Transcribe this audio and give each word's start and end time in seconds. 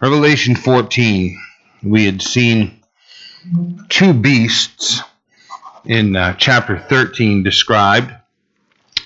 Revelation 0.00 0.56
14, 0.56 1.38
we 1.82 2.06
had 2.06 2.22
seen 2.22 2.80
two 3.90 4.14
beasts 4.14 5.02
in 5.84 6.16
uh, 6.16 6.32
chapter 6.38 6.78
13 6.78 7.42
described. 7.42 8.10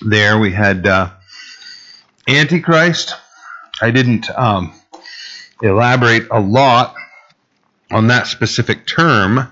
There 0.01 0.39
we 0.39 0.53
had 0.53 0.87
uh, 0.87 1.09
Antichrist. 2.29 3.13
I 3.81 3.91
didn't 3.91 4.29
um, 4.29 4.73
elaborate 5.61 6.27
a 6.31 6.39
lot 6.39 6.95
on 7.91 8.07
that 8.07 8.27
specific 8.27 8.87
term, 8.87 9.49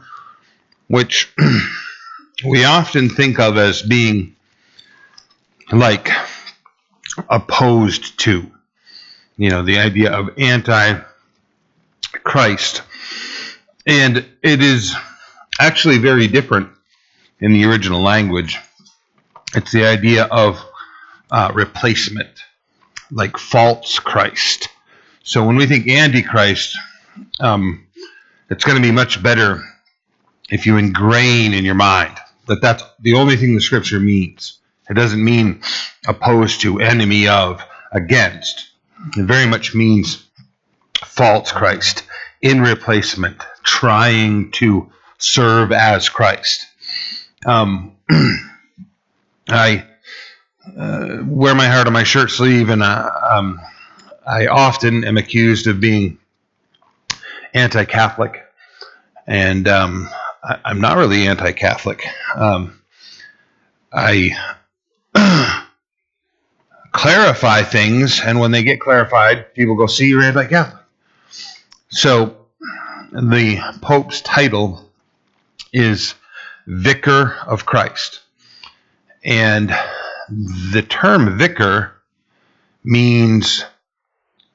which 0.87 1.33
we 2.47 2.63
often 2.63 3.09
think 3.09 3.41
of 3.41 3.57
as 3.57 3.81
being 3.81 4.37
like 5.73 6.09
opposed 7.29 8.17
to. 8.21 8.49
You 9.35 9.49
know, 9.49 9.63
the 9.63 9.79
idea 9.79 10.13
of 10.13 10.29
anti 10.37 11.01
Christ. 12.23 12.81
And 13.85 14.25
it 14.41 14.61
is 14.61 14.95
actually 15.59 15.97
very 15.97 16.27
different 16.27 16.69
in 17.39 17.53
the 17.53 17.65
original 17.65 18.01
language. 18.01 18.57
It's 19.55 19.71
the 19.71 19.85
idea 19.85 20.23
of 20.25 20.63
uh, 21.29 21.51
replacement, 21.53 22.43
like 23.11 23.37
false 23.37 23.99
Christ. 23.99 24.69
So 25.23 25.45
when 25.45 25.55
we 25.55 25.65
think 25.65 25.87
Antichrist, 25.87 26.77
um, 27.39 27.85
it's 28.49 28.63
going 28.63 28.77
to 28.77 28.81
be 28.81 28.91
much 28.91 29.21
better 29.21 29.61
if 30.49 30.65
you 30.65 30.77
ingrain 30.77 31.53
in 31.53 31.65
your 31.65 31.75
mind 31.75 32.17
that 32.47 32.61
that's 32.61 32.83
the 32.99 33.13
only 33.13 33.37
thing 33.37 33.55
the 33.55 33.61
scripture 33.61 33.99
means. 33.99 34.59
It 34.89 34.95
doesn't 34.95 35.23
mean 35.23 35.61
opposed 36.07 36.61
to, 36.61 36.79
enemy 36.79 37.27
of, 37.27 37.63
against. 37.91 38.71
It 39.15 39.25
very 39.25 39.45
much 39.45 39.73
means 39.73 40.27
false 41.05 41.51
Christ 41.51 42.03
in 42.43 42.61
replacement, 42.61 43.41
trying 43.63 44.51
to 44.51 44.91
serve 45.17 45.71
as 45.71 46.09
Christ. 46.09 46.67
Um, 47.45 47.95
I 49.47 49.85
uh, 50.77 51.19
wear 51.25 51.55
my 51.55 51.67
heart 51.67 51.87
on 51.87 51.93
my 51.93 52.03
shirt 52.03 52.31
sleeve, 52.31 52.69
and 52.69 52.83
uh, 52.83 53.09
um, 53.31 53.59
I 54.27 54.47
often 54.47 55.05
am 55.05 55.17
accused 55.17 55.67
of 55.67 55.79
being 55.79 56.17
anti-Catholic, 57.53 58.43
and 59.25 59.65
um, 59.69 60.09
I, 60.43 60.59
am 60.65 60.81
not 60.81 60.97
really 60.97 61.27
anti-Catholic. 61.27 62.05
Um, 62.35 62.81
I 63.93 64.31
clarify 66.91 67.63
things, 67.63 68.19
and 68.19 68.37
when 68.37 68.51
they 68.51 68.63
get 68.63 68.81
clarified, 68.81 69.53
people 69.53 69.75
go, 69.75 69.87
"See, 69.87 70.07
you're 70.07 70.23
anti-Catholic." 70.23 70.83
So, 71.93 72.42
the 73.13 73.61
Pope's 73.81 74.21
title 74.21 74.89
is 75.71 76.15
Vicar 76.65 77.35
of 77.45 77.65
Christ, 77.65 78.21
and 79.23 79.69
the 80.29 80.81
term 80.81 81.37
vicar 81.37 82.01
means 82.83 83.63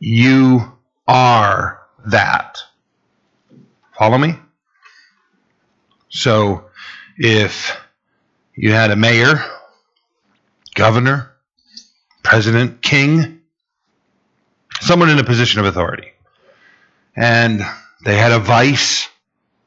you 0.00 0.72
are 1.06 1.82
that. 2.06 2.58
Follow 3.96 4.18
me? 4.18 4.34
So 6.08 6.64
if 7.16 7.80
you 8.56 8.72
had 8.72 8.90
a 8.90 8.96
mayor, 8.96 9.40
governor, 10.74 11.32
president, 12.24 12.82
king, 12.82 13.40
someone 14.80 15.10
in 15.10 15.18
a 15.20 15.24
position 15.24 15.60
of 15.60 15.66
authority, 15.66 16.12
and 17.14 17.62
they 18.04 18.16
had 18.16 18.32
a 18.32 18.38
vice 18.38 19.08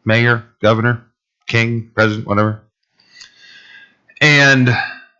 mayor, 0.05 0.45
governor, 0.61 1.05
king, 1.47 1.91
president, 1.93 2.27
whatever, 2.27 2.63
and 4.19 4.69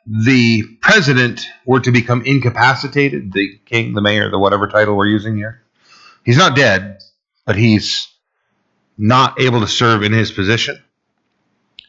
the 0.06 0.64
president 0.82 1.46
were 1.66 1.80
to 1.80 1.92
become 1.92 2.24
incapacitated, 2.24 3.34
the 3.34 3.60
king, 3.66 3.94
the 3.94 4.02
mayor, 4.02 4.30
the 4.30 4.40
whatever 4.40 4.68
title 4.68 4.96
we're 4.96 5.08
using 5.08 5.36
here, 5.36 5.62
he's 6.24 6.38
not 6.38 6.56
dead, 6.56 7.00
but 7.46 7.56
he's 7.56 8.08
not 8.98 9.40
able 9.40 9.62
to 9.62 9.68
serve 9.68 10.04
in 10.04 10.14
his 10.14 10.32
position, 10.32 10.82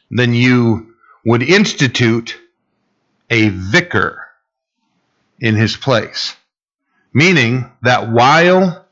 then 0.09 0.33
you 0.33 0.95
would 1.25 1.43
institute 1.43 2.39
a 3.29 3.49
vicar 3.49 4.27
in 5.39 5.55
his 5.55 5.75
place. 5.75 6.35
Meaning 7.13 7.71
that 7.83 8.11
while 8.11 8.87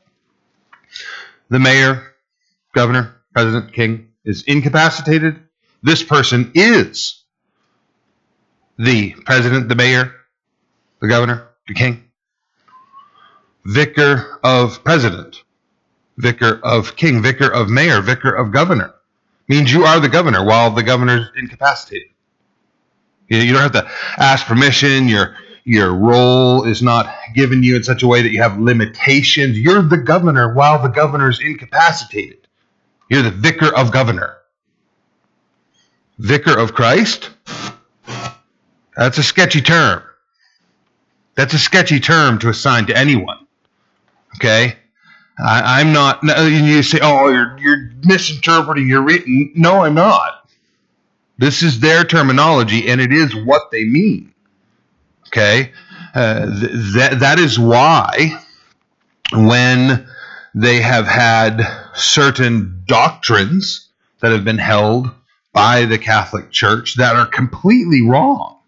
the 1.48 1.58
mayor, 1.58 2.11
governor, 2.72 3.16
president, 3.32 3.72
king 3.72 4.08
is 4.24 4.42
incapacitated, 4.44 5.40
this 5.82 6.02
person 6.02 6.52
is 6.54 7.22
the 8.78 9.12
president, 9.24 9.68
the 9.68 9.74
mayor, 9.74 10.14
the 11.00 11.08
governor, 11.08 11.48
the 11.68 11.74
king, 11.74 12.04
vicar 13.64 14.38
of 14.42 14.82
president, 14.84 15.42
vicar 16.16 16.60
of 16.62 16.96
king, 16.96 17.22
vicar 17.22 17.52
of 17.52 17.68
mayor, 17.68 18.00
vicar 18.00 18.34
of 18.34 18.52
governor. 18.52 18.94
Means 19.48 19.72
you 19.72 19.84
are 19.84 20.00
the 20.00 20.08
governor 20.08 20.44
while 20.44 20.70
the 20.70 20.82
governor's 20.82 21.28
incapacitated. 21.36 22.08
You 23.28 23.52
don't 23.52 23.62
have 23.62 23.72
to 23.72 23.90
ask 24.18 24.46
permission. 24.46 25.08
Your 25.08 25.36
your 25.64 25.92
role 25.94 26.64
is 26.64 26.82
not 26.82 27.12
given 27.34 27.62
you 27.62 27.76
in 27.76 27.82
such 27.82 28.02
a 28.02 28.06
way 28.06 28.22
that 28.22 28.30
you 28.30 28.42
have 28.42 28.58
limitations. 28.58 29.58
You're 29.58 29.82
the 29.82 29.98
governor 29.98 30.54
while 30.54 30.82
the 30.82 30.88
governor's 30.88 31.40
incapacitated. 31.40 32.41
You're 33.12 33.20
the 33.20 33.30
vicar 33.30 33.66
of 33.76 33.92
governor. 33.92 34.38
Vicar 36.18 36.58
of 36.58 36.72
Christ? 36.72 37.28
That's 38.96 39.18
a 39.18 39.22
sketchy 39.22 39.60
term. 39.60 40.02
That's 41.34 41.52
a 41.52 41.58
sketchy 41.58 42.00
term 42.00 42.38
to 42.38 42.48
assign 42.48 42.86
to 42.86 42.96
anyone. 42.96 43.46
Okay? 44.36 44.76
I, 45.38 45.82
am 45.82 45.92
not. 45.92 46.22
You 46.22 46.82
say, 46.82 47.00
"Oh, 47.02 47.28
you're 47.28 47.58
you're 47.58 47.90
misinterpreting 48.02 48.88
your 48.88 49.02
written." 49.02 49.52
No, 49.56 49.84
I'm 49.84 49.94
not. 49.94 50.48
This 51.36 51.62
is 51.62 51.80
their 51.80 52.04
terminology, 52.04 52.88
and 52.88 52.98
it 52.98 53.12
is 53.12 53.34
what 53.34 53.70
they 53.70 53.84
mean. 53.84 54.32
Okay, 55.26 55.72
uh, 56.14 56.46
th- 56.46 56.70
that 56.94 57.20
that 57.20 57.38
is 57.38 57.58
why 57.58 58.42
when 59.34 60.06
they 60.54 60.80
have 60.80 61.06
had 61.06 61.62
certain 61.94 62.81
doctrines 62.92 63.88
that 64.20 64.32
have 64.32 64.44
been 64.44 64.58
held 64.58 65.10
by 65.54 65.86
the 65.86 65.96
Catholic 65.96 66.50
Church 66.50 66.96
that 66.96 67.16
are 67.16 67.24
completely 67.24 68.02
wrong, 68.02 68.58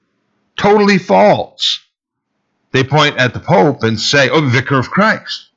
totally 0.59 0.97
false. 0.97 1.81
They 2.73 2.85
point 2.85 3.19
at 3.19 3.35
the 3.35 3.41
Pope 3.41 3.83
and 3.83 4.01
say, 4.01 4.31
Oh, 4.31 4.41
Vicar 4.41 4.79
of 4.79 4.91
Christ. 4.91 5.51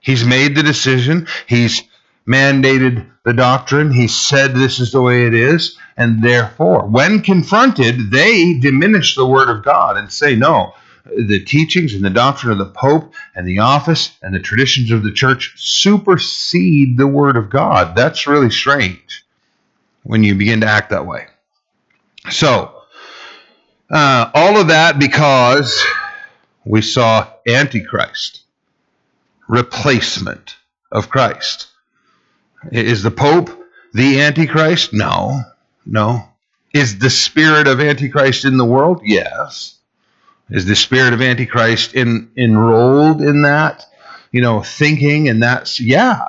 He's 0.00 0.24
made 0.24 0.56
the 0.56 0.62
decision. 0.62 1.28
He's 1.46 1.82
mandated 2.26 3.06
the 3.26 3.34
doctrine. 3.34 3.92
He 3.92 4.08
said 4.08 4.54
this 4.54 4.80
is 4.80 4.92
the 4.92 5.02
way 5.02 5.26
it 5.26 5.34
is. 5.34 5.76
And 5.98 6.22
therefore, 6.22 6.86
when 6.86 7.20
confronted, 7.20 8.10
they 8.10 8.58
diminish 8.58 9.14
the 9.14 9.26
Word 9.26 9.50
of 9.50 9.62
God 9.62 9.98
and 9.98 10.10
say, 10.10 10.34
No, 10.34 10.72
the 11.04 11.44
teachings 11.44 11.94
and 11.94 12.04
the 12.04 12.10
doctrine 12.10 12.52
of 12.52 12.58
the 12.58 12.72
Pope 12.72 13.14
and 13.34 13.46
the 13.46 13.60
office 13.60 14.16
and 14.22 14.34
the 14.34 14.40
traditions 14.40 14.90
of 14.90 15.02
the 15.02 15.12
church 15.12 15.54
supersede 15.56 16.96
the 16.96 17.06
Word 17.06 17.36
of 17.36 17.50
God. 17.50 17.96
That's 17.96 18.26
really 18.26 18.50
strange 18.50 19.24
when 20.02 20.24
you 20.24 20.34
begin 20.34 20.60
to 20.60 20.66
act 20.66 20.90
that 20.90 21.06
way. 21.06 21.26
So, 22.30 22.74
uh, 23.90 24.30
all 24.34 24.60
of 24.60 24.68
that 24.68 24.98
because 24.98 25.82
we 26.64 26.82
saw 26.82 27.28
Antichrist, 27.46 28.42
replacement 29.48 30.56
of 30.92 31.08
Christ. 31.08 31.68
Is 32.70 33.02
the 33.02 33.10
Pope 33.10 33.50
the 33.94 34.20
Antichrist? 34.20 34.92
No, 34.92 35.40
no. 35.86 36.24
Is 36.72 36.98
the 36.98 37.10
spirit 37.10 37.66
of 37.66 37.80
Antichrist 37.80 38.44
in 38.44 38.56
the 38.56 38.64
world? 38.64 39.00
Yes. 39.04 39.79
Is 40.50 40.66
the 40.66 40.76
spirit 40.76 41.12
of 41.12 41.22
Antichrist 41.22 41.94
in, 41.94 42.30
enrolled 42.36 43.22
in 43.22 43.42
that? 43.42 43.84
You 44.32 44.40
know, 44.40 44.62
thinking, 44.62 45.28
and 45.28 45.42
that's, 45.42 45.80
yeah, 45.80 46.24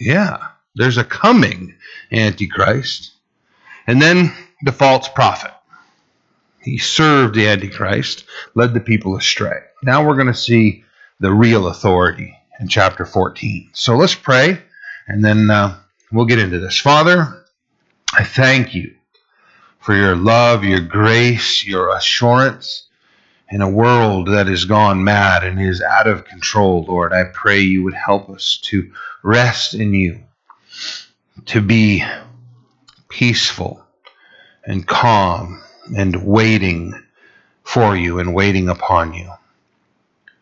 yeah. 0.00 0.48
There's 0.74 0.98
a 0.98 1.04
coming 1.04 1.74
Antichrist. 2.12 3.12
And 3.86 4.00
then 4.02 4.32
the 4.62 4.72
false 4.72 5.08
prophet. 5.08 5.52
He 6.60 6.78
served 6.78 7.34
the 7.34 7.48
Antichrist, 7.48 8.24
led 8.54 8.74
the 8.74 8.80
people 8.80 9.16
astray. 9.16 9.60
Now 9.82 10.04
we're 10.04 10.16
going 10.16 10.26
to 10.26 10.34
see 10.34 10.84
the 11.20 11.32
real 11.32 11.68
authority 11.68 12.36
in 12.58 12.68
chapter 12.68 13.04
14. 13.04 13.70
So 13.72 13.96
let's 13.96 14.14
pray, 14.14 14.60
and 15.06 15.24
then 15.24 15.50
uh, 15.50 15.78
we'll 16.10 16.26
get 16.26 16.40
into 16.40 16.58
this. 16.58 16.78
Father, 16.78 17.44
I 18.12 18.24
thank 18.24 18.74
you 18.74 18.96
for 19.78 19.94
your 19.94 20.16
love, 20.16 20.64
your 20.64 20.80
grace, 20.80 21.64
your 21.64 21.94
assurance, 21.94 22.88
in 23.50 23.60
a 23.60 23.68
world 23.68 24.28
that 24.28 24.48
has 24.48 24.64
gone 24.64 25.04
mad 25.04 25.44
and 25.44 25.60
is 25.60 25.80
out 25.80 26.06
of 26.06 26.24
control, 26.24 26.84
Lord, 26.84 27.12
I 27.12 27.24
pray 27.24 27.60
you 27.60 27.84
would 27.84 27.94
help 27.94 28.28
us 28.28 28.58
to 28.64 28.92
rest 29.22 29.74
in 29.74 29.94
you, 29.94 30.20
to 31.46 31.60
be 31.60 32.04
peaceful 33.08 33.84
and 34.64 34.86
calm 34.86 35.62
and 35.96 36.24
waiting 36.24 36.92
for 37.62 37.96
you 37.96 38.18
and 38.18 38.34
waiting 38.34 38.68
upon 38.68 39.14
you. 39.14 39.30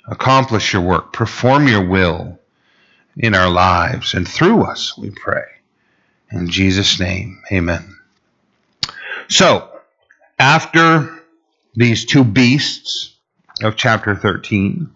Accomplish 0.07 0.73
your 0.73 0.83
work, 0.83 1.13
perform 1.13 1.69
your 1.69 1.87
will 1.87 2.39
in 3.17 3.35
our 3.35 3.51
lives 3.51 4.15
and 4.15 4.27
through 4.27 4.63
us, 4.65 4.97
we 4.97 5.11
pray. 5.11 5.45
In 6.31 6.49
Jesus' 6.49 6.99
name, 6.99 7.43
amen. 7.53 7.97
So, 9.29 9.71
after 10.39 11.24
these 11.75 12.05
two 12.05 12.25
beasts 12.25 13.17
of 13.63 13.77
chapter 13.77 14.15
13, 14.15 14.91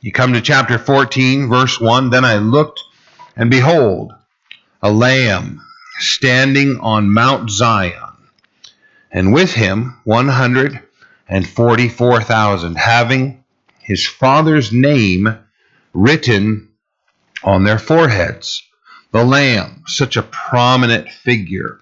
you 0.00 0.12
come 0.12 0.32
to 0.32 0.40
chapter 0.40 0.78
14, 0.78 1.48
verse 1.48 1.78
1 1.80 2.10
Then 2.10 2.24
I 2.24 2.38
looked, 2.38 2.82
and 3.36 3.50
behold, 3.50 4.12
a 4.82 4.90
lamb 4.90 5.60
standing 5.98 6.80
on 6.80 7.12
Mount 7.12 7.50
Zion, 7.50 8.16
and 9.12 9.32
with 9.32 9.52
him 9.52 10.00
144,000, 10.04 12.76
having 12.76 13.44
his 13.80 14.06
father's 14.06 14.72
name 14.72 15.36
written 15.92 16.68
on 17.42 17.64
their 17.64 17.78
foreheads. 17.78 18.62
The 19.12 19.24
Lamb, 19.24 19.82
such 19.86 20.16
a 20.16 20.22
prominent 20.22 21.10
figure 21.10 21.80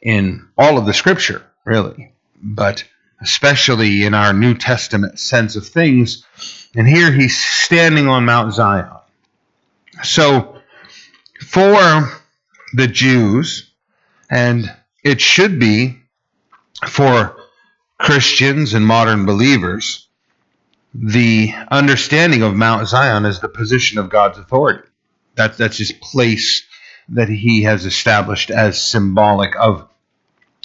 in 0.00 0.48
all 0.56 0.78
of 0.78 0.86
the 0.86 0.94
scripture, 0.94 1.42
really, 1.66 2.14
but 2.42 2.84
especially 3.20 4.04
in 4.04 4.14
our 4.14 4.32
New 4.32 4.54
Testament 4.54 5.18
sense 5.18 5.56
of 5.56 5.66
things. 5.66 6.24
And 6.74 6.86
here 6.86 7.12
he's 7.12 7.38
standing 7.38 8.08
on 8.08 8.24
Mount 8.24 8.52
Zion. 8.54 8.90
So, 10.02 10.56
for 11.46 12.10
the 12.72 12.86
Jews, 12.86 13.70
and 14.30 14.72
it 15.02 15.20
should 15.20 15.58
be 15.58 16.00
for 16.86 17.36
Christians 17.98 18.74
and 18.74 18.86
modern 18.86 19.26
believers, 19.26 20.08
the 20.94 21.52
understanding 21.70 22.42
of 22.42 22.54
Mount 22.54 22.88
Zion 22.88 23.24
is 23.24 23.40
the 23.40 23.48
position 23.48 23.98
of 23.98 24.08
God's 24.08 24.38
authority. 24.38 24.88
That, 25.36 25.56
that's 25.56 25.78
his 25.78 25.92
place 25.92 26.66
that 27.10 27.28
he 27.28 27.62
has 27.62 27.86
established 27.86 28.50
as 28.50 28.82
symbolic 28.82 29.54
of 29.56 29.88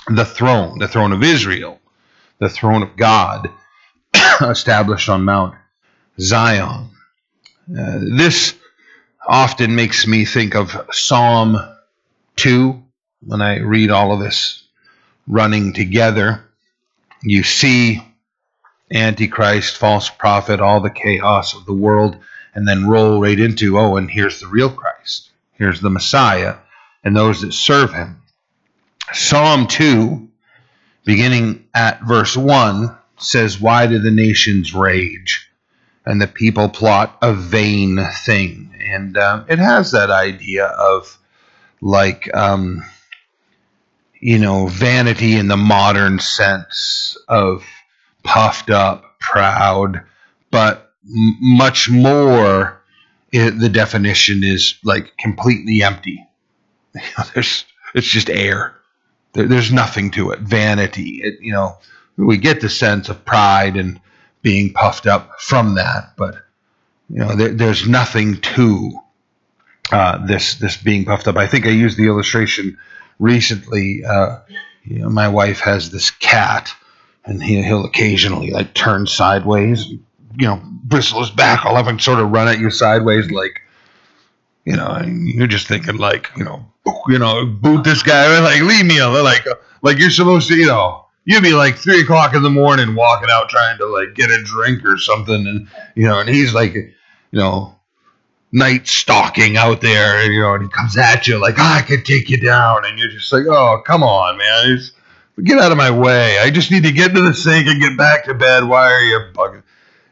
the 0.08 0.26
throne, 0.26 0.80
the 0.80 0.88
throne 0.88 1.12
of 1.12 1.24
Israel, 1.24 1.80
the 2.40 2.50
throne 2.50 2.84
of 2.84 2.96
God, 2.96 3.50
established 4.42 5.10
on 5.10 5.24
Mount 5.24 5.56
Zion. 6.20 6.90
Uh, 7.70 8.00
this 8.18 8.56
often 9.28 9.76
makes 9.76 10.06
me 10.06 10.26
think 10.26 10.56
of 10.56 10.80
Psalm 10.92 11.58
2 12.36 12.84
when 13.22 13.42
I 13.42 13.60
read 13.60 13.90
all 13.90 14.14
of 14.14 14.20
this 14.20 14.64
running 15.28 15.74
together. 15.74 16.44
You 17.24 17.44
see 17.44 18.02
Antichrist, 18.94 19.78
false 19.78 20.10
prophet, 20.10 20.60
all 20.60 20.80
the 20.80 20.92
chaos 20.92 21.56
of 21.56 21.66
the 21.66 21.74
world, 21.74 22.18
and 22.54 22.68
then 22.68 22.88
roll 22.88 23.20
right 23.20 23.40
into, 23.40 23.80
oh, 23.80 23.98
and 23.98 24.10
here's 24.10 24.40
the 24.40 24.48
real 24.48 24.70
Christ. 24.70 25.32
Here's 25.54 25.82
the 25.82 25.90
Messiah 25.90 26.58
and 27.04 27.16
those 27.16 27.42
that 27.42 27.54
serve 27.54 27.94
him. 27.94 28.22
Psalm 29.14 29.68
2, 29.68 30.28
beginning 31.06 31.68
at 31.74 32.02
verse 32.02 32.36
1, 32.36 32.96
says, 33.18 33.62
Why 33.62 33.88
do 33.88 34.00
the 34.00 34.12
nations 34.12 34.74
rage 34.74 35.50
and 36.06 36.22
the 36.22 36.28
people 36.28 36.70
plot 36.70 37.18
a 37.22 37.34
vain 37.34 38.06
thing? 38.26 38.74
And 38.92 39.18
uh, 39.18 39.46
it 39.48 39.60
has 39.60 39.92
that 39.92 40.12
idea 40.12 40.66
of 40.66 41.18
like, 41.82 42.34
um, 42.36 42.84
you 44.20 44.40
know, 44.40 44.68
vanity 44.68 45.36
in 45.36 45.48
the 45.48 45.58
modern 45.58 46.20
sense 46.20 47.18
of 47.28 47.64
puffed 48.24 48.70
up, 48.70 49.20
proud, 49.20 50.02
but 50.52 50.92
m- 51.06 51.38
much 51.40 51.90
more. 51.90 52.82
It, 53.32 53.60
the 53.60 53.70
definition 53.70 54.44
is 54.44 54.76
like 54.84 55.16
completely 55.18 55.84
empty. 55.84 56.26
You 56.96 57.02
know, 57.18 57.26
there's 57.34 57.66
it's 57.94 58.08
just 58.08 58.30
air. 58.30 58.74
There, 59.36 59.48
there's 59.48 59.72
nothing 59.72 60.12
to 60.12 60.32
it. 60.32 60.40
Vanity. 60.40 61.22
It, 61.22 61.42
you 61.42 61.52
know, 61.52 61.78
we 62.18 62.38
get 62.38 62.62
the 62.62 62.70
sense 62.70 63.10
of 63.10 63.24
pride 63.26 63.76
and 63.76 64.00
being 64.42 64.74
puffed 64.74 65.06
up 65.06 65.40
from 65.40 65.76
that, 65.76 66.14
but 66.18 66.36
you 67.10 67.20
know, 67.20 67.36
there, 67.36 67.50
there's 67.50 67.88
nothing 67.88 68.42
to 68.42 68.92
uh, 69.92 70.26
this 70.26 70.56
this 70.56 70.78
being 70.78 71.06
puffed 71.06 71.28
up. 71.28 71.36
I 71.38 71.48
think 71.48 71.66
I 71.66 71.70
used 71.70 71.98
the 71.98 72.08
illustration 72.08 72.78
recently. 73.20 74.04
Uh, 74.04 74.40
you 74.84 75.00
know, 75.00 75.10
my 75.10 75.28
wife 75.28 75.60
has 75.60 75.92
this 75.92 76.12
cat, 76.12 76.74
and 77.26 77.44
he, 77.44 77.62
he'll 77.62 77.86
occasionally 77.86 78.52
like 78.52 78.74
turn 78.74 79.08
sideways, 79.08 79.86
you 79.88 80.48
know, 80.48 80.62
bristle 80.64 81.20
his 81.20 81.30
back 81.30 81.66
all 81.66 81.76
up 81.76 81.88
him 81.88 82.00
sort 82.00 82.20
of 82.20 82.32
run 82.32 82.48
at 82.48 82.60
you 82.60 82.70
sideways, 82.70 83.32
like, 83.32 83.62
you 84.66 84.76
know, 84.76 84.88
and 84.88 85.28
you're 85.28 85.48
just 85.48 85.68
thinking 85.68 85.98
like, 85.98 86.30
you 86.36 86.44
know, 86.44 86.66
you 87.08 87.20
know, 87.20 87.46
boot 87.46 87.84
this 87.84 88.04
guy, 88.04 88.40
like 88.40 88.62
leave 88.62 88.86
me 88.86 89.00
alone, 89.00 89.24
like, 89.24 89.46
like 89.82 90.00
you're 90.00 90.10
supposed 90.10 90.48
to, 90.50 90.56
you 90.56 90.66
know, 90.66 91.06
you'd 91.24 91.44
be 91.44 91.54
like 91.54 91.76
three 91.76 92.02
o'clock 92.02 92.34
in 92.34 92.44
the 92.44 92.50
morning 92.50 92.96
walking 92.96 93.30
out 93.30 93.50
trying 93.50 93.78
to 93.78 93.86
like 93.86 94.16
get 94.16 94.32
a 94.32 94.42
drink 94.44 94.84
or 94.86 94.98
something, 94.98 95.48
and 95.48 95.68
you 95.96 96.08
know, 96.08 96.20
and 96.20 96.30
he's 96.30 96.54
like, 96.54 96.74
you 96.74 96.94
know, 97.32 97.76
night 98.52 98.88
stalking 98.88 99.58
out 99.58 99.82
there, 99.82 100.32
you 100.32 100.42
know, 100.42 100.56
and 100.56 100.64
he 100.64 100.70
comes 100.70 100.98
at 100.98 101.28
you 101.28 101.38
like, 101.38 101.56
oh, 101.58 101.64
I 101.64 101.82
could 101.82 102.06
take 102.06 102.30
you 102.30 102.38
down, 102.38 102.86
and 102.86 102.98
you're 102.98 103.10
just 103.10 103.32
like, 103.32 103.46
oh, 103.48 103.82
come 103.86 104.02
on, 104.02 104.38
man, 104.38 104.80
get 105.44 105.60
out 105.60 105.72
of 105.72 105.78
my 105.78 105.92
way. 105.92 106.40
I 106.40 106.50
just 106.50 106.72
need 106.72 106.84
to 106.84 106.92
get 106.92 107.14
to 107.14 107.22
the 107.22 107.34
sink 107.34 107.68
and 107.68 107.82
get 107.82 107.98
back 107.98 108.26
to 108.26 108.34
bed. 108.34 108.64
Why 108.64 108.92
are 108.92 109.02
you 109.02 109.32
bugging? 109.34 109.64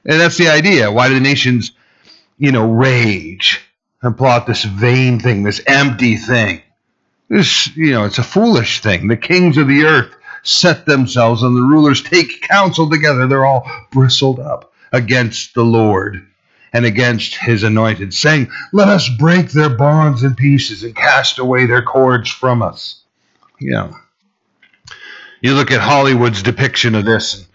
And 0.05 0.19
that's 0.19 0.38
the 0.38 0.50
idea. 0.50 0.91
Why 0.91 1.07
do 1.07 1.15
the 1.15 1.21
nations, 1.21 1.71
you 2.38 2.51
know, 2.51 2.69
rage 2.69 3.61
and 4.03 4.17
plot 4.17 4.45
this 4.45 4.63
vain 4.63 5.19
thing, 5.19 5.44
this 5.44 5.61
empty 5.65 6.17
thing? 6.17 6.61
This, 7.29 7.75
you 7.75 7.91
know, 7.91 8.05
it's 8.05 8.19
a 8.19 8.23
foolish 8.23 8.81
thing. 8.81 9.07
The 9.07 9.17
kings 9.17 9.57
of 9.57 9.67
the 9.67 9.85
earth 9.85 10.15
set 10.44 10.85
themselves, 10.85 11.41
and 11.41 11.55
the 11.55 11.61
rulers 11.61 12.03
take 12.03 12.41
counsel 12.41 12.89
together. 12.89 13.25
They're 13.25 13.45
all 13.45 13.69
bristled 13.91 14.39
up 14.39 14.73
against 14.91 15.55
the 15.55 15.63
Lord 15.63 16.27
and 16.73 16.85
against 16.85 17.35
his 17.35 17.63
anointed, 17.63 18.13
saying, 18.13 18.51
Let 18.71 18.89
us 18.89 19.09
break 19.09 19.51
their 19.51 19.69
bonds 19.69 20.23
in 20.23 20.35
pieces 20.35 20.83
and 20.83 20.95
cast 20.95 21.39
away 21.39 21.65
their 21.65 21.83
cords 21.83 22.29
from 22.29 22.62
us. 22.62 23.01
You 23.60 23.72
know, 23.72 23.98
you 25.41 25.53
look 25.53 25.72
at 25.72 25.81
Hollywood's 25.81 26.43
depiction 26.43 26.95
of 26.95 27.05
this, 27.05 27.36
and 27.36 27.45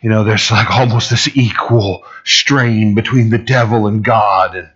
you 0.00 0.10
know, 0.10 0.24
there's 0.24 0.50
like 0.50 0.70
almost 0.70 1.08
this 1.08 1.34
equal 1.36 2.04
strain 2.24 2.94
between 2.94 3.30
the 3.30 3.38
devil 3.38 3.86
and 3.86 4.04
God, 4.04 4.56
and 4.56 4.68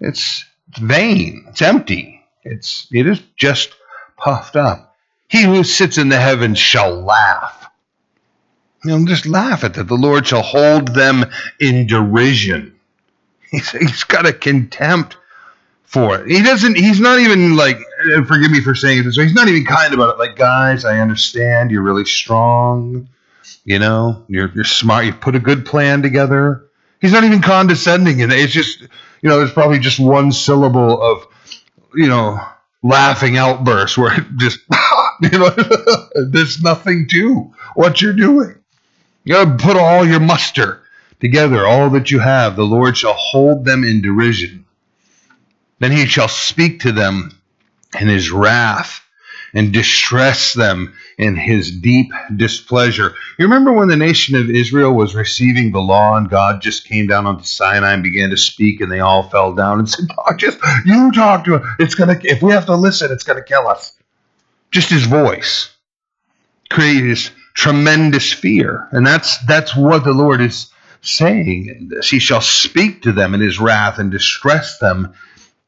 it's 0.00 0.44
vain, 0.76 1.46
it's 1.48 1.62
empty, 1.62 2.24
it's 2.42 2.86
it 2.92 3.06
is 3.06 3.20
just 3.36 3.70
puffed 4.16 4.56
up. 4.56 4.96
He 5.28 5.42
who 5.42 5.64
sits 5.64 5.98
in 5.98 6.08
the 6.08 6.20
heavens 6.20 6.58
shall 6.58 7.00
laugh. 7.00 7.68
You 8.84 8.98
know, 8.98 9.06
just 9.06 9.26
laugh 9.26 9.64
at 9.64 9.74
that. 9.74 9.88
The 9.88 9.94
Lord 9.94 10.26
shall 10.26 10.42
hold 10.42 10.94
them 10.94 11.24
in 11.60 11.86
derision. 11.86 12.72
He's, 13.50 13.70
he's 13.70 14.04
got 14.04 14.26
a 14.26 14.32
contempt 14.32 15.16
for 15.84 16.18
it. 16.18 16.28
He 16.28 16.42
doesn't. 16.42 16.76
He's 16.76 17.00
not 17.00 17.20
even 17.20 17.56
like. 17.56 17.78
Forgive 18.26 18.50
me 18.50 18.60
for 18.60 18.74
saying 18.74 19.04
this. 19.04 19.16
He's 19.16 19.34
not 19.34 19.48
even 19.48 19.64
kind 19.64 19.94
about 19.94 20.14
it. 20.14 20.18
Like, 20.18 20.34
guys, 20.36 20.84
I 20.84 20.98
understand. 20.98 21.70
You're 21.70 21.82
really 21.82 22.04
strong. 22.04 23.08
You 23.64 23.78
know, 23.78 24.24
you're 24.28 24.50
you're 24.52 24.64
smart. 24.64 25.06
You 25.06 25.12
put 25.12 25.36
a 25.36 25.40
good 25.40 25.64
plan 25.64 26.02
together. 26.02 26.66
He's 27.00 27.12
not 27.12 27.24
even 27.24 27.40
condescending, 27.40 28.20
and 28.20 28.32
it's 28.32 28.52
just 28.52 28.82
you 29.22 29.28
know, 29.28 29.38
there's 29.38 29.52
probably 29.52 29.78
just 29.78 29.98
one 29.98 30.32
syllable 30.32 31.00
of 31.02 31.26
you 31.94 32.08
know 32.08 32.40
laughing 32.82 33.36
outburst 33.36 33.98
where 33.98 34.20
it 34.20 34.26
just 34.36 34.60
you 35.22 35.30
know 35.30 35.50
there's 36.30 36.62
nothing 36.62 37.08
to 37.08 37.52
what 37.74 38.00
you're 38.00 38.12
doing. 38.12 38.54
You 39.24 39.34
got 39.34 39.58
to 39.58 39.64
put 39.64 39.76
all 39.76 40.06
your 40.06 40.20
muster 40.20 40.82
together, 41.20 41.66
all 41.66 41.90
that 41.90 42.10
you 42.10 42.18
have. 42.20 42.56
The 42.56 42.64
Lord 42.64 42.96
shall 42.96 43.14
hold 43.14 43.64
them 43.64 43.82
in 43.84 44.02
derision. 44.02 44.64
Then 45.78 45.92
he 45.92 46.06
shall 46.06 46.28
speak 46.28 46.80
to 46.80 46.92
them 46.92 47.32
in 48.00 48.08
his 48.08 48.30
wrath 48.30 49.05
and 49.56 49.72
distress 49.72 50.52
them 50.52 50.92
in 51.16 51.34
his 51.34 51.70
deep 51.70 52.12
displeasure. 52.36 53.14
You 53.38 53.46
remember 53.46 53.72
when 53.72 53.88
the 53.88 53.96
nation 53.96 54.36
of 54.36 54.50
Israel 54.50 54.92
was 54.92 55.14
receiving 55.14 55.72
the 55.72 55.80
law 55.80 56.14
and 56.14 56.28
God 56.28 56.60
just 56.60 56.84
came 56.84 57.06
down 57.06 57.26
onto 57.26 57.44
Sinai 57.44 57.94
and 57.94 58.02
began 58.02 58.28
to 58.30 58.36
speak 58.36 58.82
and 58.82 58.92
they 58.92 59.00
all 59.00 59.22
fell 59.22 59.54
down 59.54 59.78
and 59.78 59.88
said, 59.88 60.08
"Oh, 60.18 60.36
just 60.36 60.58
you 60.84 61.10
talk 61.10 61.46
to 61.46 61.54
him. 61.54 61.76
It's 61.78 61.94
gonna 61.94 62.20
if 62.22 62.42
we 62.42 62.52
have 62.52 62.66
to 62.66 62.76
listen, 62.76 63.10
it's 63.10 63.24
gonna 63.24 63.42
kill 63.42 63.66
us." 63.66 63.94
Just 64.72 64.90
his 64.90 65.06
voice 65.06 65.70
created 66.68 67.10
this 67.10 67.30
tremendous 67.54 68.30
fear, 68.34 68.88
and 68.92 69.06
that's 69.06 69.38
that's 69.46 69.74
what 69.74 70.04
the 70.04 70.12
Lord 70.12 70.42
is 70.42 70.66
saying 71.00 71.74
in 71.74 71.88
this. 71.88 72.10
He 72.10 72.18
shall 72.18 72.42
speak 72.42 73.00
to 73.02 73.12
them 73.12 73.32
in 73.32 73.40
his 73.40 73.58
wrath 73.58 73.98
and 73.98 74.10
distress 74.10 74.78
them 74.80 75.14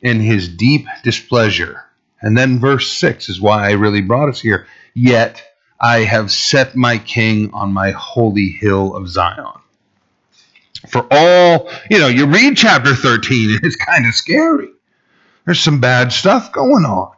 in 0.02 0.20
his 0.20 0.46
deep 0.46 0.86
displeasure. 1.02 1.87
And 2.20 2.36
then 2.36 2.58
verse 2.58 2.90
6 2.92 3.28
is 3.28 3.40
why 3.40 3.68
I 3.68 3.72
really 3.72 4.00
brought 4.00 4.28
us 4.28 4.40
here. 4.40 4.66
Yet 4.94 5.42
I 5.80 6.00
have 6.00 6.30
set 6.32 6.74
my 6.74 6.98
king 6.98 7.50
on 7.52 7.72
my 7.72 7.92
holy 7.92 8.48
hill 8.48 8.96
of 8.96 9.08
Zion. 9.08 9.60
For 10.88 11.06
all, 11.10 11.70
you 11.90 11.98
know, 11.98 12.08
you 12.08 12.26
read 12.26 12.56
chapter 12.56 12.94
13, 12.94 13.50
and 13.50 13.60
it's 13.64 13.76
kind 13.76 14.06
of 14.06 14.14
scary. 14.14 14.70
There's 15.44 15.60
some 15.60 15.80
bad 15.80 16.12
stuff 16.12 16.52
going 16.52 16.84
on. 16.84 17.12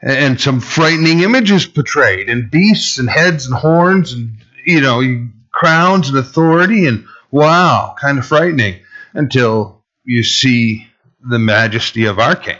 And 0.00 0.40
some 0.40 0.60
frightening 0.60 1.20
images 1.20 1.66
portrayed, 1.66 2.28
and 2.28 2.50
beasts 2.50 2.98
and 2.98 3.10
heads 3.10 3.46
and 3.46 3.54
horns 3.54 4.12
and, 4.12 4.36
you 4.64 4.80
know, 4.80 5.28
crowns 5.50 6.08
and 6.08 6.18
authority, 6.18 6.86
and 6.86 7.04
wow, 7.32 7.96
kind 8.00 8.18
of 8.18 8.26
frightening 8.26 8.80
until 9.12 9.82
you 10.04 10.22
see 10.22 10.86
the 11.20 11.38
majesty 11.38 12.04
of 12.04 12.20
our 12.20 12.36
king, 12.36 12.58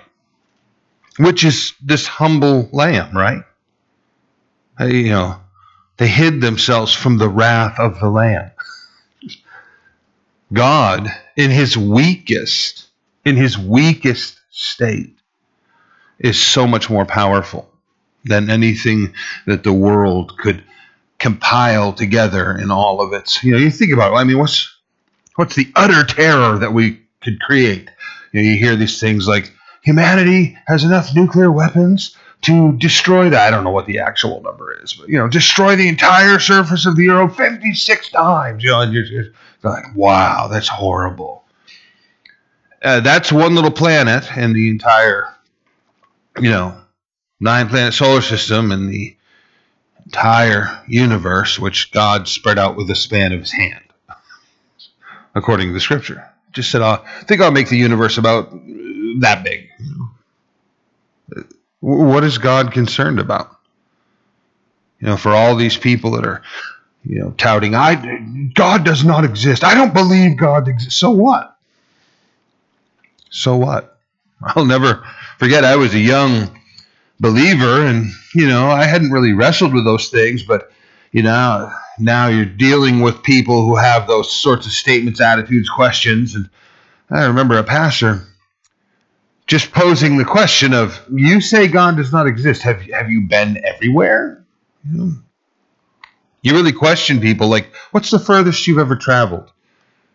which 1.18 1.44
is 1.44 1.74
this 1.82 2.06
humble 2.06 2.68
lamb, 2.72 3.16
right? 3.16 3.42
You 4.80 5.10
know, 5.10 5.40
they 5.96 6.06
hid 6.06 6.40
themselves 6.40 6.92
from 6.94 7.18
the 7.18 7.28
wrath 7.28 7.78
of 7.78 7.98
the 7.98 8.08
lamb. 8.08 8.50
God, 10.52 11.08
in 11.36 11.50
his 11.50 11.76
weakest, 11.76 12.86
in 13.24 13.36
his 13.36 13.58
weakest 13.58 14.40
state, 14.50 15.16
is 16.18 16.40
so 16.40 16.66
much 16.66 16.88
more 16.88 17.04
powerful 17.04 17.70
than 18.24 18.50
anything 18.50 19.14
that 19.46 19.62
the 19.64 19.72
world 19.72 20.36
could 20.38 20.62
compile 21.18 21.92
together 21.92 22.56
in 22.56 22.70
all 22.70 23.00
of 23.00 23.12
its. 23.12 23.42
You 23.42 23.52
know, 23.52 23.58
you 23.58 23.70
think 23.70 23.92
about 23.92 24.12
it. 24.12 24.16
I 24.16 24.24
mean, 24.24 24.38
what's 24.38 24.74
what's 25.34 25.56
the 25.56 25.70
utter 25.74 26.04
terror 26.04 26.58
that 26.58 26.72
we 26.72 27.00
could 27.22 27.40
create? 27.40 27.90
You, 28.32 28.42
know, 28.42 28.50
you 28.50 28.58
hear 28.58 28.76
these 28.76 29.00
things 29.00 29.26
like 29.26 29.52
humanity 29.88 30.54
has 30.66 30.84
enough 30.84 31.14
nuclear 31.14 31.50
weapons 31.50 32.14
to 32.42 32.72
destroy 32.76 33.30
the 33.30 33.40
I 33.40 33.50
don't 33.50 33.64
know 33.64 33.70
what 33.70 33.86
the 33.86 34.00
actual 34.00 34.42
number 34.42 34.78
is, 34.82 34.92
but 34.92 35.08
you 35.08 35.16
know, 35.16 35.28
destroy 35.28 35.76
the 35.76 35.88
entire 35.88 36.38
surface 36.38 36.84
of 36.84 36.94
the 36.94 37.08
earth 37.08 37.34
56 37.36 38.10
times. 38.10 38.62
You 38.62 38.70
know, 38.70 38.80
and 38.82 38.92
you're, 38.92 39.24
like, 39.62 39.96
wow, 39.96 40.46
that's 40.48 40.68
horrible. 40.68 41.44
Uh, 42.82 43.00
that's 43.00 43.32
one 43.32 43.54
little 43.54 43.70
planet 43.70 44.28
in 44.36 44.52
the 44.52 44.68
entire, 44.68 45.34
you 46.38 46.50
know, 46.50 46.78
nine 47.40 47.68
planet 47.68 47.94
solar 47.94 48.20
system 48.20 48.70
and 48.70 48.90
the 48.92 49.16
entire 50.04 50.82
universe, 50.86 51.58
which 51.58 51.90
God 51.92 52.28
spread 52.28 52.58
out 52.58 52.76
with 52.76 52.88
the 52.88 52.94
span 52.94 53.32
of 53.32 53.40
his 53.40 53.52
hand, 53.52 53.84
according 55.34 55.68
to 55.68 55.72
the 55.72 55.80
scripture. 55.80 56.30
Just 56.52 56.70
said, 56.70 56.82
I 56.82 56.96
think 57.22 57.40
I'll 57.40 57.50
make 57.50 57.68
the 57.68 57.76
universe 57.76 58.18
about 58.18 58.52
that 59.20 59.42
big. 59.44 59.67
What 61.80 62.24
is 62.24 62.38
God 62.38 62.72
concerned 62.72 63.20
about? 63.20 63.56
You 65.00 65.08
know, 65.08 65.16
for 65.16 65.30
all 65.30 65.54
these 65.54 65.76
people 65.76 66.12
that 66.12 66.26
are, 66.26 66.42
you 67.04 67.20
know, 67.20 67.30
touting, 67.32 67.74
I 67.74 68.50
God 68.54 68.84
does 68.84 69.04
not 69.04 69.24
exist. 69.24 69.62
I 69.62 69.74
don't 69.74 69.94
believe 69.94 70.36
God 70.36 70.66
exists. 70.68 70.98
So 70.98 71.10
what? 71.10 71.56
So 73.30 73.56
what? 73.56 73.98
I'll 74.42 74.64
never 74.64 75.04
forget 75.38 75.64
I 75.64 75.76
was 75.76 75.94
a 75.94 76.00
young 76.00 76.50
believer 77.20 77.84
and, 77.86 78.06
you 78.34 78.48
know, 78.48 78.68
I 78.68 78.84
hadn't 78.84 79.10
really 79.10 79.32
wrestled 79.32 79.74
with 79.74 79.84
those 79.84 80.08
things, 80.08 80.42
but 80.42 80.70
you 81.10 81.22
know, 81.22 81.72
now 81.98 82.28
you're 82.28 82.44
dealing 82.44 83.00
with 83.00 83.22
people 83.22 83.64
who 83.64 83.76
have 83.76 84.06
those 84.06 84.30
sorts 84.30 84.66
of 84.66 84.72
statements, 84.72 85.20
attitudes, 85.20 85.68
questions 85.70 86.34
and 86.34 86.50
I 87.10 87.24
remember 87.26 87.56
a 87.58 87.64
pastor 87.64 88.22
just 89.48 89.72
posing 89.72 90.18
the 90.18 90.24
question 90.24 90.74
of 90.74 91.00
you 91.10 91.40
say 91.40 91.66
God 91.68 91.96
does 91.96 92.12
not 92.12 92.26
exist. 92.28 92.62
Have 92.62 92.82
have 92.82 93.10
you 93.10 93.22
been 93.22 93.58
everywhere? 93.64 94.44
You 96.42 96.52
really 96.54 96.72
question 96.72 97.20
people 97.20 97.48
like, 97.48 97.74
what's 97.90 98.10
the 98.10 98.18
furthest 98.18 98.66
you've 98.66 98.78
ever 98.78 98.94
traveled? 98.94 99.50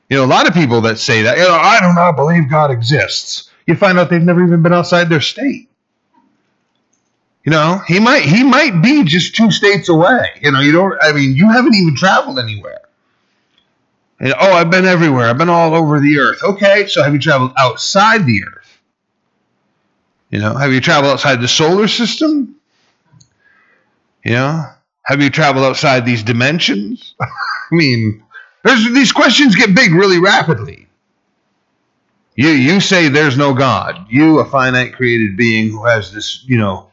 You 0.10 0.18
know, 0.18 0.26
a 0.26 0.28
lot 0.28 0.48
of 0.48 0.54
people 0.54 0.82
that 0.82 1.00
say 1.00 1.24
that, 1.24 1.38
you 1.38 1.44
know, 1.44 1.56
I 1.56 1.80
do 1.82 1.94
not 1.94 2.16
believe 2.16 2.50
God 2.50 2.72
exists. 2.72 3.50
You 3.68 3.76
find 3.76 4.00
out 4.00 4.10
they've 4.10 4.22
never 4.22 4.44
even 4.44 4.62
been 4.62 4.74
outside 4.74 5.10
their 5.10 5.22
state. 5.22 5.70
You 7.44 7.52
know, 7.52 7.82
he 7.88 8.00
might 8.00 8.24
he 8.24 8.44
might 8.44 8.82
be 8.82 9.04
just 9.04 9.36
two 9.36 9.52
states 9.52 9.90
away. 9.90 10.30
You 10.42 10.52
know, 10.52 10.62
you 10.62 10.72
don't 10.72 10.96
I 11.02 11.12
mean, 11.12 11.36
you 11.36 11.50
haven't 11.50 11.74
even 11.74 11.96
traveled 11.96 12.40
anywhere. 12.40 12.80
And, 14.20 14.34
oh, 14.40 14.54
I've 14.54 14.70
been 14.70 14.86
everywhere. 14.86 15.28
I've 15.28 15.40
been 15.40 15.50
all 15.50 15.74
over 15.74 16.00
the 16.00 16.20
earth. 16.20 16.42
Okay, 16.44 16.88
so 16.88 17.02
have 17.04 17.14
you 17.14 17.20
traveled 17.20 17.52
outside 17.58 18.26
the 18.26 18.44
earth? 18.46 18.63
You 20.34 20.40
know, 20.40 20.56
have 20.56 20.74
you 20.74 20.82
traveled 20.82 21.14
outside 21.14 21.42
the 21.42 21.48
solar 21.48 21.88
system? 21.88 22.56
You 24.26 24.32
know, 24.32 24.66
have 25.06 25.22
you 25.22 25.30
traveled 25.30 25.64
outside 25.64 26.08
these 26.08 26.24
dimensions? 26.24 27.14
I 27.22 27.28
mean, 27.70 28.24
these 28.64 29.12
questions 29.12 29.56
get 29.56 29.76
big 29.76 29.94
really 29.94 30.18
rapidly. 30.18 30.88
You 32.36 32.50
you 32.50 32.80
say 32.80 33.10
there's 33.10 33.38
no 33.38 33.54
God. 33.54 34.08
You, 34.10 34.40
a 34.40 34.46
finite 34.46 34.96
created 34.96 35.38
being 35.38 35.70
who 35.70 35.86
has 35.86 36.12
this, 36.12 36.44
you 36.48 36.58
know, 36.58 36.90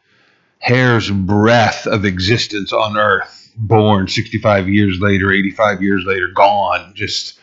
hair's 0.58 1.10
breadth 1.10 1.86
of 1.86 2.04
existence 2.04 2.74
on 2.74 2.98
Earth, 2.98 3.54
born 3.56 4.06
65 4.06 4.68
years 4.68 5.00
later, 5.00 5.32
85 5.32 5.82
years 5.82 6.04
later, 6.04 6.28
gone. 6.34 6.92
Just, 6.94 7.40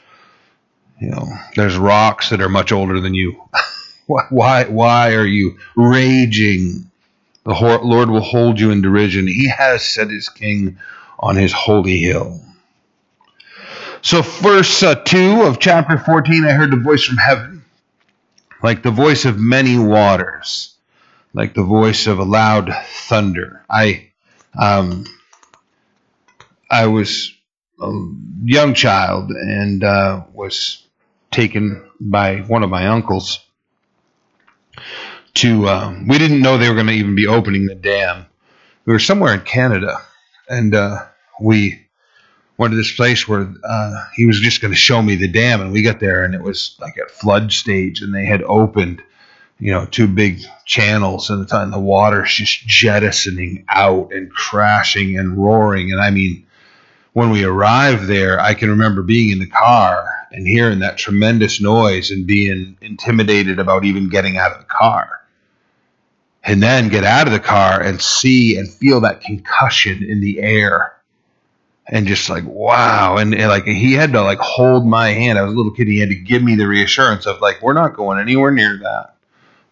you 1.01 1.10
know, 1.10 1.27
there's 1.56 1.75
rocks 1.75 2.30
that 2.30 2.39
are 2.39 2.50
much 2.50 2.72
older 2.72 3.00
than 3.00 3.16
you. 3.16 3.42
Why, 4.08 4.64
why 4.66 5.14
are 5.14 5.26
you 5.26 5.58
raging? 5.76 6.90
The 7.44 7.80
Lord 7.84 8.10
will 8.10 8.22
hold 8.22 8.60
you 8.60 8.72
in 8.72 8.82
derision. 8.82 9.28
He 9.28 9.50
has 9.50 9.84
set 9.84 10.10
his 10.10 10.30
king 10.30 10.78
on 11.20 11.36
his 11.36 11.52
holy 11.54 12.00
hill. 12.00 12.42
So, 14.02 14.22
verse 14.22 14.84
uh, 14.84 14.96
2 14.96 15.44
of 15.44 15.60
chapter 15.60 15.98
14, 15.98 16.46
I 16.46 16.52
heard 16.52 16.72
the 16.72 16.78
voice 16.78 17.04
from 17.04 17.18
heaven, 17.18 17.66
like 18.64 18.84
the 18.84 18.92
voice 18.92 19.26
of 19.26 19.40
many 19.40 19.78
waters, 19.78 20.76
like 21.34 21.54
the 21.54 21.64
voice 21.64 22.08
of 22.08 22.20
a 22.20 22.24
loud 22.24 22.74
thunder. 22.86 23.66
I, 23.70 24.10
um, 24.58 25.06
I 26.70 26.88
was 26.88 27.34
a 27.82 27.92
young 28.44 28.74
child 28.74 29.32
and 29.32 29.84
uh, 29.84 30.24
was 30.34 30.86
taken 31.32 31.84
by 32.00 32.40
one 32.42 32.64
of 32.64 32.70
my 32.70 32.88
uncles 32.88 33.47
to 35.38 35.70
um, 35.70 36.08
we 36.08 36.17
didn't 36.17 36.41
know 36.41 36.58
they 36.58 36.67
were 36.67 36.75
going 36.75 36.88
to 36.88 36.94
even 36.94 37.15
be 37.15 37.27
opening 37.27 37.67
the 37.67 37.75
dam. 37.75 38.25
We 38.86 38.94
were 38.94 39.00
somewhere 39.00 39.34
in 39.34 39.41
Canada, 39.41 39.98
and 40.50 40.74
uh, 40.74 41.06
we 41.39 41.86
went 42.58 42.72
to 42.72 42.77
this 42.77 42.96
place 42.96 43.27
where 43.27 43.48
uh, 43.63 44.03
he 44.15 44.25
was 44.25 44.39
just 44.39 44.62
going 44.62 44.74
to 44.74 44.79
show 44.79 45.01
me 45.01 45.15
the 45.15 45.27
dam, 45.27 45.62
and 45.62 45.72
we 45.72 45.84
got 45.84 46.00
there, 46.00 46.24
and 46.24 46.34
it 46.34 46.41
was 46.41 46.75
like 46.79 46.98
at 46.98 47.12
flood 47.12 47.51
stage, 47.51 48.01
and 48.01 48.15
they 48.15 48.25
had 48.25 48.41
opened, 48.44 49.03
you 49.60 49.72
know, 49.72 49.86
two 49.86 50.08
big 50.08 50.41
channels, 50.65 51.29
and 51.29 51.41
the 51.41 51.46
time 51.46 51.70
the 51.70 51.79
water's 51.79 52.34
just 52.34 52.65
jettisoning 52.65 53.63
out 53.70 54.12
and 54.12 54.32
crashing 54.32 55.20
and 55.20 55.38
roaring, 55.38 55.91
and 55.91 56.01
I 56.01 56.12
mean. 56.12 56.44
When 57.13 57.32
we 57.32 57.44
arrived 57.44 58.06
there, 58.06 58.39
I 58.39 58.53
can 58.53 58.70
remember 58.70 59.01
being 59.01 59.32
in 59.32 59.39
the 59.39 59.48
car 59.48 60.08
and 60.32 60.46
hearing 60.46 60.77
that 60.79 61.00
tremendous 61.00 61.60
noise 61.60 62.12
and 62.12 62.27
being 62.27 62.77
intimidated 62.79 63.58
about 63.58 63.86
even 63.86 64.08
getting 64.08 64.38
out 64.38 64.51
of 64.51 64.60
the 64.60 64.65
car 64.65 65.17
and 66.48 66.63
then 66.63 66.88
get 66.88 67.04
out 67.04 67.27
of 67.27 67.34
the 67.34 67.39
car 67.39 67.82
and 67.82 68.01
see 68.01 68.58
and 68.58 68.72
feel 68.72 69.01
that 69.01 69.22
concussion 69.22 70.01
in 70.01 70.22
the 70.22 70.39
air. 70.39 70.94
And 71.89 72.08
just 72.08 72.30
like 72.30 72.44
wow. 72.46 73.18
And, 73.18 73.36
and, 73.36 73.50
like 73.50 73.66
he 73.66 73.94
had 73.94 74.13
to 74.13 74.22
like 74.22 74.39
hold 74.39 74.86
my 74.86 75.10
hand. 75.10 75.38
I 75.38 75.44
was 75.44 75.54
a 75.54 75.58
little 75.58 75.72
kid. 75.72 75.88
He 75.88 76.00
had 76.00 76.10
to 76.10 76.16
give 76.16 76.42
me 76.42 76.56
the 76.56 76.68
reassurance 76.68 77.25
of 77.25 77.42
like 77.42 77.62
we're 77.62 77.74
not 77.74 77.96
going 77.96 78.20
anywhere 78.20 78.51
near 78.51 78.77
that. 78.77 79.16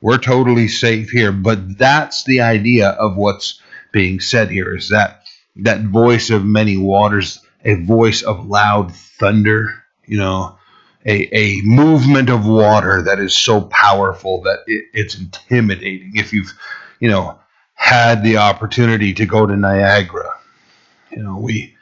We're 0.02 0.18
totally 0.18 0.68
safe 0.68 1.10
here. 1.10 1.32
But 1.32 1.78
that's 1.78 2.24
the 2.26 2.42
idea 2.42 2.90
of 2.90 3.18
what's 3.18 3.62
being 3.92 4.20
said 4.20 4.52
here 4.52 4.76
is 4.76 4.90
that 4.90 5.24
that 5.56 5.82
voice 5.82 6.30
of 6.30 6.46
many 6.46 6.76
waters 6.76 7.40
a 7.64 7.76
voice 7.76 8.22
of 8.22 8.46
loud 8.46 8.94
thunder 8.94 9.74
you 10.06 10.18
know 10.18 10.58
a, 11.06 11.38
a 11.38 11.62
movement 11.62 12.30
of 12.30 12.48
water 12.48 13.04
that 13.04 13.20
is 13.20 13.36
so 13.36 13.62
powerful 13.62 14.42
that 14.42 14.60
it, 14.68 14.86
it's 14.94 15.16
intimidating. 15.18 16.14
If 16.16 16.34
you've, 16.34 16.54
you 17.00 17.10
know, 17.10 17.40
had 17.76 18.24
the 18.24 18.38
opportunity 18.38 19.14
to 19.14 19.26
go 19.26 19.46
to 19.46 19.56
Niagara, 19.56 20.34
you 21.12 21.22
know, 21.22 21.38
we 21.38 21.76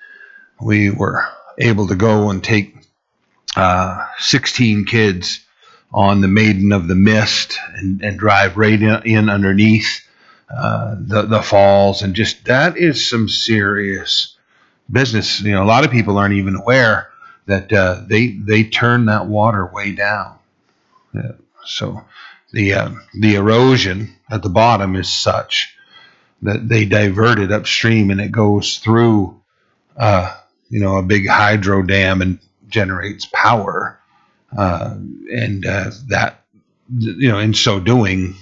we 0.61 0.89
were 0.89 1.25
able 1.57 1.87
to 1.87 1.95
go 1.95 2.29
and 2.29 2.43
take 2.43 2.75
uh, 3.55 4.07
16 4.19 4.85
kids 4.85 5.45
on 5.93 6.21
the 6.21 6.27
Maiden 6.27 6.71
of 6.71 6.87
the 6.87 6.95
Mist 6.95 7.57
and, 7.75 8.01
and 8.01 8.17
drive 8.17 8.57
right 8.57 8.81
in, 8.81 9.01
in 9.03 9.29
underneath 9.29 10.01
uh, 10.49 10.95
the 10.99 11.23
the 11.23 11.41
falls, 11.41 12.01
and 12.01 12.13
just 12.13 12.45
that 12.45 12.77
is 12.77 13.09
some 13.09 13.29
serious 13.29 14.35
business. 14.91 15.39
You 15.41 15.53
know, 15.53 15.63
a 15.63 15.65
lot 15.65 15.85
of 15.85 15.91
people 15.91 16.17
aren't 16.17 16.35
even 16.35 16.55
aware 16.55 17.09
that 17.45 17.71
uh, 17.73 18.01
they 18.07 18.27
they 18.27 18.63
turn 18.63 19.05
that 19.05 19.27
water 19.27 19.65
way 19.65 19.91
down. 19.91 20.37
Yeah. 21.13 21.33
So 21.65 22.03
the 22.51 22.73
uh, 22.73 22.91
the 23.13 23.35
erosion 23.35 24.15
at 24.31 24.43
the 24.43 24.49
bottom 24.49 24.95
is 24.95 25.09
such 25.09 25.75
that 26.41 26.67
they 26.67 26.85
divert 26.85 27.39
it 27.39 27.51
upstream 27.51 28.11
and 28.11 28.21
it 28.21 28.31
goes 28.31 28.77
through 28.77 29.41
uh, 29.97 30.37
you 30.69 30.79
know 30.79 30.97
a 30.97 31.03
big 31.03 31.27
hydro 31.27 31.81
dam 31.81 32.21
and 32.21 32.39
generates 32.69 33.25
power 33.33 33.99
uh, 34.57 34.95
and 35.33 35.65
uh, 35.65 35.91
that 36.07 36.41
you 36.97 37.29
know 37.29 37.39
in 37.39 37.53
so 37.53 37.79
doing 37.79 38.35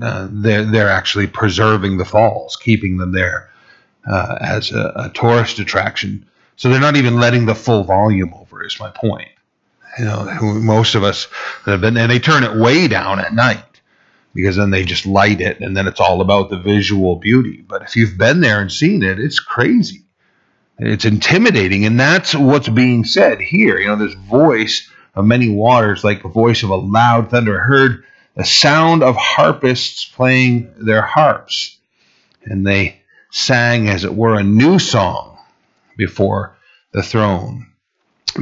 uh, 0.00 0.28
they're 0.30 0.64
they're 0.64 0.90
actually 0.90 1.26
preserving 1.26 1.96
the 1.96 2.04
falls 2.04 2.56
keeping 2.56 2.96
them 2.96 3.12
there 3.12 3.50
as 4.40 4.70
a, 4.70 4.92
a 4.96 5.10
tourist 5.14 5.58
attraction 5.58 6.24
so 6.56 6.68
they're 6.68 6.80
not 6.80 6.96
even 6.96 7.18
letting 7.18 7.46
the 7.46 7.54
full 7.54 7.84
volume 7.84 8.32
over 8.56 8.64
is 8.64 8.80
my 8.80 8.90
point 8.90 9.28
you 9.98 10.04
know 10.04 10.24
most 10.40 10.94
of 10.94 11.04
us 11.04 11.28
have 11.64 11.80
been 11.80 11.96
and 11.96 12.10
they 12.10 12.18
turn 12.18 12.44
it 12.44 12.56
way 12.56 12.88
down 12.88 13.18
at 13.18 13.34
night 13.34 13.76
because 14.36 14.56
then 14.56 14.70
they 14.70 14.84
just 14.84 15.06
light 15.06 15.40
it 15.40 15.60
and 15.60 15.76
then 15.76 15.88
it's 15.88 15.98
all 15.98 16.20
about 16.20 16.50
the 16.50 16.58
visual 16.58 17.16
beauty. 17.16 17.64
But 17.66 17.82
if 17.82 17.96
you've 17.96 18.18
been 18.18 18.40
there 18.40 18.60
and 18.60 18.70
seen 18.70 19.02
it, 19.02 19.18
it's 19.18 19.40
crazy. 19.40 20.02
It's 20.78 21.06
intimidating. 21.06 21.86
And 21.86 21.98
that's 21.98 22.34
what's 22.34 22.68
being 22.68 23.04
said 23.04 23.40
here. 23.40 23.78
You 23.78 23.88
know, 23.88 23.96
this 23.96 24.14
voice 24.14 24.88
of 25.14 25.24
many 25.24 25.48
waters, 25.48 26.04
like 26.04 26.22
the 26.22 26.28
voice 26.28 26.62
of 26.62 26.70
a 26.70 26.76
loud 26.76 27.30
thunder, 27.30 27.58
heard 27.58 28.04
the 28.34 28.44
sound 28.44 29.02
of 29.02 29.16
harpists 29.16 30.04
playing 30.04 30.70
their 30.76 31.02
harps. 31.02 31.78
And 32.44 32.66
they 32.66 33.00
sang, 33.30 33.88
as 33.88 34.04
it 34.04 34.14
were, 34.14 34.38
a 34.38 34.44
new 34.44 34.78
song 34.78 35.38
before 35.96 36.58
the 36.92 37.02
throne, 37.02 37.72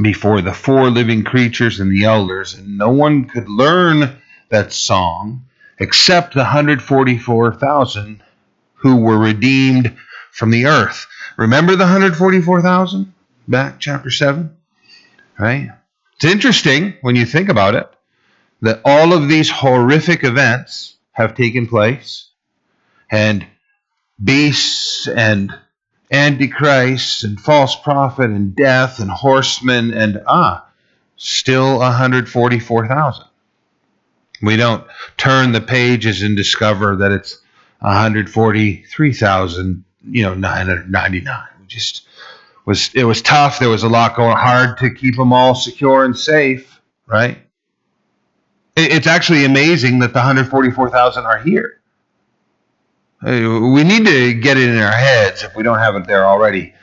before 0.01 0.41
the 0.41 0.53
four 0.53 0.89
living 0.89 1.23
creatures 1.23 1.79
and 1.79 1.91
the 1.91 2.05
elders. 2.05 2.53
And 2.53 2.77
no 2.77 2.89
one 2.89 3.25
could 3.25 3.49
learn 3.49 4.17
that 4.49 4.73
song 4.73 5.45
except 5.79 6.33
the 6.33 6.39
144,000 6.39 8.23
who 8.75 8.97
were 8.97 9.17
redeemed 9.17 9.97
from 10.31 10.51
the 10.51 10.65
earth. 10.65 11.07
Remember 11.37 11.75
the 11.75 11.83
144,000 11.83 13.13
back 13.47 13.79
chapter 13.79 14.09
7? 14.09 14.55
Right? 15.37 15.69
It's 16.15 16.25
interesting 16.25 16.95
when 17.01 17.15
you 17.15 17.25
think 17.25 17.49
about 17.49 17.75
it 17.75 17.91
that 18.61 18.81
all 18.85 19.13
of 19.13 19.27
these 19.27 19.49
horrific 19.49 20.23
events 20.23 20.95
have 21.11 21.35
taken 21.35 21.67
place 21.67 22.29
and 23.11 23.45
beasts 24.23 25.07
and 25.07 25.53
antichrist 26.11 27.23
and 27.23 27.39
false 27.39 27.75
prophet 27.75 28.29
and 28.29 28.55
death 28.55 28.99
and 28.99 29.09
horsemen 29.09 29.93
and 29.93 30.21
ah 30.27 30.65
still 31.17 31.79
144,000 31.79 33.25
we 34.41 34.57
don't 34.57 34.85
turn 35.17 35.51
the 35.51 35.61
pages 35.61 36.21
and 36.21 36.37
discover 36.37 36.97
that 36.97 37.11
it's 37.11 37.39
143,000, 37.79 39.83
you 40.09 40.23
know, 40.23 40.33
999. 40.33 41.43
We 41.59 41.67
just 41.67 42.07
was 42.65 42.89
it 42.93 43.03
was 43.03 43.21
tough. 43.21 43.59
There 43.59 43.69
was 43.69 43.83
a 43.83 43.89
lot 43.89 44.15
going 44.15 44.37
hard 44.37 44.77
to 44.79 44.89
keep 44.89 45.15
them 45.15 45.33
all 45.33 45.53
secure 45.55 46.05
and 46.05 46.17
safe, 46.17 46.79
right? 47.07 47.37
It's 48.75 49.07
actually 49.07 49.45
amazing 49.45 49.99
that 49.99 50.13
the 50.13 50.19
144,000 50.19 51.25
are 51.25 51.39
here. 51.39 51.79
We 53.21 53.83
need 53.83 54.05
to 54.05 54.33
get 54.33 54.57
it 54.57 54.69
in 54.69 54.77
our 54.77 54.91
heads 54.91 55.43
if 55.43 55.55
we 55.55 55.63
don't 55.63 55.79
have 55.79 55.95
it 55.95 56.05
there 56.07 56.25
already. 56.25 56.73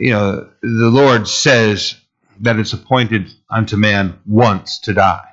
You 0.00 0.10
know, 0.10 0.48
the 0.62 0.90
Lord 0.90 1.28
says 1.28 1.94
that 2.40 2.58
it's 2.58 2.72
appointed 2.72 3.32
unto 3.48 3.76
man 3.76 4.18
once 4.26 4.80
to 4.80 4.94
die. 4.94 5.28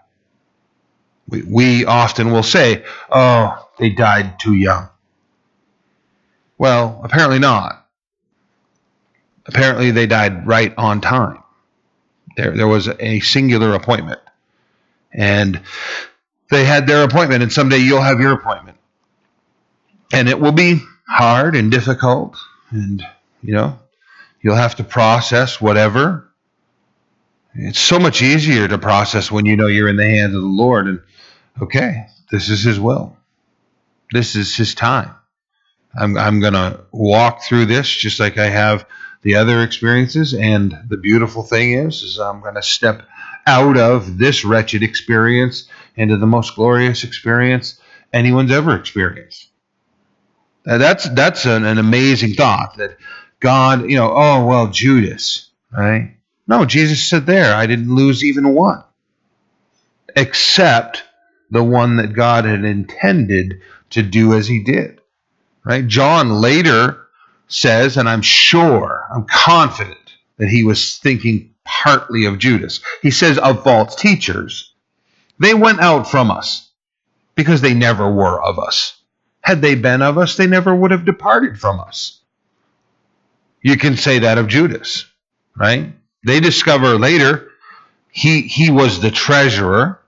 We, 1.28 1.42
we 1.44 1.86
often 1.86 2.32
will 2.32 2.44
say, 2.44 2.84
oh, 3.10 3.70
they 3.80 3.90
died 3.90 4.40
too 4.40 4.54
young. 4.54 4.90
Well, 6.58 7.02
apparently 7.04 7.40
not. 7.40 7.88
Apparently, 9.46 9.92
they 9.92 10.08
died 10.08 10.48
right 10.48 10.74
on 10.78 11.02
time. 11.02 11.44
There, 12.38 12.56
there 12.56 12.68
was 12.68 12.88
a 12.88 13.20
singular 13.20 13.74
appointment. 13.74 14.20
And 15.12 15.62
they 16.50 16.64
had 16.64 16.88
their 16.88 17.04
appointment, 17.04 17.44
and 17.44 17.52
someday 17.52 17.78
you'll 17.78 18.02
have 18.02 18.20
your 18.20 18.34
appointment. 18.34 18.78
And 20.14 20.30
it 20.30 20.40
will 20.40 20.52
be 20.52 20.80
hard 21.08 21.56
and 21.56 21.72
difficult, 21.72 22.38
and, 22.70 23.06
you 23.42 23.54
know, 23.54 23.80
you'll 24.42 24.56
have 24.56 24.76
to 24.76 24.84
process 24.84 25.60
whatever. 25.60 26.30
It's 27.56 27.80
so 27.80 28.00
much 28.00 28.22
easier 28.22 28.68
to 28.68 28.78
process 28.78 29.32
when 29.32 29.46
you 29.46 29.58
know 29.58 29.68
you're 29.68 29.90
in 29.90 29.98
the 29.98 30.06
hands 30.06 30.36
of 30.36 30.42
the 30.42 30.48
Lord. 30.48 30.88
And 30.88 31.02
okay, 31.62 32.06
this 32.32 32.50
is 32.50 32.64
His 32.64 32.80
will. 32.80 33.18
This 34.12 34.36
is 34.36 34.56
His 34.56 34.76
time. 34.76 35.14
I'm, 36.00 36.18
I'm 36.18 36.40
going 36.40 36.54
to 36.54 36.82
walk 36.92 37.44
through 37.44 37.66
this 37.66 37.90
just 37.90 38.20
like 38.20 38.38
I 38.38 38.50
have 38.50 38.86
the 39.24 39.36
other 39.36 39.62
experiences. 39.62 40.34
And 40.34 40.78
the 40.88 40.98
beautiful 40.98 41.44
thing 41.44 41.74
is, 41.74 42.04
is 42.04 42.20
I'm 42.20 42.42
going 42.42 42.56
to 42.56 42.64
step 42.64 43.04
out 43.46 43.78
of 43.78 44.18
this 44.18 44.46
wretched 44.46 44.84
experience 44.84 45.68
into 45.96 46.18
the 46.18 46.28
most 46.28 46.56
glorious 46.56 47.04
experience 47.04 47.80
anyone's 48.12 48.52
ever 48.52 48.76
experienced. 48.76 49.50
That's 50.66 51.10
that's 51.10 51.46
an, 51.46 51.66
an 51.66 51.78
amazing 51.78 52.34
thought 52.34 52.78
that 52.78 52.98
God, 53.40 53.90
you 53.90 53.98
know, 53.98 54.12
oh 54.16 54.46
well, 54.46 54.68
Judas, 54.68 55.50
right? 55.72 56.16
No, 56.48 56.66
Jesus 56.66 57.08
said 57.08 57.26
there, 57.26 57.54
I 57.54 57.68
didn't 57.68 57.94
lose 57.94 58.24
even 58.24 58.54
one, 58.54 58.84
except 60.16 61.04
the 61.52 61.64
one 61.64 61.98
that 61.98 62.14
God 62.14 62.46
had 62.46 62.64
intended 62.64 63.62
to 63.92 64.02
do 64.02 64.34
as 64.34 64.48
he 64.48 64.64
did. 64.64 65.02
Right? 65.64 65.86
John 65.88 66.30
later 66.42 67.08
says, 67.48 67.98
and 67.98 68.10
I'm 68.10 68.22
sure, 68.22 69.06
I'm 69.14 69.26
confident 69.26 69.98
that 70.38 70.50
he 70.50 70.64
was 70.64 70.98
thinking 70.98 71.54
partly 71.64 72.26
of 72.26 72.40
Judas. 72.40 72.82
He 73.02 73.12
says, 73.12 73.38
of 73.38 73.64
false 73.64 73.96
teachers. 73.96 74.74
They 75.40 75.54
went 75.54 75.80
out 75.80 76.10
from 76.10 76.32
us 76.32 76.70
because 77.36 77.62
they 77.62 77.74
never 77.74 78.12
were 78.12 78.42
of 78.42 78.60
us. 78.60 79.00
Had 79.44 79.62
they 79.62 79.76
been 79.76 80.02
of 80.02 80.18
us, 80.18 80.38
they 80.38 80.48
never 80.48 80.74
would 80.74 80.92
have 80.92 81.06
departed 81.06 81.60
from 81.60 81.80
us. 81.80 82.22
You 83.62 83.78
can 83.78 83.98
say 83.98 84.20
that 84.20 84.38
of 84.38 84.48
Judas, 84.48 85.06
right? 85.56 85.94
They 86.26 86.40
discover 86.40 86.98
later 86.98 87.50
he, 88.10 88.42
he 88.42 88.72
was 88.72 89.02
the 89.02 89.12
treasurer 89.12 90.00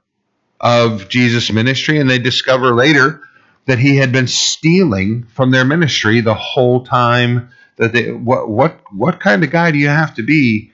of 0.61 1.09
Jesus' 1.09 1.51
ministry, 1.51 1.99
and 1.99 2.09
they 2.09 2.19
discover 2.19 2.73
later 2.73 3.21
that 3.65 3.79
he 3.79 3.97
had 3.97 4.11
been 4.11 4.27
stealing 4.27 5.25
from 5.25 5.51
their 5.51 5.65
ministry 5.65 6.21
the 6.21 6.33
whole 6.33 6.85
time 6.85 7.49
that 7.77 7.93
they 7.93 8.11
what 8.11 8.49
what 8.49 8.79
what 8.93 9.19
kind 9.19 9.43
of 9.43 9.51
guy 9.51 9.71
do 9.71 9.77
you 9.77 9.89
have 9.89 10.15
to 10.15 10.23
be 10.23 10.71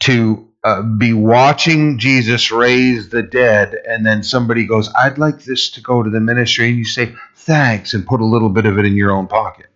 to 0.00 0.48
uh, 0.64 0.82
be 0.82 1.12
watching 1.14 1.98
Jesus 1.98 2.50
raise 2.52 3.10
the 3.10 3.22
dead 3.22 3.76
and 3.88 4.06
then 4.06 4.22
somebody 4.22 4.66
goes 4.66 4.90
I'd 4.94 5.18
like 5.18 5.44
this 5.44 5.70
to 5.72 5.82
go 5.82 6.02
to 6.02 6.10
the 6.10 6.20
ministry 6.20 6.68
and 6.70 6.78
you 6.78 6.84
say 6.86 7.14
thanks 7.36 7.94
and 7.94 8.06
put 8.06 8.20
a 8.20 8.26
little 8.26 8.50
bit 8.50 8.66
of 8.66 8.78
it 8.78 8.86
in 8.86 8.94
your 8.96 9.12
own 9.12 9.28
pocket 9.28 9.68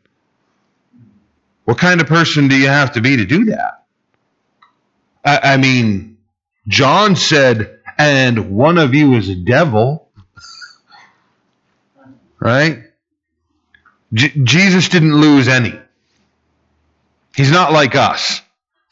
what 1.64 1.78
kind 1.78 2.00
of 2.00 2.08
person 2.08 2.48
do 2.48 2.56
you 2.56 2.68
have 2.68 2.92
to 2.94 3.02
be 3.02 3.16
to 3.18 3.26
do 3.26 3.46
that 3.46 3.84
I, 5.24 5.54
I 5.54 5.56
mean 5.58 6.18
John 6.68 7.16
said 7.16 7.80
and 7.98 8.56
one 8.56 8.78
of 8.78 8.94
you 8.94 9.14
is 9.14 9.28
a 9.28 9.34
devil, 9.36 10.08
right? 12.40 12.84
J- 14.14 14.32
Jesus 14.44 14.88
didn't 14.90 15.16
lose 15.16 15.48
any. 15.48 15.78
He's 17.36 17.52
not 17.52 17.72
like 17.72 17.96
us. 17.96 18.42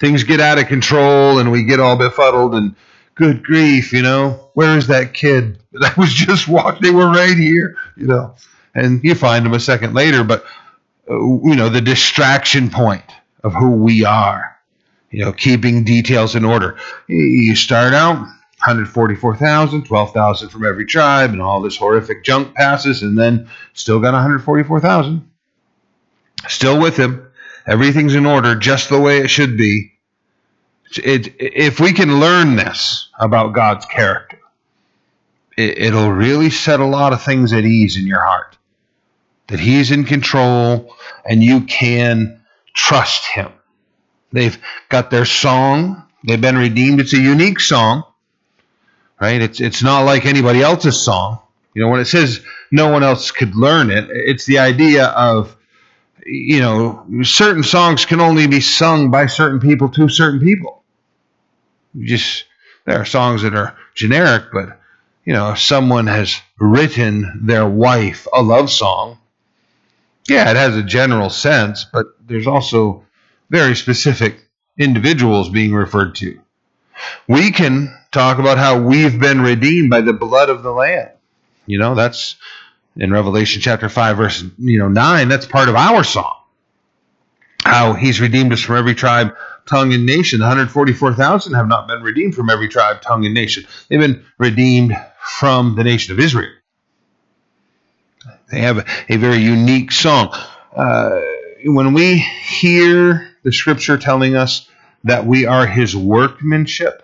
Things 0.02 0.24
get 0.24 0.40
out 0.40 0.58
of 0.58 0.66
control 0.66 1.38
and 1.38 1.52
we 1.52 1.62
get 1.62 1.78
all 1.78 1.94
befuddled 1.96 2.56
and 2.56 2.74
good 3.14 3.44
grief, 3.44 3.92
you 3.92 4.02
know, 4.02 4.50
where 4.54 4.76
is 4.76 4.88
that 4.88 5.14
kid 5.14 5.60
that 5.74 5.96
was 5.96 6.12
just 6.12 6.48
walking? 6.48 6.82
They 6.82 6.90
were 6.90 7.06
right 7.08 7.36
here, 7.36 7.76
you 7.96 8.08
know, 8.08 8.34
and 8.74 9.00
you 9.04 9.14
find 9.14 9.46
them 9.46 9.54
a 9.54 9.60
second 9.60 9.94
later, 9.94 10.24
but, 10.24 10.44
uh, 11.08 11.14
you 11.14 11.54
know, 11.54 11.68
the 11.68 11.80
distraction 11.80 12.68
point 12.68 13.04
of 13.44 13.54
who 13.54 13.76
we 13.76 14.04
are, 14.04 14.56
you 15.12 15.24
know, 15.24 15.32
keeping 15.32 15.84
details 15.84 16.34
in 16.34 16.44
order. 16.44 16.78
You 17.06 17.54
start 17.54 17.94
out 17.94 18.16
144,000, 18.16 19.84
12,000 19.84 20.48
from 20.48 20.64
every 20.64 20.86
tribe, 20.86 21.30
and 21.30 21.40
all 21.40 21.60
this 21.60 21.76
horrific 21.76 22.24
junk 22.24 22.56
passes, 22.56 23.02
and 23.02 23.16
then 23.16 23.48
still 23.72 24.00
got 24.00 24.14
144,000. 24.14 25.30
Still 26.48 26.80
with 26.80 26.96
him. 26.96 27.28
Everything's 27.68 28.16
in 28.16 28.26
order, 28.26 28.56
just 28.56 28.88
the 28.88 29.00
way 29.00 29.18
it 29.18 29.28
should 29.28 29.56
be. 29.56 29.91
It, 30.98 31.34
if 31.38 31.80
we 31.80 31.92
can 31.92 32.20
learn 32.20 32.56
this 32.56 33.08
about 33.18 33.52
God's 33.52 33.86
character, 33.86 34.38
it, 35.56 35.78
it'll 35.78 36.12
really 36.12 36.50
set 36.50 36.80
a 36.80 36.86
lot 36.86 37.12
of 37.12 37.22
things 37.22 37.52
at 37.52 37.64
ease 37.64 37.96
in 37.96 38.06
your 38.06 38.22
heart. 38.22 38.56
That 39.48 39.60
He's 39.60 39.90
in 39.90 40.04
control, 40.04 40.94
and 41.24 41.42
you 41.42 41.62
can 41.62 42.40
trust 42.74 43.26
Him. 43.26 43.52
They've 44.32 44.56
got 44.88 45.10
their 45.10 45.26
song 45.26 46.02
They've 46.24 46.40
been 46.40 46.56
redeemed. 46.56 47.00
It's 47.00 47.12
a 47.12 47.20
unique 47.20 47.60
song, 47.60 48.04
right? 49.20 49.40
It's 49.42 49.60
it's 49.60 49.82
not 49.82 50.00
like 50.00 50.24
anybody 50.24 50.62
else's 50.62 51.00
song. 51.00 51.40
You 51.74 51.82
know, 51.82 51.88
when 51.88 52.00
it 52.00 52.04
says 52.04 52.40
no 52.70 52.90
one 52.90 53.02
else 53.02 53.30
could 53.30 53.56
learn 53.56 53.90
it, 53.90 54.08
it's 54.10 54.44
the 54.44 54.58
idea 54.58 55.06
of 55.06 55.56
you 56.24 56.60
know, 56.60 57.04
certain 57.24 57.64
songs 57.64 58.04
can 58.04 58.20
only 58.20 58.46
be 58.46 58.60
sung 58.60 59.10
by 59.10 59.26
certain 59.26 59.58
people 59.58 59.88
to 59.88 60.08
certain 60.08 60.38
people. 60.38 60.81
Just 62.00 62.44
there 62.84 63.00
are 63.00 63.04
songs 63.04 63.42
that 63.42 63.54
are 63.54 63.76
generic, 63.94 64.44
but 64.52 64.78
you 65.24 65.32
know, 65.32 65.52
if 65.52 65.60
someone 65.60 66.06
has 66.06 66.34
written 66.58 67.40
their 67.44 67.68
wife 67.68 68.26
a 68.32 68.42
love 68.42 68.70
song, 68.70 69.18
yeah, 70.28 70.50
it 70.50 70.56
has 70.56 70.76
a 70.76 70.82
general 70.82 71.30
sense, 71.30 71.84
but 71.84 72.06
there's 72.26 72.46
also 72.46 73.04
very 73.50 73.76
specific 73.76 74.48
individuals 74.78 75.48
being 75.48 75.74
referred 75.74 76.14
to. 76.16 76.40
We 77.28 77.50
can 77.50 77.96
talk 78.10 78.38
about 78.38 78.58
how 78.58 78.80
we've 78.80 79.18
been 79.18 79.40
redeemed 79.40 79.90
by 79.90 80.00
the 80.00 80.12
blood 80.12 80.48
of 80.48 80.62
the 80.62 80.72
Lamb. 80.72 81.08
You 81.66 81.78
know, 81.78 81.94
that's 81.94 82.36
in 82.96 83.12
Revelation 83.12 83.60
chapter 83.60 83.88
5, 83.88 84.16
verse 84.16 84.44
you 84.58 84.78
know, 84.78 84.88
9. 84.88 85.28
That's 85.28 85.46
part 85.46 85.68
of 85.68 85.74
our 85.74 86.04
song. 86.04 86.36
How 87.64 87.94
he's 87.94 88.20
redeemed 88.20 88.52
us 88.52 88.60
from 88.60 88.76
every 88.76 88.94
tribe, 88.94 89.34
tongue, 89.66 89.92
and 89.92 90.06
nation. 90.06 90.40
The 90.40 90.46
144,000 90.46 91.54
have 91.54 91.68
not 91.68 91.86
been 91.88 92.02
redeemed 92.02 92.34
from 92.34 92.50
every 92.50 92.68
tribe, 92.68 93.00
tongue, 93.00 93.24
and 93.24 93.34
nation. 93.34 93.64
They've 93.88 94.00
been 94.00 94.24
redeemed 94.38 94.96
from 95.38 95.76
the 95.76 95.84
nation 95.84 96.12
of 96.12 96.20
Israel. 96.20 96.52
They 98.50 98.60
have 98.60 98.78
a, 98.78 98.84
a 99.08 99.16
very 99.16 99.38
unique 99.38 99.92
song. 99.92 100.34
Uh, 100.74 101.20
when 101.64 101.92
we 101.94 102.18
hear 102.18 103.28
the 103.42 103.52
scripture 103.52 103.96
telling 103.96 104.36
us 104.36 104.68
that 105.04 105.26
we 105.26 105.46
are 105.46 105.66
his 105.66 105.96
workmanship, 105.96 107.02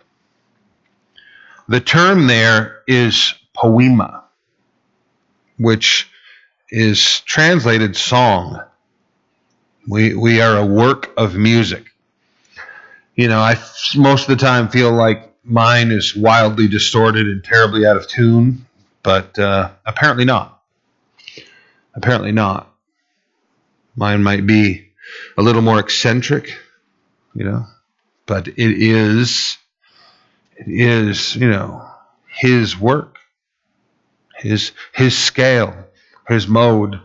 the 1.68 1.80
term 1.80 2.26
there 2.26 2.82
is 2.86 3.34
poema, 3.54 4.24
which 5.58 6.10
is 6.70 7.20
translated 7.20 7.96
song. 7.96 8.62
We, 9.86 10.14
we 10.14 10.40
are 10.40 10.56
a 10.56 10.66
work 10.66 11.12
of 11.16 11.34
music. 11.34 11.86
You 13.18 13.26
know, 13.26 13.40
I 13.40 13.58
most 13.96 14.28
of 14.28 14.38
the 14.38 14.46
time 14.46 14.68
feel 14.68 14.92
like 14.92 15.34
mine 15.42 15.90
is 15.90 16.14
wildly 16.14 16.68
distorted 16.68 17.26
and 17.26 17.42
terribly 17.42 17.84
out 17.84 17.96
of 17.96 18.06
tune, 18.06 18.64
but 19.02 19.36
uh, 19.36 19.72
apparently 19.84 20.24
not. 20.24 20.62
Apparently 21.96 22.30
not. 22.30 22.72
Mine 23.96 24.22
might 24.22 24.46
be 24.46 24.92
a 25.36 25.42
little 25.42 25.62
more 25.62 25.80
eccentric, 25.80 26.56
you 27.34 27.42
know, 27.42 27.66
but 28.26 28.46
it 28.46 28.56
is, 28.56 29.58
it 30.56 30.68
is, 30.68 31.34
you 31.34 31.50
know, 31.50 31.90
his 32.28 32.78
work, 32.78 33.18
his 34.36 34.70
his 34.94 35.18
scale, 35.18 35.74
his 36.28 36.46
mode, 36.46 37.00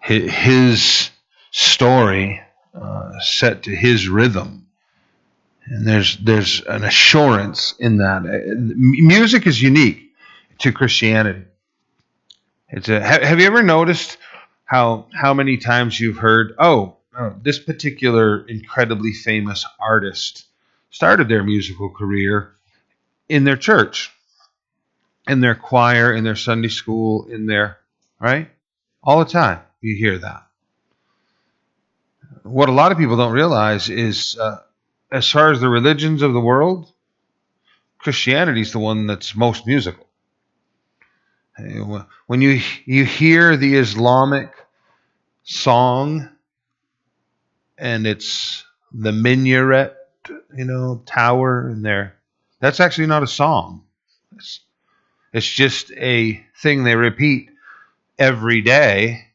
his, 0.00 0.30
his 0.30 1.10
story 1.50 2.40
uh, 2.80 3.18
set 3.18 3.64
to 3.64 3.74
his 3.74 4.08
rhythm 4.08 4.68
and 5.66 5.86
there's 5.86 6.16
there's 6.18 6.62
an 6.62 6.84
assurance 6.84 7.74
in 7.78 7.98
that. 7.98 8.24
Uh, 8.24 8.54
music 8.56 9.46
is 9.46 9.60
unique 9.60 10.12
to 10.58 10.72
Christianity. 10.72 11.44
It's 12.68 12.88
a. 12.88 13.00
Have 13.00 13.40
you 13.40 13.46
ever 13.46 13.62
noticed 13.62 14.18
how 14.64 15.06
how 15.12 15.34
many 15.34 15.56
times 15.58 15.98
you've 15.98 16.16
heard, 16.16 16.54
oh, 16.58 16.96
oh, 17.16 17.34
this 17.42 17.58
particular 17.58 18.46
incredibly 18.46 19.12
famous 19.12 19.64
artist 19.78 20.46
started 20.90 21.28
their 21.28 21.42
musical 21.42 21.90
career 21.90 22.52
in 23.28 23.44
their 23.44 23.56
church, 23.56 24.12
in 25.28 25.40
their 25.40 25.54
choir, 25.54 26.12
in 26.12 26.24
their 26.24 26.36
Sunday 26.36 26.68
school, 26.68 27.26
in 27.26 27.46
their 27.46 27.78
right, 28.18 28.48
all 29.02 29.18
the 29.18 29.30
time 29.30 29.60
you 29.80 29.94
hear 29.96 30.18
that. 30.18 30.46
What 32.42 32.68
a 32.68 32.72
lot 32.72 32.90
of 32.92 32.98
people 32.98 33.16
don't 33.16 33.32
realize 33.32 33.88
is. 33.88 34.36
Uh, 34.38 34.58
as 35.12 35.28
far 35.30 35.50
as 35.50 35.60
the 35.60 35.68
religions 35.68 36.22
of 36.22 36.32
the 36.32 36.40
world, 36.40 36.92
Christianity 37.98 38.60
is 38.60 38.72
the 38.72 38.78
one 38.78 39.06
that's 39.06 39.36
most 39.36 39.66
musical. 39.66 40.06
When 42.26 42.40
you 42.40 42.60
you 42.86 43.04
hear 43.04 43.56
the 43.56 43.76
Islamic 43.76 44.50
song, 45.42 46.28
and 47.76 48.06
it's 48.06 48.64
the 48.92 49.12
minaret, 49.12 49.94
you 50.56 50.64
know, 50.64 51.02
tower 51.04 51.68
in 51.68 51.82
there, 51.82 52.16
that's 52.60 52.80
actually 52.80 53.08
not 53.08 53.22
a 53.22 53.26
song. 53.26 53.84
It's, 54.36 54.60
it's 55.32 55.48
just 55.48 55.92
a 55.92 56.44
thing 56.56 56.84
they 56.84 56.96
repeat 56.96 57.50
every 58.18 58.62
day, 58.62 59.26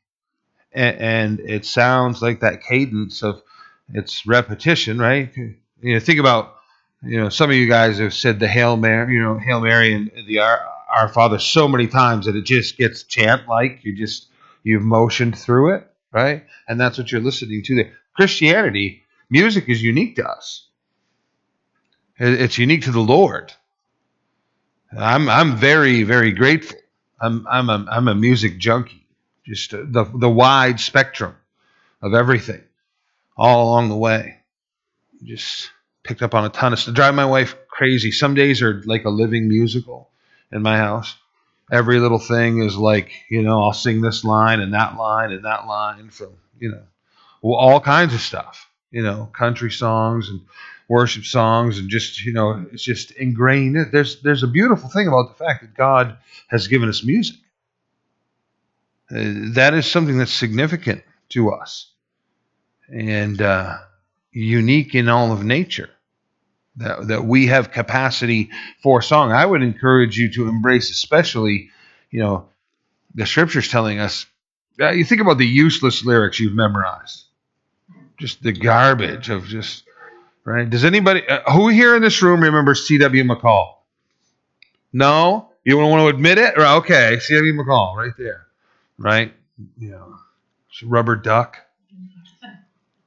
and, 0.71 0.97
and 0.97 1.39
it 1.41 1.65
sounds 1.65 2.21
like 2.21 2.39
that 2.39 2.63
cadence 2.63 3.21
of 3.21 3.43
its 3.93 4.25
repetition, 4.25 4.97
right? 4.97 5.31
You 5.81 5.93
know, 5.93 5.99
think 5.99 6.19
about, 6.19 6.55
you 7.03 7.19
know, 7.19 7.29
some 7.29 7.49
of 7.49 7.55
you 7.55 7.67
guys 7.67 7.99
have 7.99 8.13
said 8.13 8.39
the 8.39 8.47
Hail 8.47 8.77
Mary, 8.77 9.13
you 9.13 9.21
know, 9.21 9.37
Hail 9.37 9.61
Mary 9.61 9.93
and 9.93 10.11
the 10.27 10.39
Our, 10.39 10.59
Our 10.89 11.09
Father 11.09 11.39
so 11.39 11.67
many 11.67 11.87
times 11.87 12.25
that 12.25 12.35
it 12.35 12.43
just 12.43 12.77
gets 12.77 13.03
chant 13.03 13.47
like. 13.47 13.83
You 13.83 13.95
just, 13.95 14.27
you've 14.63 14.83
motioned 14.83 15.37
through 15.37 15.75
it, 15.75 15.87
right? 16.11 16.43
And 16.67 16.79
that's 16.79 16.97
what 16.97 17.11
you're 17.11 17.21
listening 17.21 17.63
to 17.63 17.75
there. 17.75 17.93
Christianity, 18.13 19.03
music 19.29 19.69
is 19.69 19.83
unique 19.83 20.15
to 20.15 20.27
us. 20.27 20.67
It's 22.17 22.57
unique 22.57 22.83
to 22.83 22.91
the 22.91 23.01
Lord. 23.01 23.51
I'm, 24.97 25.27
I'm 25.29 25.57
very, 25.57 26.03
very 26.03 26.31
grateful. 26.31 26.77
I'm, 27.19 27.45
I'm, 27.49 27.69
a, 27.69 27.85
I'm 27.89 28.07
a 28.07 28.15
music 28.15 28.57
junkie. 28.57 29.05
Just 29.45 29.73
uh, 29.73 29.83
the, 29.85 30.05
the 30.05 30.29
wide 30.29 30.79
spectrum 30.79 31.35
of 32.01 32.13
everything 32.13 32.63
all 33.37 33.69
along 33.69 33.89
the 33.89 33.97
way. 33.97 34.39
Just 35.23 35.71
picked 36.03 36.21
up 36.21 36.33
on 36.33 36.45
a 36.45 36.49
ton 36.49 36.73
of 36.73 36.79
stuff. 36.79 36.93
Drive 36.93 37.15
my 37.15 37.25
wife 37.25 37.55
crazy. 37.67 38.11
Some 38.11 38.35
days 38.35 38.61
are 38.61 38.81
like 38.85 39.05
a 39.05 39.09
living 39.09 39.47
musical 39.47 40.09
in 40.51 40.61
my 40.61 40.77
house. 40.77 41.15
Every 41.71 41.99
little 41.99 42.19
thing 42.19 42.61
is 42.61 42.77
like, 42.77 43.11
you 43.29 43.41
know, 43.41 43.63
I'll 43.63 43.73
sing 43.73 44.01
this 44.01 44.23
line 44.23 44.59
and 44.59 44.73
that 44.73 44.95
line 44.97 45.31
and 45.31 45.45
that 45.45 45.65
line 45.65 46.09
from, 46.09 46.29
you 46.59 46.69
know, 46.71 46.83
all 47.41 47.79
kinds 47.79 48.13
of 48.13 48.21
stuff, 48.21 48.69
you 48.91 49.01
know, 49.01 49.29
country 49.33 49.71
songs 49.71 50.29
and 50.29 50.41
worship 50.87 51.25
songs 51.25 51.79
and 51.79 51.89
just, 51.89 52.23
you 52.23 52.33
know, 52.33 52.65
it's 52.71 52.83
just 52.83 53.11
ingrained. 53.11 53.77
There's 53.91 54.21
there's 54.21 54.43
a 54.43 54.47
beautiful 54.47 54.89
thing 54.89 55.07
about 55.07 55.29
the 55.29 55.43
fact 55.43 55.61
that 55.61 55.73
God 55.75 56.17
has 56.47 56.67
given 56.67 56.87
us 56.87 57.03
music. 57.03 57.37
Uh, 59.09 59.53
that 59.53 59.73
is 59.73 59.85
something 59.85 60.17
that's 60.17 60.33
significant 60.33 61.03
to 61.29 61.51
us. 61.51 61.91
And 62.89 63.41
uh, 63.41 63.77
unique 64.35 64.95
in 64.95 65.07
all 65.07 65.31
of 65.31 65.43
nature 65.43 65.89
that, 66.77 67.07
that 67.07 67.25
we 67.25 67.47
have 67.47 67.71
capacity 67.71 68.49
for 68.83 69.01
song. 69.01 69.31
I 69.31 69.45
would 69.45 69.63
encourage 69.63 70.17
you 70.17 70.31
to 70.33 70.47
embrace, 70.47 70.89
especially, 70.89 71.69
you 72.11 72.19
know, 72.21 72.49
the 73.13 73.25
scriptures 73.25 73.69
telling 73.69 73.99
us. 73.99 74.25
Uh, 74.79 74.91
you 74.91 75.05
think 75.05 75.21
about 75.21 75.37
the 75.37 75.47
useless 75.47 76.03
lyrics 76.03 76.39
you've 76.39 76.53
memorized, 76.53 77.23
just 78.19 78.43
the 78.43 78.51
garbage 78.51 79.29
of 79.29 79.45
just 79.45 79.83
right. 80.43 80.69
Does 80.69 80.83
anybody 80.83 81.25
uh, 81.25 81.49
who 81.53 81.69
here 81.69 81.95
in 81.95 82.01
this 82.01 82.21
room 82.21 82.41
remembers 82.41 82.85
C.W. 82.85 83.23
McCall? 83.23 83.75
No, 84.91 85.49
you 85.63 85.77
don't 85.77 85.89
want 85.89 86.01
to 86.01 86.07
admit 86.07 86.37
it. 86.37 86.57
Okay, 86.57 87.19
C.W. 87.19 87.53
McCall, 87.53 87.95
right 87.95 88.11
there, 88.17 88.47
right? 88.97 89.33
Yeah, 89.77 89.91
know, 89.91 90.15
rubber 90.83 91.15
duck, 91.15 91.57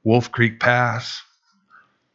Wolf 0.03 0.31
Creek 0.31 0.59
Pass. 0.59 1.21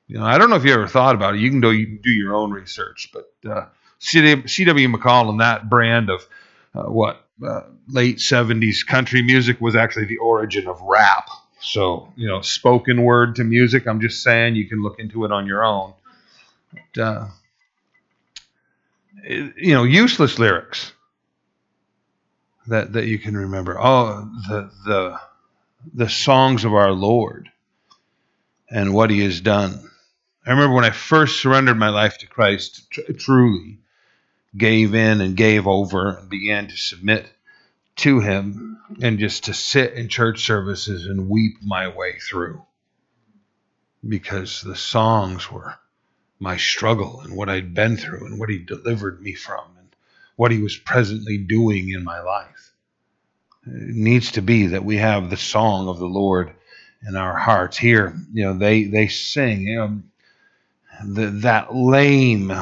You 0.06 0.18
know, 0.18 0.24
I 0.24 0.38
don't 0.38 0.50
know 0.50 0.56
if 0.56 0.64
you 0.64 0.72
ever 0.72 0.86
thought 0.86 1.14
about 1.14 1.34
it. 1.34 1.40
You 1.40 1.50
can 1.50 1.60
do 1.60 1.72
you 1.72 1.86
can 1.86 2.00
do 2.02 2.10
your 2.10 2.34
own 2.34 2.50
research, 2.50 3.10
but 3.12 3.32
uh, 3.50 3.66
C.W. 3.98 4.88
McCall 4.88 5.30
and 5.30 5.40
that 5.40 5.70
brand 5.70 6.10
of 6.10 6.26
uh, 6.74 6.84
what 6.84 7.26
uh, 7.44 7.62
late 7.88 8.18
'70s 8.18 8.86
country 8.86 9.22
music 9.22 9.60
was 9.60 9.76
actually 9.76 10.06
the 10.06 10.18
origin 10.18 10.68
of 10.68 10.80
rap. 10.82 11.28
So 11.60 12.12
you 12.16 12.28
know, 12.28 12.42
spoken 12.42 13.02
word 13.02 13.36
to 13.36 13.44
music. 13.44 13.86
I'm 13.86 14.00
just 14.00 14.22
saying 14.22 14.56
you 14.56 14.68
can 14.68 14.82
look 14.82 14.98
into 14.98 15.24
it 15.24 15.32
on 15.32 15.46
your 15.46 15.64
own. 15.64 15.94
But, 16.72 17.02
uh, 17.02 17.26
it, 19.22 19.54
you 19.56 19.72
know, 19.72 19.84
useless 19.84 20.38
lyrics 20.38 20.92
that 22.66 22.92
that 22.92 23.06
you 23.06 23.18
can 23.18 23.36
remember. 23.36 23.78
Oh, 23.80 24.28
the 24.48 24.70
the 24.84 25.20
the 25.94 26.08
songs 26.08 26.64
of 26.64 26.74
our 26.74 26.92
Lord 26.92 27.50
and 28.70 28.94
what 28.94 29.10
He 29.10 29.20
has 29.20 29.40
done. 29.40 29.90
I 30.46 30.50
remember 30.50 30.74
when 30.74 30.84
I 30.84 30.90
first 30.90 31.40
surrendered 31.40 31.78
my 31.78 31.88
life 31.88 32.18
to 32.18 32.26
Christ, 32.26 32.90
tr- 32.90 33.12
truly 33.12 33.78
gave 34.56 34.94
in 34.94 35.20
and 35.20 35.36
gave 35.36 35.66
over 35.66 36.18
and 36.18 36.28
began 36.28 36.68
to 36.68 36.76
submit 36.76 37.26
to 37.96 38.20
Him 38.20 38.78
and 39.00 39.18
just 39.18 39.44
to 39.44 39.54
sit 39.54 39.94
in 39.94 40.08
church 40.08 40.44
services 40.44 41.06
and 41.06 41.28
weep 41.28 41.62
my 41.62 41.88
way 41.88 42.18
through 42.18 42.64
because 44.06 44.60
the 44.62 44.76
songs 44.76 45.50
were 45.50 45.74
my 46.38 46.56
struggle 46.56 47.20
and 47.20 47.34
what 47.34 47.48
I'd 47.48 47.74
been 47.74 47.96
through 47.96 48.26
and 48.26 48.38
what 48.38 48.50
he 48.50 48.58
delivered 48.58 49.22
me 49.22 49.34
from 49.34 49.64
and 49.78 49.88
what 50.36 50.50
he 50.50 50.60
was 50.60 50.76
presently 50.76 51.38
doing 51.38 51.88
in 51.90 52.04
my 52.04 52.20
life. 52.20 52.72
It 53.66 53.94
needs 53.94 54.32
to 54.32 54.42
be 54.42 54.68
that 54.68 54.84
we 54.84 54.96
have 54.98 55.30
the 55.30 55.36
song 55.36 55.88
of 55.88 55.98
the 55.98 56.06
Lord 56.06 56.54
in 57.06 57.16
our 57.16 57.36
hearts. 57.36 57.76
Here, 57.76 58.14
you 58.32 58.44
know, 58.44 58.54
they 58.54 58.84
they 58.84 59.08
sing, 59.08 59.62
you 59.62 59.76
know, 59.76 60.02
the, 61.04 61.26
that 61.42 61.74
lame 61.74 62.52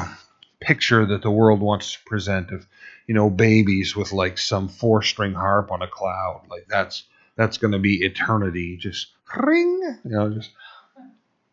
picture 0.59 1.05
that 1.05 1.21
the 1.21 1.31
world 1.31 1.59
wants 1.59 1.93
to 1.93 1.99
present 2.05 2.51
of, 2.51 2.65
you 3.07 3.13
know, 3.13 3.29
babies 3.29 3.95
with 3.95 4.11
like 4.11 4.37
some 4.37 4.69
four-string 4.69 5.33
harp 5.33 5.71
on 5.71 5.81
a 5.81 5.87
cloud. 5.87 6.43
Like 6.49 6.65
that's 6.69 7.03
that's 7.35 7.57
going 7.57 7.73
to 7.73 7.79
be 7.79 8.03
eternity. 8.03 8.77
Just 8.77 9.07
ring, 9.35 9.99
you 10.03 10.11
know, 10.11 10.29
just 10.29 10.51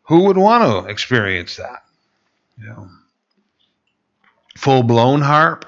who 0.03 0.25
would 0.25 0.37
want 0.37 0.63
to 0.63 0.89
experience 0.89 1.57
that? 1.57 1.83
You 2.57 2.67
know, 2.67 2.89
full 4.57 4.83
blown 4.83 5.21
harp, 5.21 5.65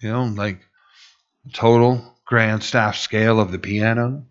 you 0.00 0.10
know, 0.10 0.24
like 0.24 0.60
total 1.52 2.16
grand 2.24 2.62
staff 2.62 2.96
scale 2.96 3.40
of 3.40 3.52
the 3.52 3.58
piano 3.58 4.24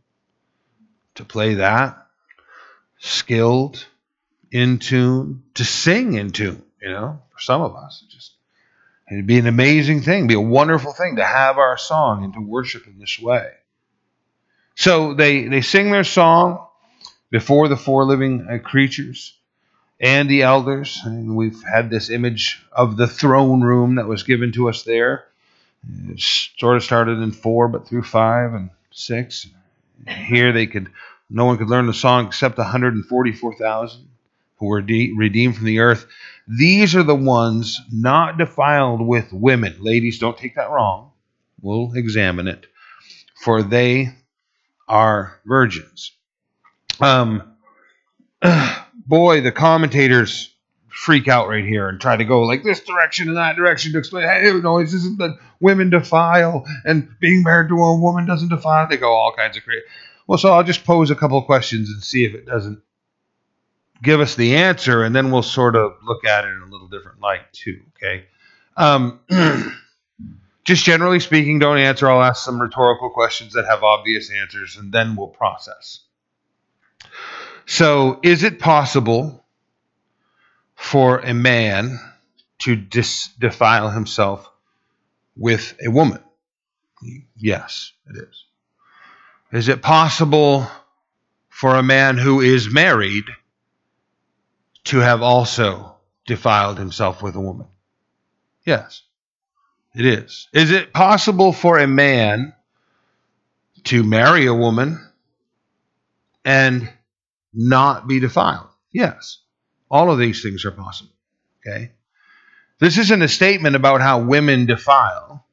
to 1.16 1.26
play 1.26 1.56
that, 1.56 2.08
skilled, 3.00 3.86
in 4.52 4.80
tune, 4.80 5.44
to 5.56 5.66
sing 5.66 6.14
in 6.14 6.32
tune, 6.32 6.64
you 6.82 6.90
know, 6.90 7.20
for 7.34 7.40
some 7.40 7.62
of 7.62 7.76
us. 7.76 8.04
It 8.06 8.14
just 8.14 8.32
it'd 9.12 9.28
be 9.28 9.40
an 9.40 9.48
amazing 9.48 10.02
thing, 10.02 10.28
be 10.28 10.34
a 10.34 10.40
wonderful 10.40 10.94
thing 10.94 11.18
to 11.18 11.26
have 11.26 11.58
our 11.58 11.78
song 11.78 12.24
and 12.24 12.34
to 12.34 12.42
worship 12.42 12.88
in 12.88 13.00
this 13.00 13.20
way. 13.20 13.50
So 14.76 15.14
they, 15.14 15.48
they 15.48 15.62
sing 15.62 15.92
their 15.92 16.04
song 16.04 16.66
before 17.30 17.68
the 17.68 17.78
four 17.78 18.06
living 18.06 18.48
uh, 18.50 18.58
creatures 18.58 19.38
and 20.00 20.30
the 20.30 20.44
elders. 20.44 21.02
And 21.04 21.36
we've 21.36 21.62
had 21.64 21.90
this 21.90 22.10
image 22.10 22.64
of 22.72 22.98
the 22.98 23.08
throne 23.08 23.62
room 23.62 23.96
that 23.96 24.08
was 24.08 24.24
given 24.24 24.52
to 24.54 24.70
us 24.70 24.84
there. 24.84 25.26
It 26.10 26.20
sort 26.20 26.78
of 26.78 26.84
started 26.84 27.20
in 27.20 27.32
four, 27.32 27.68
but 27.68 27.88
through 27.88 28.04
five 28.04 28.54
and 28.54 28.70
six. 28.92 29.48
Here 30.08 30.52
they 30.52 30.68
could, 30.68 30.92
no 31.30 31.46
one 31.46 31.58
could 31.58 31.70
learn 31.70 31.88
the 31.88 31.94
song 31.94 32.28
except 32.28 32.58
144,000 32.58 34.08
who 34.58 34.68
were 34.68 34.82
de- 34.82 35.14
redeemed 35.16 35.56
from 35.56 35.66
the 35.66 35.80
earth. 35.80 36.06
These 36.48 36.96
are 36.96 37.04
the 37.04 37.16
ones 37.16 37.82
not 37.92 38.38
defiled 38.38 39.02
with 39.02 39.34
women. 39.34 39.76
Ladies, 39.80 40.20
don't 40.20 40.38
take 40.38 40.56
that 40.56 40.70
wrong. 40.70 41.12
We'll 41.62 41.94
examine 41.96 42.48
it. 42.48 42.68
For 43.44 43.64
they 43.64 44.14
are 44.88 45.40
virgins. 45.46 46.12
Um, 47.02 47.56
boy, 49.06 49.42
the 49.42 49.52
commentators 49.52 50.55
freak 50.96 51.28
out 51.28 51.50
right 51.50 51.66
here 51.66 51.90
and 51.90 52.00
try 52.00 52.16
to 52.16 52.24
go 52.24 52.44
like 52.44 52.64
this 52.64 52.80
direction 52.80 53.28
and 53.28 53.36
that 53.36 53.58
direction 53.58 53.92
to 53.92 53.98
explain, 53.98 54.26
hey, 54.26 54.50
no, 54.64 54.82
this 54.82 54.94
isn't 54.94 55.18
that 55.18 55.38
women 55.60 55.90
defile 55.90 56.66
and 56.86 57.10
being 57.20 57.44
married 57.44 57.68
to 57.68 57.76
a 57.76 58.00
woman 58.00 58.26
doesn't 58.26 58.48
defile. 58.48 58.88
They 58.88 58.96
go 58.96 59.12
all 59.12 59.34
kinds 59.34 59.58
of 59.58 59.64
crazy. 59.64 59.82
Well, 60.26 60.38
so 60.38 60.54
I'll 60.54 60.64
just 60.64 60.86
pose 60.86 61.12
a 61.12 61.16
couple 61.16 61.38
of 61.38 61.46
questions 61.46 61.90
and 61.90 62.02
see 62.02 62.24
if 62.24 62.34
it 62.34 62.46
doesn't 62.46 62.82
give 64.02 64.22
us 64.22 64.36
the 64.36 64.56
answer, 64.56 65.04
and 65.04 65.14
then 65.14 65.32
we'll 65.32 65.44
sort 65.44 65.76
of 65.76 65.96
look 66.04 66.26
at 66.26 66.46
it 66.46 66.50
in 66.50 66.62
a 66.62 66.72
little 66.72 66.88
different 66.88 67.20
light 67.20 67.52
too. 67.52 67.82
Okay. 67.98 68.26
Um, 68.78 69.20
just 70.64 70.86
generally 70.86 71.20
speaking, 71.20 71.60
don't 71.60 71.78
answer. 71.78 72.10
I'll 72.10 72.24
ask 72.24 72.44
some 72.44 72.60
rhetorical 72.60 73.10
questions 73.10 73.54
that 73.54 73.66
have 73.66 73.84
obvious 73.84 74.32
answers, 74.32 74.78
and 74.78 74.94
then 74.94 75.18
we'll 75.18 75.28
process. 75.28 76.00
So, 77.66 78.20
is 78.24 78.44
it 78.44 78.60
possible 78.60 79.45
for 80.86 81.18
a 81.18 81.34
man 81.34 82.00
to 82.60 82.76
dis- 82.76 83.30
defile 83.40 83.90
himself 83.90 84.48
with 85.36 85.76
a 85.84 85.90
woman? 85.90 86.22
Yes, 87.36 87.92
it 88.08 88.18
is. 88.18 88.46
Is 89.52 89.68
it 89.68 89.82
possible 89.82 90.70
for 91.50 91.76
a 91.76 91.82
man 91.82 92.20
who 92.20 92.40
is 92.40 92.72
married 92.72 93.26
to 94.86 95.00
have 95.00 95.24
also 95.24 95.96
defiled 96.28 96.78
himself 96.78 97.24
with 97.24 97.36
a 97.36 97.42
woman? 97.42 97.68
Yes, 98.64 99.02
it 99.96 100.06
is. 100.06 100.48
Is 100.54 100.70
it 100.70 100.94
possible 100.94 101.52
for 101.52 101.80
a 101.80 101.88
man 101.88 102.54
to 103.86 104.04
marry 104.04 104.46
a 104.46 104.54
woman 104.54 105.04
and 106.46 106.88
not 107.56 108.08
be 108.08 108.20
defiled? 108.20 108.70
Yes. 108.92 109.40
All 109.90 110.12
of 110.12 110.20
these 110.20 110.42
things 110.42 110.66
are 110.66 110.72
possible. 110.72 111.14
Okay? 111.66 111.92
This 112.80 112.98
isn't 112.98 113.22
a 113.22 113.28
statement 113.28 113.76
about 113.76 114.02
how 114.02 114.22
women 114.22 114.66
defile. 114.66 115.46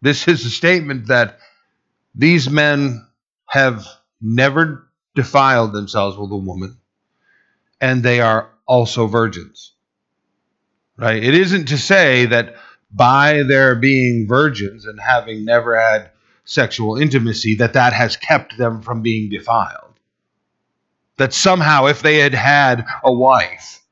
This 0.00 0.28
is 0.28 0.44
a 0.44 0.50
statement 0.50 1.08
that 1.08 1.38
these 2.14 2.48
men 2.48 3.06
have 3.46 3.86
never 4.20 4.88
defiled 5.14 5.72
themselves 5.72 6.16
with 6.16 6.30
a 6.30 6.36
woman 6.36 6.78
and 7.80 8.02
they 8.02 8.20
are 8.20 8.50
also 8.66 9.06
virgins. 9.06 9.72
Right? 10.96 11.22
It 11.22 11.34
isn't 11.34 11.66
to 11.66 11.78
say 11.78 12.26
that 12.26 12.56
by 12.90 13.42
their 13.42 13.74
being 13.76 14.26
virgins 14.26 14.86
and 14.86 14.98
having 15.00 15.44
never 15.44 15.78
had 15.78 16.10
sexual 16.44 16.96
intimacy 16.96 17.56
that 17.56 17.74
that 17.74 17.92
has 17.92 18.16
kept 18.16 18.56
them 18.56 18.82
from 18.82 19.02
being 19.02 19.30
defiled. 19.30 19.87
That 21.18 21.32
somehow 21.32 21.86
if 21.86 22.02
they 22.02 22.18
had 22.18 22.34
had 22.34 22.86
a 23.04 23.12
wife, 23.12 23.82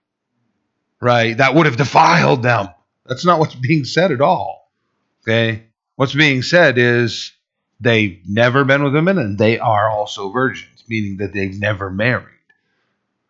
right, 1.00 1.36
that 1.36 1.54
would 1.54 1.66
have 1.66 1.76
defiled 1.76 2.42
them. 2.42 2.68
That's 3.04 3.24
not 3.24 3.38
what's 3.38 3.54
being 3.54 3.84
said 3.84 4.10
at 4.12 4.20
all. 4.20 4.70
Okay? 5.22 5.64
What's 5.96 6.14
being 6.14 6.42
said 6.42 6.78
is 6.78 7.32
they've 7.80 8.20
never 8.28 8.64
been 8.64 8.82
with 8.82 8.94
women 8.94 9.18
and 9.18 9.38
they 9.38 9.58
are 9.58 9.90
also 9.90 10.30
virgins, 10.30 10.84
meaning 10.88 11.18
that 11.18 11.32
they've 11.32 11.58
never 11.58 11.90
married. 11.90 12.32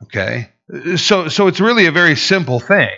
Okay, 0.03 0.51
so 0.97 1.29
so 1.29 1.47
it's 1.47 1.61
really 1.61 1.87
a 1.87 1.93
very 1.93 2.17
simple 2.17 2.61
thing. 2.61 2.91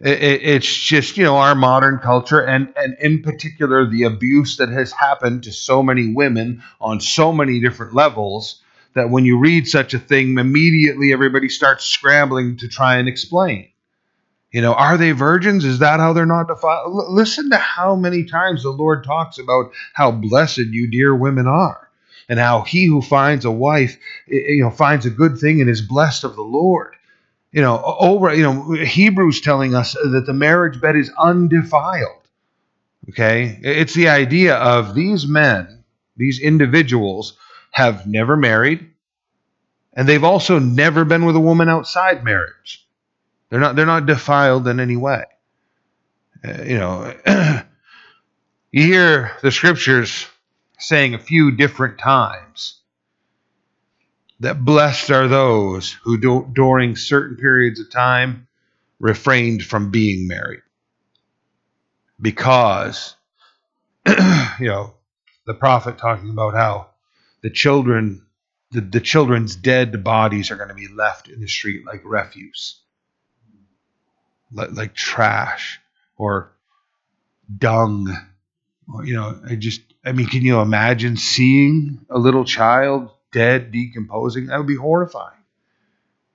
It, 0.00 0.22
it, 0.22 0.42
it's 0.42 0.76
just 0.76 1.16
you 1.16 1.24
know 1.24 1.36
our 1.36 1.54
modern 1.54 1.98
culture 1.98 2.40
and 2.40 2.72
and 2.76 2.96
in 3.00 3.22
particular 3.22 3.86
the 3.86 4.02
abuse 4.04 4.56
that 4.56 4.70
has 4.70 4.90
happened 4.90 5.44
to 5.44 5.52
so 5.52 5.82
many 5.82 6.12
women 6.12 6.62
on 6.80 7.00
so 7.00 7.32
many 7.32 7.60
different 7.60 7.94
levels 7.94 8.60
that 8.94 9.10
when 9.10 9.24
you 9.24 9.38
read 9.38 9.66
such 9.66 9.94
a 9.94 9.98
thing, 9.98 10.38
immediately 10.38 11.12
everybody 11.12 11.48
starts 11.48 11.84
scrambling 11.84 12.56
to 12.58 12.68
try 12.68 12.96
and 12.96 13.08
explain. 13.08 13.68
You 14.52 14.62
know, 14.62 14.72
are 14.72 14.96
they 14.96 15.10
virgins? 15.10 15.64
Is 15.64 15.80
that 15.80 15.98
how 15.98 16.12
they're 16.12 16.26
not 16.26 16.46
defiled? 16.46 16.86
L- 16.86 17.12
listen 17.12 17.50
to 17.50 17.56
how 17.56 17.96
many 17.96 18.24
times 18.24 18.62
the 18.62 18.70
Lord 18.70 19.02
talks 19.02 19.38
about 19.38 19.72
how 19.94 20.12
blessed 20.12 20.58
you 20.58 20.88
dear 20.88 21.12
women 21.14 21.48
are 21.48 21.90
and 22.28 22.38
how 22.38 22.62
he 22.62 22.86
who 22.86 23.02
finds 23.02 23.44
a 23.44 23.50
wife, 23.50 23.98
you 24.28 24.62
know, 24.62 24.70
finds 24.70 25.06
a 25.06 25.10
good 25.10 25.38
thing 25.38 25.60
and 25.60 25.68
is 25.68 25.80
blessed 25.80 26.22
of 26.22 26.36
the 26.36 26.42
Lord. 26.42 26.94
You 27.50 27.62
know, 27.62 27.82
over, 27.82 28.32
you 28.32 28.44
know, 28.44 28.72
Hebrews 28.72 29.40
telling 29.40 29.74
us 29.74 29.94
that 29.94 30.24
the 30.24 30.32
marriage 30.32 30.80
bed 30.80 30.94
is 30.94 31.10
undefiled. 31.18 32.22
Okay? 33.10 33.58
It's 33.62 33.94
the 33.94 34.08
idea 34.08 34.54
of 34.54 34.94
these 34.94 35.26
men, 35.26 35.84
these 36.16 36.40
individuals, 36.40 37.36
have 37.74 38.06
never 38.06 38.36
married, 38.36 38.88
and 39.94 40.08
they've 40.08 40.22
also 40.22 40.60
never 40.60 41.04
been 41.04 41.24
with 41.24 41.34
a 41.34 41.40
woman 41.40 41.68
outside 41.68 42.22
marriage. 42.22 42.86
They're 43.50 43.58
not 43.58 43.74
they're 43.74 43.84
not 43.84 44.06
defiled 44.06 44.68
in 44.68 44.78
any 44.78 44.96
way. 44.96 45.24
Uh, 46.46 46.62
you 46.62 46.78
know, 46.78 47.14
you 48.70 48.82
hear 48.82 49.32
the 49.42 49.50
scriptures 49.50 50.24
saying 50.78 51.14
a 51.14 51.18
few 51.18 51.50
different 51.50 51.98
times 51.98 52.80
that 54.38 54.64
blessed 54.64 55.10
are 55.10 55.26
those 55.26 55.90
who 56.04 56.16
do, 56.20 56.48
during 56.52 56.94
certain 56.94 57.36
periods 57.36 57.80
of 57.80 57.90
time 57.90 58.46
refrained 59.00 59.64
from 59.64 59.90
being 59.90 60.28
married 60.28 60.62
because 62.20 63.16
you 64.06 64.68
know 64.68 64.94
the 65.44 65.54
prophet 65.54 65.98
talking 65.98 66.30
about 66.30 66.54
how 66.54 66.93
the 67.44 67.50
children 67.50 68.26
the, 68.72 68.80
the 68.80 69.00
children's 69.00 69.54
dead 69.54 70.02
bodies 70.02 70.50
are 70.50 70.56
going 70.56 70.68
to 70.68 70.74
be 70.74 70.88
left 70.88 71.28
in 71.28 71.40
the 71.40 71.46
street 71.46 71.86
like 71.86 72.00
refuse 72.04 72.80
like, 74.52 74.72
like 74.72 74.94
trash 74.94 75.80
or 76.16 76.50
dung 77.56 78.08
or, 78.92 79.04
you 79.06 79.14
know 79.14 79.38
i 79.48 79.54
just 79.54 79.80
I 80.04 80.12
mean, 80.12 80.26
can 80.26 80.42
you 80.42 80.60
imagine 80.60 81.16
seeing 81.16 82.04
a 82.10 82.18
little 82.18 82.44
child 82.44 83.10
dead, 83.32 83.72
decomposing? 83.72 84.46
That 84.46 84.58
would 84.58 84.66
be 84.66 84.76
horrifying. 84.76 85.32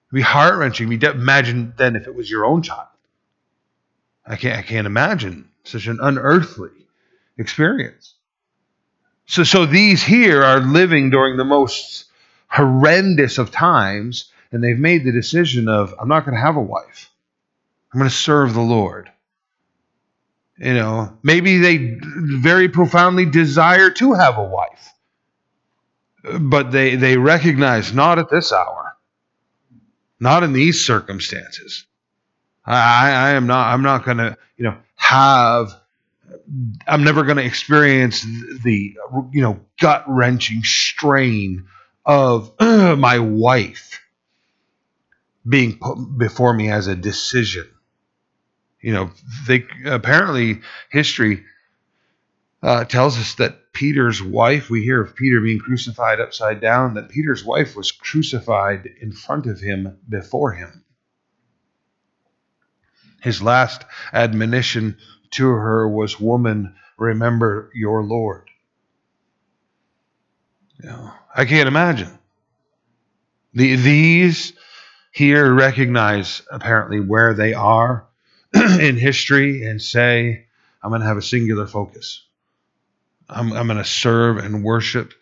It'd 0.08 0.16
be 0.16 0.22
heart 0.22 0.58
wrenching. 0.58 0.92
Imagine 0.92 1.74
then 1.78 1.96
if 1.96 2.08
it 2.08 2.16
was 2.16 2.30
your 2.30 2.46
own 2.46 2.64
child. 2.64 2.88
I 4.26 4.36
can't. 4.36 4.58
I 4.58 4.64
can't 4.64 4.88
imagine 4.88 5.50
such 5.64 5.88
an 5.88 6.00
unearthly 6.02 6.88
experience. 7.38 8.16
So, 9.30 9.44
so 9.44 9.68
these 9.68 10.02
here 10.02 10.44
are 10.44 10.60
living 10.60 11.12
during 11.12 11.38
the 11.38 11.46
most 11.46 12.06
horrendous 12.48 13.38
of 13.38 13.52
times, 13.52 14.32
and 14.52 14.64
they've 14.64 14.76
made 14.76 15.04
the 15.04 15.12
decision 15.12 15.68
of, 15.68 15.94
I'm 16.00 16.08
not 16.08 16.26
going 16.26 16.34
to 16.34 16.42
have 16.42 16.56
a 16.56 16.62
wife. 16.62 17.12
I'm 17.94 18.00
going 18.00 18.10
to 18.10 18.16
serve 18.16 18.56
the 18.56 18.62
Lord. 18.62 19.12
You 20.58 20.74
know, 20.74 21.16
maybe 21.22 21.60
they 21.60 22.00
very 22.02 22.70
profoundly 22.70 23.28
desire 23.28 23.92
to 23.92 24.14
have 24.14 24.40
a 24.40 24.44
wife, 24.44 24.94
but 26.42 26.72
they, 26.72 26.96
they 26.96 27.16
recognize 27.16 27.94
not 27.94 28.18
at 28.18 28.32
this 28.32 28.52
hour, 28.52 28.98
not 30.20 30.42
in 30.42 30.54
these 30.54 30.84
circumstances. 30.84 31.86
I, 32.66 33.12
I 33.12 33.30
am 33.34 33.46
not, 33.46 33.72
I'm 33.72 33.84
not 33.84 34.06
going 34.06 34.18
to, 34.18 34.36
you 34.58 34.64
know, 34.64 34.78
have 34.96 35.80
I'm 36.88 37.04
never 37.04 37.24
going 37.24 37.38
to 37.38 37.46
experience 37.46 38.22
the 38.64 38.96
you 39.32 39.42
know 39.42 39.60
gut 39.80 40.04
wrenching 40.08 40.64
strain 40.64 41.68
of 42.06 42.52
uh, 42.60 42.96
my 43.00 43.20
wife 43.20 44.02
being 45.48 45.78
put 45.78 45.96
before 46.18 46.54
me 46.54 46.70
as 46.70 46.88
a 46.88 46.96
decision. 46.96 47.68
You 48.82 48.94
know, 48.94 49.12
they 49.48 49.66
apparently 49.86 50.62
history 50.90 51.44
uh, 52.64 52.86
tells 52.86 53.18
us 53.18 53.36
that 53.36 53.74
Peter's 53.74 54.22
wife. 54.22 54.70
We 54.70 54.84
hear 54.84 55.02
of 55.02 55.16
Peter 55.16 55.42
being 55.42 55.60
crucified 55.60 56.20
upside 56.20 56.62
down. 56.62 56.96
That 56.96 57.10
Peter's 57.10 57.44
wife 57.44 57.76
was 57.76 57.92
crucified 57.92 58.90
in 59.02 59.12
front 59.12 59.46
of 59.46 59.60
him 59.60 59.98
before 60.08 60.54
him. 60.54 60.84
His 63.22 63.42
last 63.42 63.84
admonition 64.14 64.98
to 65.32 65.48
her 65.48 65.88
was, 65.88 66.20
Woman, 66.20 66.76
remember 66.98 67.72
your 67.74 68.04
Lord. 68.04 68.50
You 70.82 70.90
know, 70.90 71.12
I 71.36 71.46
can't 71.46 71.68
imagine. 71.68 72.18
The, 73.54 73.76
these 73.76 74.54
here 75.12 75.54
recognize 75.54 76.42
apparently 76.52 77.00
where 77.00 77.34
they 77.34 77.54
are 77.54 78.06
in 78.54 78.96
history 78.96 79.66
and 79.66 79.82
say, 79.82 80.46
I'm 80.82 80.92
going 80.92 81.02
to 81.02 81.08
have 81.08 81.18
a 81.18 81.22
singular 81.22 81.68
focus. 81.68 82.24
I'm, 83.30 83.52
I'm 83.54 83.68
going 83.68 83.78
to 83.78 83.86
serve 83.86 84.38
and 84.38 84.64
worship 84.64 85.14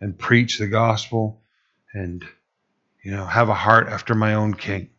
and 0.00 0.18
preach 0.18 0.58
the 0.58 0.68
gospel 0.68 1.40
and, 1.94 2.24
you 3.02 3.10
know, 3.10 3.24
have 3.24 3.48
a 3.48 3.54
heart 3.54 3.88
after 3.88 4.14
my 4.14 4.34
own 4.34 4.54
king. 4.54 4.90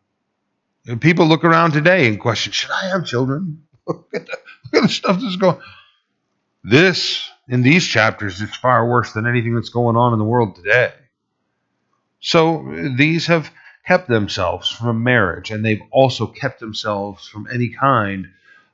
And 0.88 0.99
people 0.99 1.27
look 1.27 1.43
around 1.43 1.73
today 1.73 2.08
and 2.08 2.19
question, 2.19 2.51
should 2.51 2.71
I 2.71 2.88
have 2.89 3.06
children? 3.06 3.63
Look 4.73 4.84
at 4.84 4.88
the 4.88 4.93
stuff 4.93 5.19
that's 5.21 5.36
going. 5.36 5.60
This 6.63 7.30
in 7.47 7.62
these 7.62 7.86
chapters 7.86 8.41
is 8.41 8.53
far 8.56 8.88
worse 8.88 9.13
than 9.13 9.27
anything 9.27 9.56
that's 9.56 9.69
going 9.69 9.95
on 9.95 10.13
in 10.13 10.19
the 10.19 10.25
world 10.25 10.56
today. 10.56 10.93
So 12.19 12.65
these 12.97 13.27
have 13.27 13.51
kept 13.86 14.10
themselves 14.10 14.69
from 14.69 15.03
marriage, 15.03 15.51
and 15.51 15.63
they've 15.63 15.82
also 15.91 16.27
kept 16.27 16.60
themselves 16.60 17.27
from 17.27 17.47
any 17.51 17.69
kind 17.69 18.27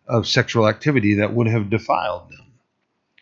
of 0.07 0.27
sexual 0.27 0.67
activity 0.67 1.15
that 1.15 1.33
would 1.33 1.47
have 1.47 1.69
defiled 1.69 2.29
them. 2.29 2.53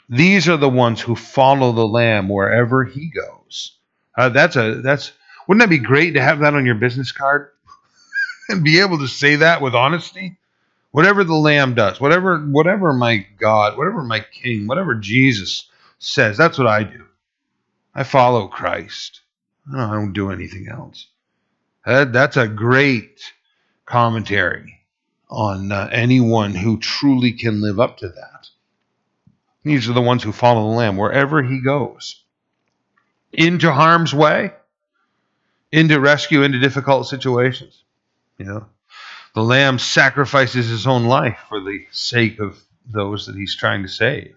These 0.09 0.47
are 0.47 0.57
the 0.57 0.69
ones 0.69 1.01
who 1.01 1.15
follow 1.15 1.71
the 1.71 1.87
Lamb 1.87 2.29
wherever 2.29 2.83
He 2.83 3.09
goes. 3.09 3.77
Uh, 4.17 4.29
that's 4.29 4.55
a 4.55 4.81
that's 4.81 5.11
wouldn't 5.47 5.61
that 5.61 5.69
be 5.69 5.79
great 5.79 6.11
to 6.11 6.21
have 6.21 6.39
that 6.39 6.53
on 6.53 6.65
your 6.65 6.75
business 6.75 7.11
card 7.11 7.49
and 8.49 8.63
be 8.63 8.79
able 8.79 8.99
to 8.99 9.07
say 9.07 9.37
that 9.37 9.61
with 9.61 9.75
honesty? 9.75 10.37
Whatever 10.91 11.23
the 11.23 11.35
Lamb 11.35 11.73
does, 11.73 12.01
whatever 12.01 12.39
whatever 12.39 12.93
my 12.93 13.25
God, 13.39 13.77
whatever 13.77 14.03
my 14.03 14.19
King, 14.19 14.67
whatever 14.67 14.95
Jesus 14.95 15.69
says, 15.99 16.37
that's 16.37 16.57
what 16.57 16.67
I 16.67 16.83
do. 16.83 17.05
I 17.95 18.03
follow 18.03 18.47
Christ. 18.47 19.21
I 19.73 19.93
don't 19.93 20.13
do 20.13 20.31
anything 20.31 20.67
else. 20.69 21.07
That, 21.85 22.13
that's 22.13 22.37
a 22.37 22.47
great 22.47 23.21
commentary 23.85 24.79
on 25.29 25.71
uh, 25.71 25.89
anyone 25.91 26.53
who 26.53 26.77
truly 26.77 27.31
can 27.33 27.61
live 27.61 27.79
up 27.79 27.97
to 27.97 28.09
that. 28.09 28.47
These 29.63 29.89
are 29.89 29.93
the 29.93 30.01
ones 30.01 30.23
who 30.23 30.31
follow 30.31 30.69
the 30.69 30.75
Lamb 30.75 30.97
wherever 30.97 31.41
he 31.41 31.61
goes. 31.61 32.23
Into 33.31 33.71
harm's 33.71 34.13
way, 34.13 34.51
into 35.71 35.99
rescue, 35.99 36.43
into 36.43 36.59
difficult 36.59 37.07
situations. 37.07 37.83
You 38.37 38.45
know, 38.45 38.65
the 39.33 39.43
lamb 39.43 39.79
sacrifices 39.79 40.67
his 40.67 40.85
own 40.85 41.05
life 41.05 41.39
for 41.47 41.61
the 41.61 41.85
sake 41.91 42.39
of 42.39 42.61
those 42.85 43.27
that 43.27 43.35
he's 43.35 43.55
trying 43.55 43.83
to 43.83 43.89
save. 43.89 44.35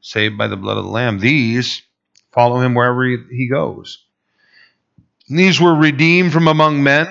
Saved 0.00 0.38
by 0.38 0.48
the 0.48 0.56
blood 0.56 0.78
of 0.78 0.84
the 0.84 0.90
lamb. 0.90 1.18
These 1.18 1.82
follow 2.32 2.60
him 2.60 2.74
wherever 2.74 3.04
he, 3.04 3.48
goes. 3.48 4.04
these 5.28 5.60
were 5.60 5.74
redeemed 5.74 6.32
from 6.32 6.48
among 6.48 6.82
men, 6.82 7.08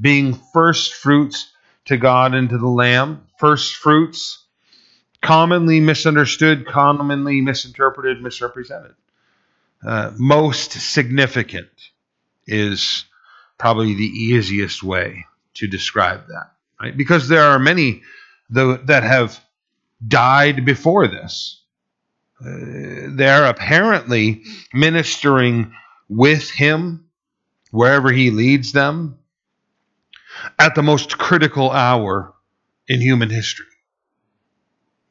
being 0.00 0.34
first 0.52 0.94
fruits 0.94 1.52
to 1.86 1.96
God 1.96 2.34
and 2.34 2.48
to 2.50 2.58
the 2.58 2.66
lamb. 2.66 3.26
First 3.38 3.76
fruits, 3.76 4.44
commonly 5.20 5.80
misunderstood, 5.80 6.66
commonly 6.66 7.40
misinterpreted, 7.40 8.22
misrepresented. 8.22 8.94
Uh, 9.86 10.12
most 10.16 10.72
significant 10.72 11.68
is 12.46 13.04
probably 13.58 13.94
the 13.94 14.04
easiest 14.04 14.82
way 14.82 15.26
to 15.56 15.66
describe 15.66 16.26
that, 16.28 16.52
right? 16.80 16.96
Because 16.96 17.28
there 17.28 17.42
are 17.42 17.58
many 17.58 18.02
that 18.50 19.02
have 19.02 19.40
died 20.06 20.64
before 20.64 21.08
this. 21.08 21.62
Uh, 22.40 23.08
they're 23.08 23.46
apparently 23.46 24.42
ministering 24.72 25.72
with 26.08 26.50
him 26.50 27.08
wherever 27.70 28.12
he 28.12 28.30
leads 28.30 28.72
them 28.72 29.18
at 30.58 30.74
the 30.74 30.82
most 30.82 31.16
critical 31.18 31.70
hour 31.70 32.34
in 32.86 33.00
human 33.00 33.30
history. 33.30 33.66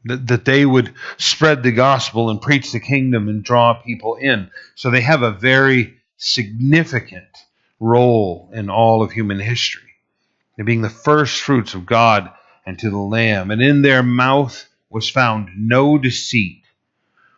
That, 0.05 0.27
that 0.27 0.45
they 0.45 0.67
would 0.67 0.93
spread 1.17 1.63
the 1.63 1.71
gospel 1.71 2.29
and 2.29 2.39
preach 2.39 2.71
the 2.71 2.79
kingdom 2.79 3.27
and 3.27 3.43
draw 3.43 3.81
people 3.81 4.15
in. 4.15 4.51
So 4.75 4.91
they 4.91 5.01
have 5.01 5.23
a 5.23 5.31
very 5.31 5.95
significant 6.17 7.25
role 7.79 8.51
in 8.53 8.69
all 8.69 9.01
of 9.01 9.12
human 9.12 9.39
history 9.39 9.94
being 10.63 10.81
the 10.81 10.89
first 10.89 11.41
fruits 11.41 11.73
of 11.73 11.85
God 11.85 12.31
and 12.65 12.79
to 12.79 12.89
the 12.89 12.97
Lamb. 12.97 13.51
And 13.51 13.61
in 13.61 13.81
their 13.81 14.03
mouth 14.03 14.67
was 14.89 15.09
found 15.09 15.49
no 15.57 15.97
deceit, 15.97 16.63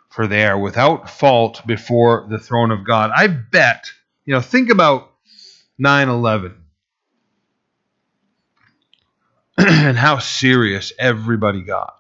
for 0.10 0.28
they 0.28 0.46
are 0.46 0.60
without 0.60 1.10
fault 1.10 1.66
before 1.66 2.28
the 2.30 2.38
throne 2.38 2.72
of 2.72 2.86
God. 2.86 3.12
I 3.16 3.28
bet, 3.28 3.92
you 4.26 4.34
know, 4.34 4.42
think 4.42 4.70
about 4.70 5.12
9 5.80 6.10
11 6.10 6.56
and 9.58 9.98
how 9.98 10.20
serious 10.20 10.94
everybody 11.00 11.62
got. 11.62 11.96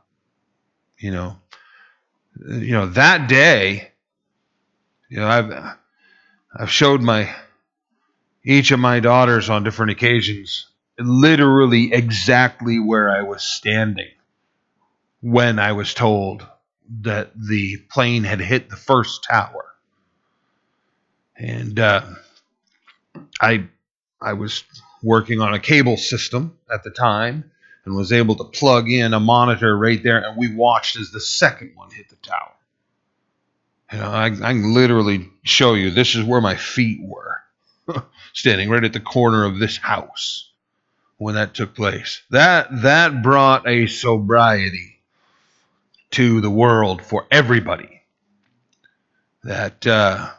You 0.99 1.11
know, 1.11 1.37
you 2.47 2.71
know 2.71 2.87
that 2.87 3.27
day. 3.27 3.91
You 5.09 5.17
know, 5.17 5.27
I've 5.27 5.77
I've 6.53 6.71
showed 6.71 7.01
my 7.01 7.33
each 8.43 8.71
of 8.71 8.79
my 8.79 8.99
daughters 8.99 9.49
on 9.49 9.63
different 9.63 9.91
occasions 9.91 10.67
literally 10.99 11.93
exactly 11.93 12.79
where 12.79 13.09
I 13.09 13.21
was 13.21 13.43
standing 13.43 14.09
when 15.21 15.59
I 15.59 15.73
was 15.73 15.93
told 15.93 16.45
that 17.01 17.31
the 17.35 17.77
plane 17.89 18.23
had 18.23 18.39
hit 18.39 18.69
the 18.69 18.75
first 18.75 19.23
tower. 19.23 19.65
And 21.35 21.79
uh, 21.79 22.03
I, 23.41 23.67
I 24.21 24.33
was 24.33 24.63
working 25.03 25.39
on 25.39 25.53
a 25.53 25.59
cable 25.59 25.97
system 25.97 26.57
at 26.71 26.83
the 26.83 26.89
time 26.89 27.51
and 27.85 27.95
was 27.95 28.11
able 28.11 28.35
to 28.35 28.43
plug 28.43 28.89
in 28.89 29.13
a 29.13 29.19
monitor 29.19 29.77
right 29.77 30.01
there, 30.01 30.17
and 30.17 30.37
we 30.37 30.53
watched 30.53 30.97
as 30.97 31.11
the 31.11 31.21
second 31.21 31.73
one 31.75 31.91
hit 31.91 32.09
the 32.09 32.15
tower. 32.17 32.53
You 33.91 33.99
know, 33.99 34.09
I, 34.09 34.25
I 34.25 34.29
can 34.29 34.73
literally 34.73 35.29
show 35.43 35.73
you 35.75 35.91
this 35.91 36.15
is 36.15 36.23
where 36.23 36.41
my 36.41 36.55
feet 36.55 36.99
were, 37.01 37.43
standing 38.33 38.69
right 38.69 38.83
at 38.83 38.93
the 38.93 38.99
corner 38.99 39.45
of 39.45 39.59
this 39.59 39.77
house 39.77 40.47
when 41.17 41.35
that 41.35 41.53
took 41.53 41.75
place. 41.75 42.21
That 42.29 42.67
that 42.83 43.21
brought 43.21 43.67
a 43.67 43.87
sobriety 43.87 44.99
to 46.11 46.41
the 46.41 46.49
world 46.49 47.01
for 47.01 47.25
everybody. 47.31 48.01
That 49.43 49.85
uh, 49.85 50.29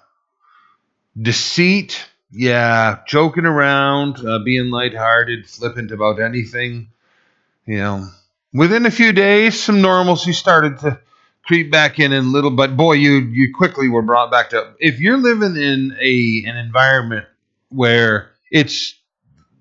deceit, 1.20 2.06
yeah, 2.30 3.00
joking 3.06 3.46
around, 3.46 4.24
uh, 4.24 4.40
being 4.40 4.70
lighthearted, 4.70 5.48
flippant 5.48 5.90
about 5.90 6.20
anything. 6.20 6.88
You 7.66 7.78
know, 7.78 8.08
within 8.52 8.86
a 8.86 8.90
few 8.90 9.12
days, 9.12 9.60
some 9.60 9.82
normalcy 9.82 10.32
started 10.32 10.78
to 10.80 11.00
creep 11.44 11.70
back 11.70 11.98
in, 11.98 12.12
and 12.12 12.32
little, 12.32 12.50
but 12.50 12.76
boy, 12.76 12.94
you 12.94 13.18
you 13.18 13.54
quickly 13.54 13.88
were 13.88 14.02
brought 14.02 14.30
back 14.30 14.50
to. 14.50 14.74
If 14.78 15.00
you're 15.00 15.18
living 15.18 15.56
in 15.56 15.96
a 16.00 16.44
an 16.46 16.56
environment 16.56 17.26
where 17.70 18.30
it's 18.50 18.97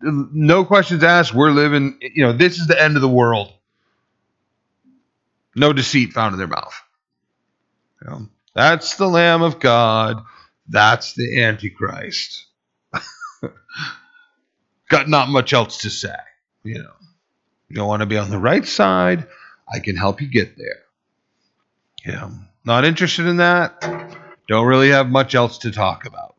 no 0.02 0.66
questions 0.66 1.04
asked. 1.04 1.34
We're 1.34 1.52
living, 1.52 1.98
you 2.02 2.24
know, 2.24 2.34
this 2.34 2.58
is 2.58 2.68
the 2.68 2.82
end 2.82 2.96
of 2.96 3.02
the 3.02 3.10
world. 3.10 3.54
No 5.56 5.74
deceit 5.74 6.14
found 6.14 6.34
in 6.34 6.40
their 6.40 6.48
mouth. 6.48 6.80
You 8.02 8.10
know, 8.10 8.28
that's 8.54 8.96
the 8.96 9.08
Lamb 9.08 9.42
of 9.42 9.60
God. 9.60 10.24
That's 10.68 11.14
the 11.14 11.42
Antichrist. 11.44 12.46
got 14.90 15.10
not 15.10 15.30
much 15.30 15.54
else 15.54 15.80
to 15.80 15.90
say. 15.90 16.16
You 16.64 16.80
know, 16.80 16.94
you 17.70 17.76
don't 17.76 17.88
want 17.88 18.02
to 18.02 18.06
be 18.06 18.18
on 18.18 18.30
the 18.30 18.38
right 18.38 18.66
side. 18.66 19.28
I 19.72 19.80
can 19.80 19.96
help 19.96 20.22
you 20.22 20.28
get 20.28 20.58
there. 20.58 20.84
You 22.06 22.12
know, 22.14 22.32
not 22.64 22.86
interested 22.86 23.26
in 23.26 23.38
that. 23.38 23.82
Don't 24.48 24.68
really 24.68 24.90
have 24.90 25.10
much 25.10 25.36
else 25.36 25.60
to 25.60 25.72
talk 25.72 26.06
about. 26.06 26.37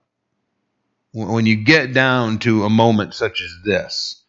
When 1.12 1.46
you 1.46 1.56
get 1.56 1.94
down 1.94 2.38
to 2.40 2.64
a 2.64 2.70
moment 2.70 3.14
such 3.14 3.40
as 3.42 3.50
this, 3.64 4.22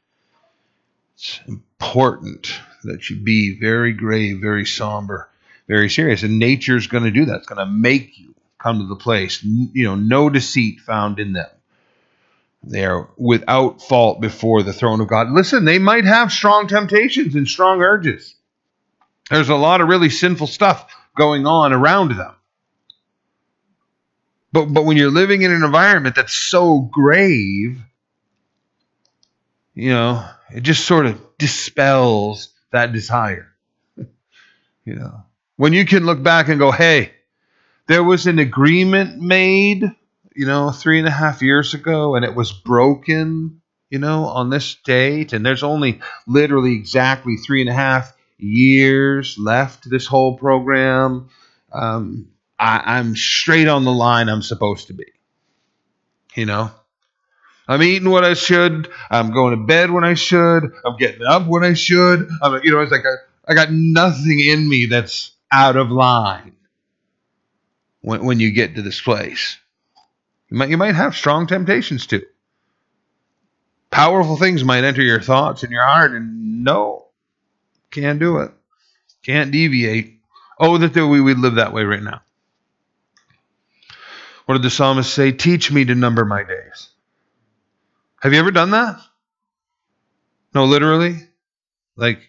it's 1.15 1.39
important 1.47 2.53
that 2.83 3.09
you 3.09 3.17
be 3.17 3.59
very 3.59 3.91
grave, 3.91 4.39
very 4.39 4.65
somber, 4.65 5.29
very 5.67 5.89
serious. 5.89 6.23
And 6.23 6.39
nature's 6.39 6.87
going 6.87 7.03
to 7.03 7.11
do 7.11 7.25
that. 7.25 7.37
It's 7.37 7.47
going 7.47 7.65
to 7.65 7.71
make 7.71 8.17
you 8.17 8.33
come 8.57 8.79
to 8.79 8.87
the 8.87 8.95
place. 8.95 9.43
You 9.43 9.83
know, 9.83 9.95
no 9.95 10.29
deceit 10.29 10.79
found 10.79 11.19
in 11.19 11.33
them. 11.33 11.49
They 12.63 12.85
are 12.85 13.09
without 13.17 13.81
fault 13.81 14.19
before 14.21 14.63
the 14.63 14.73
throne 14.73 15.01
of 15.01 15.07
God. 15.07 15.31
Listen, 15.31 15.65
they 15.65 15.79
might 15.79 16.05
have 16.05 16.31
strong 16.31 16.67
temptations 16.67 17.35
and 17.35 17.47
strong 17.47 17.81
urges. 17.81 18.35
There's 19.29 19.49
a 19.49 19.55
lot 19.55 19.81
of 19.81 19.87
really 19.87 20.09
sinful 20.09 20.47
stuff 20.47 20.93
going 21.15 21.45
on 21.45 21.71
around 21.71 22.15
them. 22.15 22.35
But, 24.51 24.65
but 24.65 24.85
when 24.85 24.97
you're 24.97 25.11
living 25.11 25.43
in 25.43 25.51
an 25.51 25.63
environment 25.63 26.15
that's 26.15 26.33
so 26.33 26.79
grave, 26.79 27.79
you 29.75 29.89
know, 29.89 30.25
it 30.53 30.61
just 30.61 30.85
sort 30.85 31.05
of 31.05 31.21
dispels 31.37 32.49
that 32.71 32.91
desire. 32.91 33.47
you 33.97 34.95
know, 34.95 35.23
when 35.55 35.73
you 35.73 35.85
can 35.85 36.05
look 36.05 36.21
back 36.23 36.47
and 36.49 36.59
go, 36.59 36.71
hey, 36.71 37.11
there 37.87 38.03
was 38.03 38.27
an 38.27 38.39
agreement 38.39 39.19
made, 39.19 39.83
you 40.35 40.45
know, 40.45 40.71
three 40.71 40.99
and 40.99 41.07
a 41.07 41.11
half 41.11 41.41
years 41.41 41.73
ago, 41.73 42.15
and 42.15 42.25
it 42.25 42.35
was 42.35 42.51
broken, 42.51 43.61
you 43.89 43.99
know, 43.99 44.25
on 44.25 44.49
this 44.49 44.75
date, 44.85 45.33
and 45.33 45.45
there's 45.45 45.63
only 45.63 45.99
literally 46.27 46.73
exactly 46.73 47.37
three 47.37 47.61
and 47.61 47.69
a 47.69 47.73
half 47.73 48.15
years 48.37 49.37
left 49.37 49.83
to 49.83 49.89
this 49.89 50.07
whole 50.07 50.37
program. 50.37 51.29
Um, 51.71 52.29
I, 52.59 52.97
I'm 52.97 53.15
straight 53.15 53.67
on 53.67 53.85
the 53.85 53.91
line 53.91 54.29
I'm 54.29 54.41
supposed 54.41 54.87
to 54.87 54.93
be. 54.93 55.05
You 56.35 56.45
know, 56.45 56.71
I'm 57.67 57.81
eating 57.81 58.09
what 58.09 58.23
I 58.23 58.33
should. 58.33 58.89
I'm 59.09 59.31
going 59.31 59.57
to 59.57 59.65
bed 59.65 59.91
when 59.91 60.03
I 60.03 60.13
should. 60.13 60.63
I'm 60.85 60.97
getting 60.97 61.25
up 61.25 61.47
when 61.47 61.63
I 61.63 61.73
should. 61.73 62.29
I'm, 62.41 62.61
you 62.63 62.71
know, 62.71 62.81
it's 62.81 62.91
like 62.91 63.05
I, 63.05 63.51
I 63.51 63.55
got 63.55 63.71
nothing 63.71 64.39
in 64.39 64.67
me 64.67 64.87
that's 64.87 65.31
out 65.51 65.75
of 65.75 65.89
line 65.89 66.55
when, 68.01 68.25
when 68.25 68.39
you 68.39 68.51
get 68.51 68.75
to 68.75 68.81
this 68.81 69.01
place. 69.01 69.57
You 70.49 70.57
might, 70.57 70.69
you 70.69 70.77
might 70.77 70.95
have 70.95 71.15
strong 71.15 71.47
temptations 71.47 72.07
too. 72.07 72.23
Powerful 73.91 74.37
things 74.37 74.63
might 74.63 74.83
enter 74.83 75.01
your 75.01 75.21
thoughts 75.21 75.63
and 75.63 75.71
your 75.71 75.83
heart, 75.83 76.11
and 76.11 76.63
no, 76.63 77.07
can't 77.91 78.19
do 78.19 78.39
it. 78.39 78.51
Can't 79.23 79.51
deviate. 79.51 80.19
Oh, 80.59 80.77
that 80.77 80.95
we 81.07 81.21
would 81.21 81.39
live 81.39 81.55
that 81.55 81.73
way 81.73 81.83
right 81.83 82.03
now. 82.03 82.21
What 84.49 84.55
did 84.55 84.63
the 84.63 84.71
psalmist 84.71 85.13
say? 85.13 85.31
Teach 85.31 85.71
me 85.71 85.85
to 85.85 85.93
number 85.93 86.25
my 86.25 86.41
days. 86.41 86.89
Have 88.19 88.33
you 88.33 88.39
ever 88.39 88.49
done 88.49 88.71
that? 88.71 88.99
No, 90.55 90.65
literally? 90.65 91.17
Like, 91.95 92.27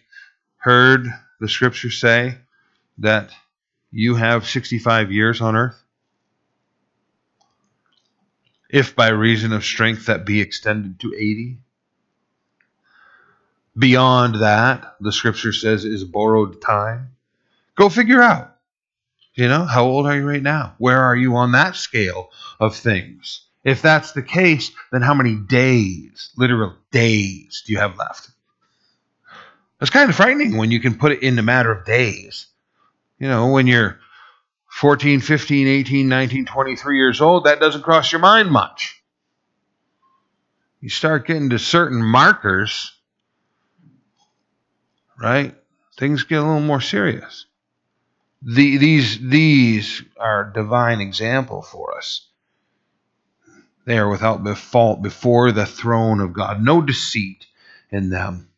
heard 0.57 1.07
the 1.39 1.49
scripture 1.49 1.89
say 1.89 2.37
that 2.99 3.31
you 3.89 4.13
have 4.13 4.47
65 4.47 5.11
years 5.11 5.41
on 5.41 5.55
earth? 5.55 5.81
If 8.69 8.95
by 8.95 9.07
reason 9.07 9.51
of 9.51 9.65
strength 9.65 10.05
that 10.05 10.23
be 10.23 10.41
extended 10.41 10.99
to 10.99 11.15
80? 11.15 11.57
Beyond 13.75 14.35
that, 14.43 14.95
the 14.99 15.11
scripture 15.11 15.53
says, 15.53 15.85
is 15.85 16.03
borrowed 16.03 16.61
time. 16.61 17.15
Go 17.73 17.89
figure 17.89 18.21
out. 18.21 18.50
You 19.33 19.47
know, 19.47 19.65
how 19.65 19.85
old 19.85 20.07
are 20.07 20.15
you 20.15 20.27
right 20.27 20.41
now? 20.41 20.75
Where 20.77 20.99
are 20.99 21.15
you 21.15 21.35
on 21.37 21.53
that 21.53 21.75
scale 21.75 22.29
of 22.59 22.75
things? 22.75 23.45
If 23.63 23.81
that's 23.81 24.11
the 24.11 24.23
case, 24.23 24.71
then 24.91 25.01
how 25.01 25.13
many 25.13 25.35
days, 25.35 26.31
literal 26.35 26.75
days, 26.91 27.63
do 27.65 27.73
you 27.73 27.79
have 27.79 27.97
left? 27.97 28.29
It's 29.79 29.89
kind 29.89 30.09
of 30.09 30.15
frightening 30.15 30.57
when 30.57 30.71
you 30.71 30.79
can 30.79 30.95
put 30.97 31.11
it 31.11 31.23
in 31.23 31.39
a 31.39 31.43
matter 31.43 31.71
of 31.71 31.85
days. 31.85 32.47
You 33.19 33.27
know, 33.27 33.51
when 33.51 33.67
you're 33.67 33.99
14, 34.67 35.21
15, 35.21 35.67
18, 35.67 36.09
19, 36.09 36.45
23 36.45 36.97
years 36.97 37.21
old, 37.21 37.45
that 37.45 37.59
doesn't 37.59 37.83
cross 37.83 38.11
your 38.11 38.21
mind 38.21 38.51
much. 38.51 39.01
You 40.79 40.89
start 40.89 41.27
getting 41.27 41.51
to 41.51 41.59
certain 41.59 42.01
markers, 42.01 42.91
right? 45.19 45.55
Things 45.97 46.23
get 46.23 46.39
a 46.39 46.41
little 46.41 46.61
more 46.61 46.81
serious. 46.81 47.45
The, 48.41 48.77
these, 48.77 49.19
these 49.19 50.03
are 50.19 50.51
divine 50.51 50.99
example 50.99 51.61
for 51.61 51.97
us. 51.97 52.27
They 53.85 53.97
are 53.97 54.09
without 54.09 54.45
fault 54.57 55.01
before 55.01 55.51
the 55.51 55.65
throne 55.65 56.19
of 56.19 56.33
God, 56.33 56.61
no 56.61 56.81
deceit 56.81 57.45
in 57.91 58.09
them. 58.09 58.49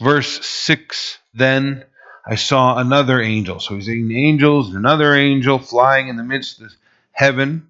Verse 0.00 0.44
6 0.44 1.18
Then 1.34 1.84
I 2.26 2.34
saw 2.34 2.78
another 2.78 3.20
angel. 3.20 3.60
So 3.60 3.74
he's 3.74 3.86
seeing 3.86 4.12
angels, 4.12 4.74
another 4.74 5.14
angel 5.14 5.58
flying 5.58 6.08
in 6.08 6.16
the 6.16 6.24
midst 6.24 6.60
of 6.60 6.72
heaven, 7.12 7.68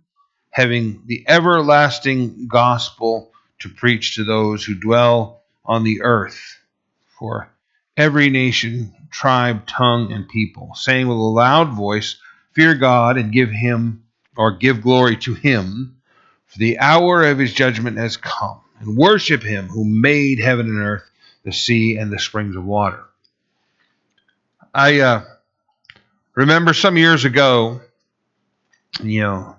having 0.50 1.02
the 1.06 1.24
everlasting 1.28 2.48
gospel 2.48 3.32
to 3.60 3.68
preach 3.68 4.16
to 4.16 4.24
those 4.24 4.64
who 4.64 4.74
dwell 4.74 5.42
on 5.64 5.84
the 5.84 6.02
earth. 6.02 6.58
For 7.18 7.51
every 7.96 8.30
nation, 8.30 8.94
tribe, 9.10 9.66
tongue, 9.66 10.12
and 10.12 10.28
people, 10.28 10.72
saying 10.74 11.08
with 11.08 11.16
a 11.16 11.20
loud 11.20 11.70
voice, 11.70 12.16
Fear 12.52 12.74
God 12.76 13.16
and 13.16 13.32
give 13.32 13.50
him 13.50 14.04
or 14.36 14.52
give 14.52 14.82
glory 14.82 15.16
to 15.16 15.34
him, 15.34 15.96
for 16.46 16.58
the 16.58 16.78
hour 16.78 17.24
of 17.24 17.38
his 17.38 17.52
judgment 17.52 17.96
has 17.96 18.16
come, 18.16 18.60
and 18.78 18.96
worship 18.96 19.42
him 19.42 19.68
who 19.68 19.84
made 19.84 20.38
heaven 20.38 20.66
and 20.66 20.78
earth, 20.78 21.08
the 21.44 21.52
sea, 21.52 21.96
and 21.96 22.12
the 22.12 22.18
springs 22.18 22.56
of 22.56 22.64
water. 22.64 23.04
I 24.74 25.00
uh, 25.00 25.24
remember 26.34 26.72
some 26.74 26.96
years 26.96 27.24
ago, 27.24 27.80
you 29.02 29.20
know, 29.20 29.56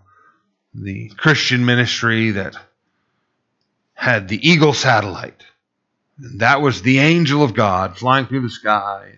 the 0.74 1.10
Christian 1.10 1.66
ministry 1.66 2.32
that 2.32 2.56
had 3.94 4.28
the 4.28 4.50
Eagle 4.50 4.74
satellite 4.74 5.44
that 6.18 6.61
was 6.61 6.82
the 6.82 6.99
angel 6.99 7.43
of 7.43 7.53
God 7.53 7.97
flying 7.97 8.26
through 8.26 8.41
the 8.41 8.49
sky. 8.49 9.18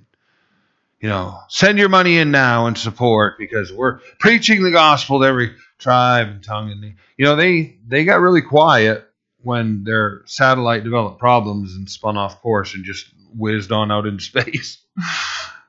You 1.00 1.10
know, 1.10 1.40
send 1.50 1.78
your 1.78 1.90
money 1.90 2.18
in 2.18 2.32
now 2.32 2.68
and 2.68 2.78
support 2.78 3.38
because 3.38 3.72
we're 3.72 4.00
preaching 4.20 4.64
the 4.64 4.72
gospel 4.72 5.20
to 5.20 5.26
every 5.26 5.56
tribe 5.78 6.28
and 6.28 6.44
tongue. 6.44 6.72
And 6.72 6.96
you 7.18 7.26
know, 7.26 7.36
they 7.36 7.78
they 7.88 8.06
got 8.06 8.22
really 8.22 8.42
quiet 8.42 9.08
when 9.44 9.84
their 9.84 10.24
satellite 10.26 10.84
developed 10.84 11.20
problems 11.20 11.76
and 11.76 11.90
spun 11.90 12.18
off 12.18 12.42
course 12.42 12.74
and 12.74 12.86
just 12.86 13.06
whizzed 13.36 13.72
on 13.72 13.92
out 13.92 14.08
into 14.08 14.24
space. 14.24 14.80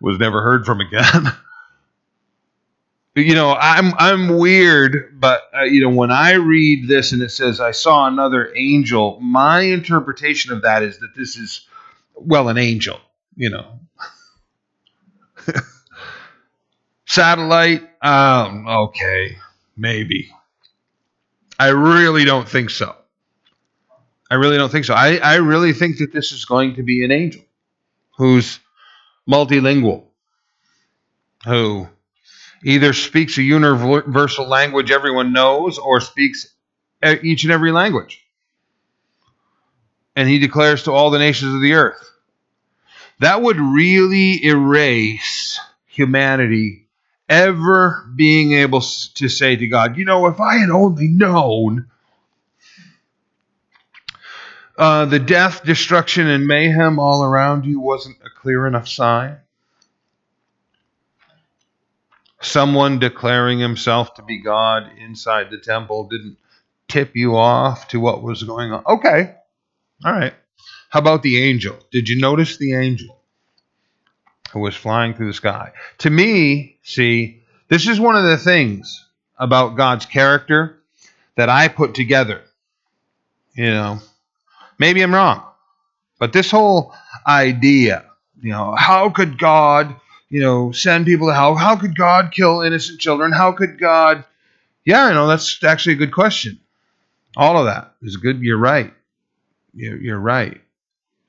Was 0.01 0.19
never 0.19 0.43
heard 0.43 0.65
from 0.67 0.81
again. 0.81 1.33
you 3.17 3.35
know, 3.35 3.55
I'm 3.59 3.95
I'm 3.99 4.37
weird, 4.37 5.19
but 5.19 5.43
uh, 5.59 5.63
you 5.65 5.81
know, 5.81 5.89
when 5.89 6.11
I 6.11 6.35
read 6.35 6.87
this 6.87 7.13
and 7.13 7.23
it 7.23 7.31
says 7.31 7.61
I 7.61 7.71
saw 7.71 8.07
another 8.07 8.53
angel, 8.55 9.19
my 9.21 9.61
interpretation 9.61 10.53
of 10.53 10.63
that 10.63 10.83
is 10.83 10.99
that 10.99 11.15
this 11.17 11.37
is 11.37 11.67
well 12.15 12.51
an 12.51 12.59
angel, 12.59 13.01
you 13.35 13.49
know. 13.49 13.81
Satellite, 17.07 17.89
um, 18.03 18.69
okay, 18.69 19.39
maybe. 19.77 20.29
I 21.59 21.69
really 21.69 22.27
don't 22.27 22.47
think 22.47 22.69
so. 22.69 22.95
I 24.31 24.35
really 24.35 24.59
don't 24.59 24.71
think 24.71 24.85
so. 24.85 24.93
I, 24.93 25.17
I 25.17 25.37
really 25.37 25.73
think 25.73 25.99
that 25.99 26.13
this 26.13 26.33
is 26.33 26.45
going 26.45 26.75
to 26.75 26.83
be 26.83 27.03
an 27.05 27.13
angel 27.13 27.43
who's 28.19 28.59
multilingual, 29.27 30.05
who 31.47 31.89
either 32.67 32.93
speaks 32.93 33.39
a 33.39 33.43
universal 33.43 34.45
language 34.49 34.91
everyone 34.91 35.33
knows 35.33 35.79
or 35.79 36.01
speaks 36.01 36.53
each 37.23 37.45
and 37.45 37.53
every 37.53 37.71
language. 37.71 38.27
And 40.17 40.29
he 40.29 40.41
declares 40.41 40.83
to 40.83 40.93
all 40.93 41.11
the 41.11 41.21
nations 41.21 41.55
of 41.55 41.61
the 41.61 41.75
earth. 41.75 42.11
That 43.21 43.41
would 43.41 43.59
really 43.61 44.45
erase 44.45 45.61
humanity 45.87 46.89
ever 47.29 48.05
being 48.17 48.55
able 48.55 48.81
to 48.81 49.29
say 49.29 49.55
to 49.55 49.67
God, 49.69 49.97
you 49.97 50.05
know, 50.05 50.27
if 50.27 50.41
I 50.41 50.57
had 50.57 50.71
only 50.71 51.07
known 51.07 51.87
uh, 54.77 55.05
the 55.05 55.21
death, 55.21 55.65
destruction, 55.65 56.27
and 56.27 56.49
mayhem 56.49 56.99
all 56.99 57.23
around 57.23 57.65
you 57.65 57.79
wasn't 57.79 58.17
a 58.25 58.41
clear 58.41 58.67
enough 58.67 58.89
sign 58.89 59.39
someone 62.41 62.99
declaring 62.99 63.59
himself 63.59 64.15
to 64.15 64.23
be 64.23 64.43
God 64.43 64.91
inside 64.99 65.51
the 65.51 65.59
temple 65.59 66.09
didn't 66.09 66.37
tip 66.89 67.17
you 67.17 67.37
off 67.37 67.89
to 67.89 68.01
what 68.01 68.23
was 68.23 68.43
going 68.43 68.73
on. 68.73 68.83
Okay. 68.87 69.35
All 70.05 70.13
right. 70.13 70.35
How 70.91 71.01
about 71.01 71.23
the 71.23 71.43
angel? 71.43 71.77
Did 71.91 72.09
you 72.09 72.21
notice 72.21 72.57
the 72.59 72.75
angel 72.75 73.21
who 74.53 74.61
was 74.61 74.77
flying 74.77 75.15
through 75.15 75.29
the 75.29 75.33
sky? 75.33 75.73
To 75.99 76.11
me, 76.11 76.79
see, 76.83 77.43
this 77.69 77.89
is 77.89 77.99
one 77.99 78.17
of 78.17 78.25
the 78.25 78.39
things 78.39 79.05
about 79.39 79.77
God's 79.77 80.07
character 80.07 80.81
that 81.37 81.49
I 81.49 81.69
put 81.69 81.95
together. 81.95 82.43
You 83.55 83.71
know, 83.71 83.99
maybe 84.79 85.03
I'm 85.03 85.15
wrong, 85.15 85.43
but 86.19 86.33
this 86.33 86.51
whole 86.51 86.95
idea, 87.27 88.05
you 88.41 88.51
know, 88.53 88.75
how 88.77 89.11
could 89.11 89.39
God, 89.39 89.97
you 90.37 90.43
know, 90.43 90.71
send 90.71 91.07
people 91.07 91.29
to 91.29 91.35
hell? 91.35 91.55
How 91.55 91.77
could 91.77 91.97
God 91.97 92.31
kill 92.31 92.61
innocent 92.61 93.01
children? 93.01 93.33
How 93.33 93.53
could 93.53 93.81
God? 93.81 94.23
Yeah, 94.85 95.09
you 95.09 95.15
know, 95.15 95.27
that's 95.29 95.65
actually 95.65 95.95
a 95.95 95.99
good 95.99 96.13
question. 96.13 96.61
All 97.39 97.57
of 97.57 97.65
that 97.65 97.95
is 98.03 98.19
good. 98.19 98.43
You're 98.43 98.59
right. 98.59 98.93
You're, 99.73 100.19
right. 100.19 100.61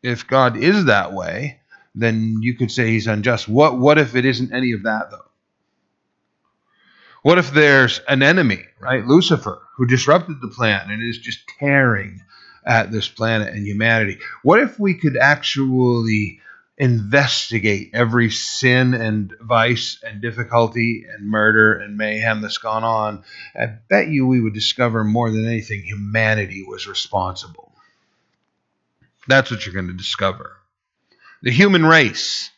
If 0.04 0.28
God 0.28 0.58
is 0.58 0.86
that 0.86 1.14
way, 1.14 1.62
then 1.96 2.40
you 2.42 2.56
could 2.56 2.70
say 2.70 2.88
he's 2.88 3.08
unjust. 3.08 3.48
What 3.48 3.80
what 3.80 3.98
if 3.98 4.14
it 4.14 4.26
isn't 4.26 4.54
any 4.54 4.74
of 4.74 4.84
that 4.84 5.10
though? 5.10 5.30
What 7.24 7.38
if 7.38 7.52
there's 7.52 8.02
an 8.10 8.22
enemy, 8.22 8.66
right? 8.78 9.06
Lucifer, 9.06 9.62
who 9.78 9.88
disrupted 9.88 10.42
the 10.42 10.50
plan 10.50 10.92
and 10.92 11.02
is 11.02 11.18
just 11.18 11.48
tearing 11.60 12.20
at 12.66 12.92
this 12.92 13.08
planet 13.08 13.54
and 13.54 13.66
humanity. 13.66 14.18
What 14.44 14.60
if 14.60 14.78
we 14.78 14.96
could 14.96 15.16
actually 15.16 16.42
investigate 16.78 17.90
every 17.94 18.30
sin 18.30 18.94
and 18.94 19.34
vice 19.42 20.00
and 20.04 20.22
difficulty 20.22 21.06
and 21.10 21.28
murder 21.28 21.74
and 21.74 21.98
mayhem 21.98 22.42
that's 22.42 22.60
gone 22.60 22.84
on? 22.84 23.24
I 23.56 23.66
bet 23.66 24.10
you 24.10 24.28
we 24.28 24.42
would 24.42 24.54
discover 24.54 25.04
more 25.04 25.32
than 25.32 25.48
anything 25.48 25.82
humanity 25.82 26.64
was 26.64 26.88
responsible. 26.88 27.72
That's 29.28 29.52
what 29.52 29.66
you're 29.66 29.74
going 29.74 29.88
to 29.88 29.94
discover. 29.94 30.58
The 31.42 31.52
human 31.52 31.86
race 31.86 32.50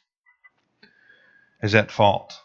is 1.64 1.76
at 1.76 1.92
fault. 1.92 2.40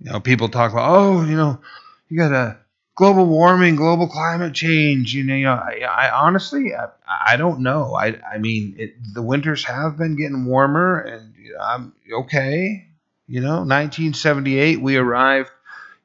You 0.00 0.12
know, 0.12 0.20
people 0.20 0.48
talk 0.48 0.72
about, 0.72 0.90
oh, 0.90 1.24
you 1.24 1.36
know, 1.36 1.60
you 2.08 2.16
got 2.16 2.32
a 2.32 2.59
global 3.00 3.24
warming, 3.24 3.76
global 3.76 4.06
climate 4.06 4.52
change. 4.52 5.14
You 5.14 5.24
know, 5.24 5.34
you 5.34 5.44
know 5.44 5.54
I, 5.54 5.80
I 5.80 6.10
honestly, 6.10 6.74
I, 6.74 6.88
I, 7.08 7.38
don't 7.38 7.60
know. 7.60 7.94
I, 7.94 8.20
I 8.30 8.36
mean, 8.36 8.76
it, 8.78 8.92
the 9.14 9.22
winters 9.22 9.64
have 9.64 9.96
been 9.96 10.16
getting 10.16 10.44
warmer, 10.44 11.00
and 11.00 11.34
I'm 11.58 11.94
okay. 12.12 12.88
You 13.26 13.40
know, 13.40 13.60
1978, 13.60 14.82
we 14.82 14.96
arrived 14.96 15.48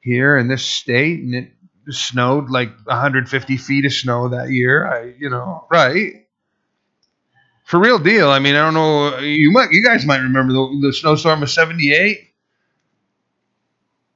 here 0.00 0.38
in 0.38 0.48
this 0.48 0.64
state, 0.64 1.20
and 1.20 1.34
it 1.34 1.52
snowed 1.90 2.48
like 2.48 2.70
150 2.86 3.56
feet 3.58 3.84
of 3.84 3.92
snow 3.92 4.28
that 4.30 4.48
year. 4.48 4.90
I, 4.90 5.12
you 5.18 5.28
know, 5.28 5.66
right. 5.70 6.26
For 7.64 7.78
real 7.78 7.98
deal. 7.98 8.30
I 8.30 8.38
mean, 8.38 8.54
I 8.54 8.64
don't 8.64 8.74
know. 8.74 9.18
You 9.18 9.50
might, 9.50 9.70
you 9.70 9.84
guys 9.84 10.06
might 10.06 10.20
remember 10.20 10.54
the, 10.54 10.78
the 10.80 10.92
snowstorm 10.94 11.42
of 11.42 11.50
'78 11.50 12.22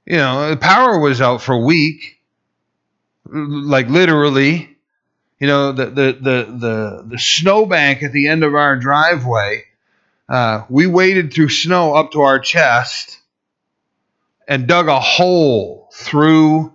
you 0.07 0.16
know, 0.16 0.51
the 0.51 0.57
power 0.57 0.99
was 0.99 1.20
out 1.20 1.41
for 1.41 1.53
a 1.53 1.59
week, 1.59 2.19
like 3.33 3.89
literally. 3.89 4.76
You 5.39 5.47
know, 5.47 5.72
the 5.72 5.87
the 5.87 6.12
the 6.12 6.57
the, 6.59 7.05
the 7.07 7.18
snowbank 7.18 8.03
at 8.03 8.12
the 8.12 8.28
end 8.28 8.45
of 8.45 8.55
our 8.55 8.76
driveway. 8.76 9.64
Uh, 10.28 10.64
we 10.68 10.87
waded 10.87 11.33
through 11.33 11.49
snow 11.49 11.95
up 11.95 12.12
to 12.12 12.20
our 12.20 12.39
chest 12.39 13.18
and 14.47 14.66
dug 14.66 14.89
a 14.89 15.01
hole 15.01 15.89
through 15.93 16.72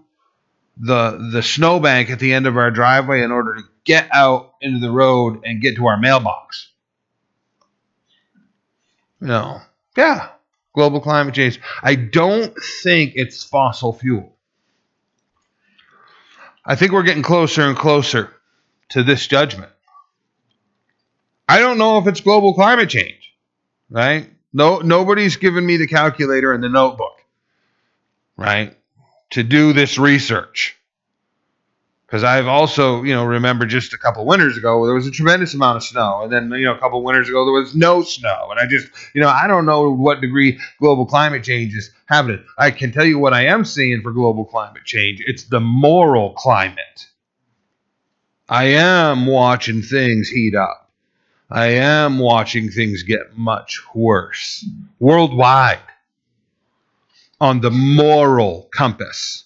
the 0.78 1.30
the 1.32 1.44
snowbank 1.44 2.10
at 2.10 2.20
the 2.20 2.34
end 2.34 2.48
of 2.48 2.58
our 2.58 2.72
driveway 2.72 3.22
in 3.22 3.32
order 3.32 3.56
to 3.56 3.64
get 3.84 4.10
out 4.14 4.56
into 4.62 4.80
the 4.80 4.92
road 4.92 5.42
and 5.46 5.62
get 5.62 5.76
to 5.76 5.86
our 5.86 5.98
mailbox. 5.98 6.70
You 9.22 9.28
know, 9.28 9.62
yeah, 9.96 10.30
global 10.74 11.00
climate 11.00 11.36
change. 11.36 11.60
I 11.82 11.96
don't 11.96 12.54
think 12.84 13.14
it's 13.16 13.44
fossil 13.44 13.94
fuel. 13.94 14.35
I 16.66 16.76
think 16.76 16.92
we're 16.92 17.04
getting 17.04 17.24
closer 17.24 17.62
and 17.62 17.78
closer 17.78 18.34
to 18.90 19.04
this 19.04 19.28
judgment. 19.28 19.72
I 21.48 21.60
don't 21.60 21.78
know 21.78 22.00
if 22.00 22.08
it's 22.08 22.22
global 22.22 22.54
climate 22.56 22.90
change, 22.90 23.34
right? 23.90 24.30
No, 24.52 24.80
nobody's 24.80 25.36
given 25.36 25.66
me 25.66 25.78
the 25.78 25.88
calculator 25.88 26.54
and 26.54 26.64
the 26.64 26.70
notebook, 26.70 27.22
right, 28.36 28.76
to 29.32 29.44
do 29.44 29.74
this 29.74 30.00
research. 30.00 30.76
Because 32.06 32.24
I've 32.24 32.46
also, 32.46 33.02
you 33.02 33.16
know, 33.16 33.26
remember 33.26 33.66
just 33.66 33.94
a 33.94 33.98
couple 33.98 34.26
winters 34.26 34.58
ago 34.58 34.86
there 34.86 34.94
was 34.94 35.08
a 35.08 35.12
tremendous 35.12 35.56
amount 35.56 35.78
of 35.78 35.84
snow, 35.84 36.22
and 36.24 36.32
then 36.32 36.52
you 36.52 36.66
know 36.66 36.76
a 36.76 36.80
couple 36.80 37.04
winters 37.04 37.28
ago 37.28 37.46
there 37.46 37.54
was 37.54 37.76
no 37.76 38.04
snow, 38.04 38.50
and 38.52 38.60
I 38.60 38.68
just, 38.68 38.88
you 39.14 39.22
know, 39.22 39.30
I 39.30 39.48
don't 39.48 39.66
know 39.66 39.92
what 39.92 40.22
degree 40.22 40.60
global 40.80 41.08
climate 41.08 41.44
change 41.44 41.74
is 41.74 41.92
happening. 42.06 42.44
I 42.58 42.72
can 42.72 42.92
tell 42.92 43.06
you 43.06 43.18
what 43.18 43.34
I 43.34 43.48
am 43.48 43.66
seeing 43.66 44.02
for 44.02 44.12
global 44.12 44.46
climate 44.46 44.86
change. 44.86 45.24
It's 45.26 45.46
the 45.46 45.60
moral 45.60 46.34
climate. 46.34 47.08
I 48.48 48.66
am 48.66 49.26
watching 49.26 49.82
things 49.82 50.30
heat 50.30 50.54
up. 50.54 50.92
I 51.50 51.68
am 51.68 52.20
watching 52.20 52.70
things 52.70 53.02
get 53.02 53.36
much 53.36 53.82
worse 53.96 54.64
worldwide 55.00 55.80
on 57.42 57.62
the 57.62 57.72
moral 57.72 58.70
compass. 58.72 59.45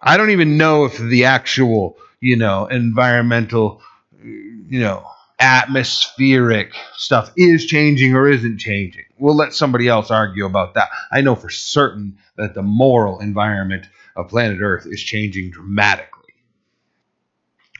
I 0.00 0.16
don't 0.16 0.30
even 0.30 0.56
know 0.56 0.84
if 0.84 0.98
the 0.98 1.24
actual, 1.24 1.96
you 2.20 2.36
know, 2.36 2.66
environmental, 2.66 3.82
you 4.22 4.80
know, 4.80 5.04
atmospheric 5.40 6.74
stuff 6.96 7.32
is 7.36 7.66
changing 7.66 8.14
or 8.14 8.28
isn't 8.28 8.58
changing. 8.58 9.04
We'll 9.18 9.36
let 9.36 9.54
somebody 9.54 9.88
else 9.88 10.10
argue 10.10 10.46
about 10.46 10.74
that. 10.74 10.88
I 11.10 11.20
know 11.20 11.34
for 11.34 11.50
certain 11.50 12.18
that 12.36 12.54
the 12.54 12.62
moral 12.62 13.20
environment 13.20 13.86
of 14.16 14.28
planet 14.28 14.58
Earth 14.60 14.86
is 14.86 15.02
changing 15.02 15.50
dramatically. 15.50 16.34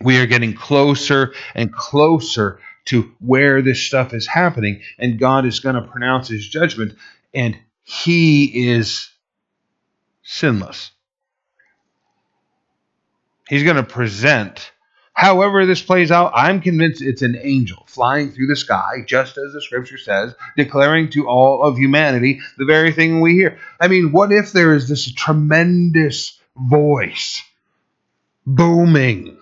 We 0.01 0.19
are 0.19 0.27
getting 0.27 0.55
closer 0.55 1.35
and 1.55 1.73
closer 1.73 2.61
to 2.87 3.13
where 3.19 3.61
this 3.61 3.83
stuff 3.83 4.15
is 4.15 4.27
happening, 4.27 4.81
and 4.99 5.19
God 5.19 5.45
is 5.45 5.61
going 5.61 5.75
to 5.75 5.83
pronounce 5.83 6.29
his 6.29 6.49
judgment, 6.49 6.95
and 7.35 7.59
he 7.83 8.71
is 8.71 9.11
sinless. 10.23 10.93
He's 13.49 13.63
going 13.63 13.77
to 13.77 13.83
present. 13.83 14.73
However, 15.15 15.67
this 15.67 15.83
plays 15.83 16.13
out, 16.13 16.33
I'm 16.35 16.61
convinced 16.61 17.03
it's 17.03 17.23
an 17.23 17.37
angel 17.43 17.85
flying 17.89 18.31
through 18.31 18.47
the 18.47 18.55
sky, 18.55 19.03
just 19.05 19.37
as 19.37 19.53
the 19.53 19.61
scripture 19.61 19.99
says, 19.99 20.35
declaring 20.57 21.11
to 21.11 21.27
all 21.27 21.63
of 21.63 21.77
humanity 21.77 22.41
the 22.57 22.67
very 22.67 22.93
thing 22.93 23.21
we 23.21 23.33
hear. 23.33 23.59
I 23.81 23.89
mean, 23.89 24.13
what 24.13 24.31
if 24.31 24.53
there 24.53 24.75
is 24.75 24.89
this 24.89 25.13
tremendous 25.13 26.39
voice 26.57 27.43
booming 28.47 29.37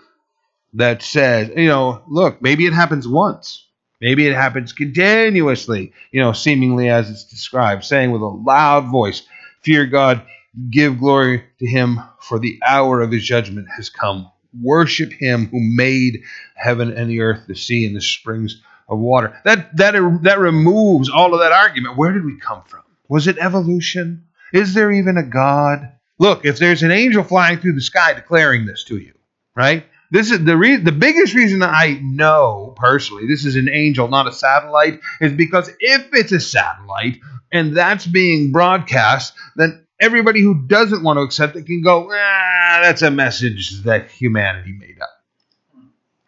that 0.74 1.02
says, 1.02 1.50
you 1.56 1.68
know, 1.68 2.02
look, 2.08 2.40
maybe 2.40 2.66
it 2.66 2.72
happens 2.72 3.06
once. 3.06 3.66
Maybe 4.00 4.26
it 4.26 4.34
happens 4.34 4.72
continuously, 4.72 5.92
you 6.10 6.20
know, 6.20 6.32
seemingly 6.32 6.90
as 6.90 7.10
it's 7.10 7.24
described, 7.24 7.84
saying 7.84 8.10
with 8.12 8.22
a 8.22 8.26
loud 8.26 8.90
voice, 8.90 9.22
Fear 9.62 9.86
God, 9.86 10.22
Give 10.70 10.98
glory 10.98 11.44
to 11.58 11.66
him, 11.66 12.00
for 12.20 12.38
the 12.38 12.58
hour 12.66 13.00
of 13.00 13.12
his 13.12 13.24
judgment 13.24 13.68
has 13.76 13.90
come. 13.90 14.30
Worship 14.60 15.12
him 15.12 15.46
who 15.48 15.60
made 15.60 16.22
heaven 16.54 16.92
and 16.92 17.10
the 17.10 17.20
earth, 17.20 17.46
the 17.46 17.54
sea, 17.54 17.86
and 17.86 17.94
the 17.94 18.00
springs 18.00 18.62
of 18.88 18.98
water. 18.98 19.38
That, 19.44 19.76
that, 19.76 19.92
that 20.22 20.38
removes 20.38 21.10
all 21.10 21.34
of 21.34 21.40
that 21.40 21.52
argument. 21.52 21.98
Where 21.98 22.12
did 22.12 22.24
we 22.24 22.38
come 22.38 22.62
from? 22.64 22.82
Was 23.08 23.26
it 23.26 23.38
evolution? 23.38 24.24
Is 24.52 24.74
there 24.74 24.90
even 24.90 25.18
a 25.18 25.22
God? 25.22 25.92
Look, 26.18 26.44
if 26.44 26.58
there's 26.58 26.82
an 26.82 26.90
angel 26.90 27.22
flying 27.22 27.58
through 27.58 27.74
the 27.74 27.82
sky 27.82 28.14
declaring 28.14 28.64
this 28.64 28.84
to 28.84 28.96
you, 28.96 29.12
right? 29.54 29.84
This 30.10 30.30
is 30.30 30.44
the 30.44 30.56
re- 30.56 30.76
the 30.76 30.92
biggest 30.92 31.34
reason 31.34 31.62
I 31.62 32.00
know 32.02 32.74
personally 32.76 33.26
this 33.26 33.44
is 33.44 33.56
an 33.56 33.68
angel, 33.68 34.08
not 34.08 34.28
a 34.28 34.32
satellite, 34.32 35.00
is 35.20 35.32
because 35.32 35.68
if 35.80 36.08
it's 36.12 36.32
a 36.32 36.40
satellite 36.40 37.18
and 37.52 37.76
that's 37.76 38.06
being 38.06 38.52
broadcast, 38.52 39.34
then 39.56 39.85
everybody 40.00 40.40
who 40.40 40.66
doesn't 40.66 41.02
want 41.02 41.18
to 41.18 41.22
accept 41.22 41.56
it 41.56 41.66
can 41.66 41.82
go, 41.82 42.10
ah, 42.12 42.80
that's 42.82 43.02
a 43.02 43.10
message 43.10 43.82
that 43.82 44.10
humanity 44.10 44.72
made 44.72 45.00
up. 45.00 45.10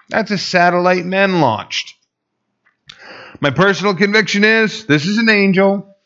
That's 0.09 0.31
a 0.31 0.39
satellite 0.39 1.05
men 1.05 1.41
launched. 1.41 1.95
My 3.41 3.51
personal 3.51 3.95
conviction 3.95 4.43
is 4.45 4.87
this 4.87 5.07
is 5.07 5.19
an 5.19 5.29
angel. 5.29 5.97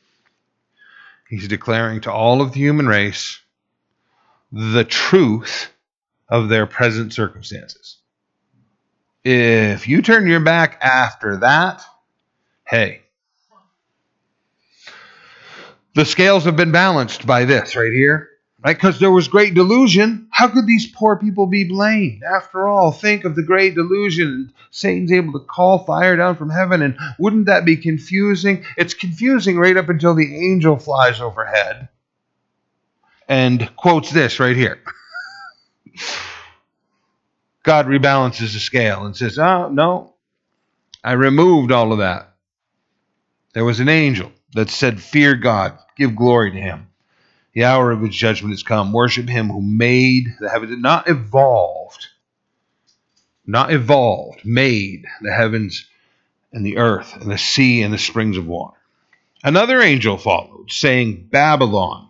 He's 1.28 1.48
declaring 1.48 2.02
to 2.02 2.12
all 2.12 2.42
of 2.42 2.52
the 2.52 2.58
human 2.58 2.86
race 2.86 3.40
the 4.50 4.84
truth 4.84 5.72
of 6.28 6.48
their 6.48 6.66
present 6.66 7.14
circumstances. 7.14 7.98
If 9.24 9.88
you 9.88 10.02
turn 10.02 10.26
your 10.26 10.40
back 10.40 10.78
after 10.82 11.38
that, 11.38 11.82
hey, 12.66 13.01
the 15.94 16.04
scales 16.04 16.44
have 16.44 16.56
been 16.56 16.72
balanced 16.72 17.26
by 17.26 17.44
this 17.44 17.76
right 17.76 17.92
here. 17.92 18.28
right? 18.64 18.76
Because 18.76 18.98
there 18.98 19.10
was 19.10 19.28
great 19.28 19.54
delusion. 19.54 20.28
How 20.30 20.48
could 20.48 20.66
these 20.66 20.90
poor 20.90 21.16
people 21.16 21.46
be 21.46 21.64
blamed? 21.64 22.22
After 22.22 22.66
all, 22.68 22.92
think 22.92 23.24
of 23.24 23.36
the 23.36 23.42
great 23.42 23.74
delusion. 23.74 24.52
Satan's 24.70 25.12
able 25.12 25.32
to 25.38 25.44
call 25.46 25.84
fire 25.84 26.16
down 26.16 26.36
from 26.36 26.50
heaven, 26.50 26.82
and 26.82 26.96
wouldn't 27.18 27.46
that 27.46 27.64
be 27.64 27.76
confusing? 27.76 28.64
It's 28.76 28.94
confusing 28.94 29.58
right 29.58 29.76
up 29.76 29.88
until 29.88 30.14
the 30.14 30.50
angel 30.50 30.78
flies 30.78 31.20
overhead 31.20 31.88
and 33.28 33.74
quotes 33.76 34.10
this 34.10 34.40
right 34.40 34.56
here. 34.56 34.80
God 37.62 37.86
rebalances 37.86 38.54
the 38.54 38.60
scale 38.60 39.04
and 39.06 39.16
says, 39.16 39.38
Oh, 39.38 39.68
no, 39.68 40.14
I 41.04 41.12
removed 41.12 41.70
all 41.72 41.92
of 41.92 41.98
that. 41.98 42.34
There 43.54 43.64
was 43.64 43.80
an 43.80 43.88
angel 43.88 44.32
that 44.54 44.70
said, 44.70 45.00
Fear 45.00 45.36
God, 45.36 45.78
give 45.96 46.16
glory 46.16 46.52
to 46.52 46.60
him. 46.60 46.88
The 47.54 47.64
hour 47.64 47.90
of 47.90 48.00
his 48.00 48.14
judgment 48.14 48.52
has 48.52 48.62
come. 48.62 48.92
Worship 48.92 49.28
him 49.28 49.48
who 49.48 49.60
made 49.60 50.26
the 50.40 50.48
heavens, 50.48 50.80
not 50.80 51.08
evolved, 51.08 52.06
not 53.46 53.72
evolved, 53.72 54.44
made 54.44 55.04
the 55.20 55.32
heavens 55.32 55.86
and 56.52 56.64
the 56.64 56.78
earth 56.78 57.14
and 57.20 57.30
the 57.30 57.38
sea 57.38 57.82
and 57.82 57.92
the 57.92 57.98
springs 57.98 58.36
of 58.36 58.46
water. 58.46 58.76
Another 59.44 59.80
angel 59.80 60.16
followed, 60.16 60.70
saying, 60.70 61.28
Babylon 61.30 62.08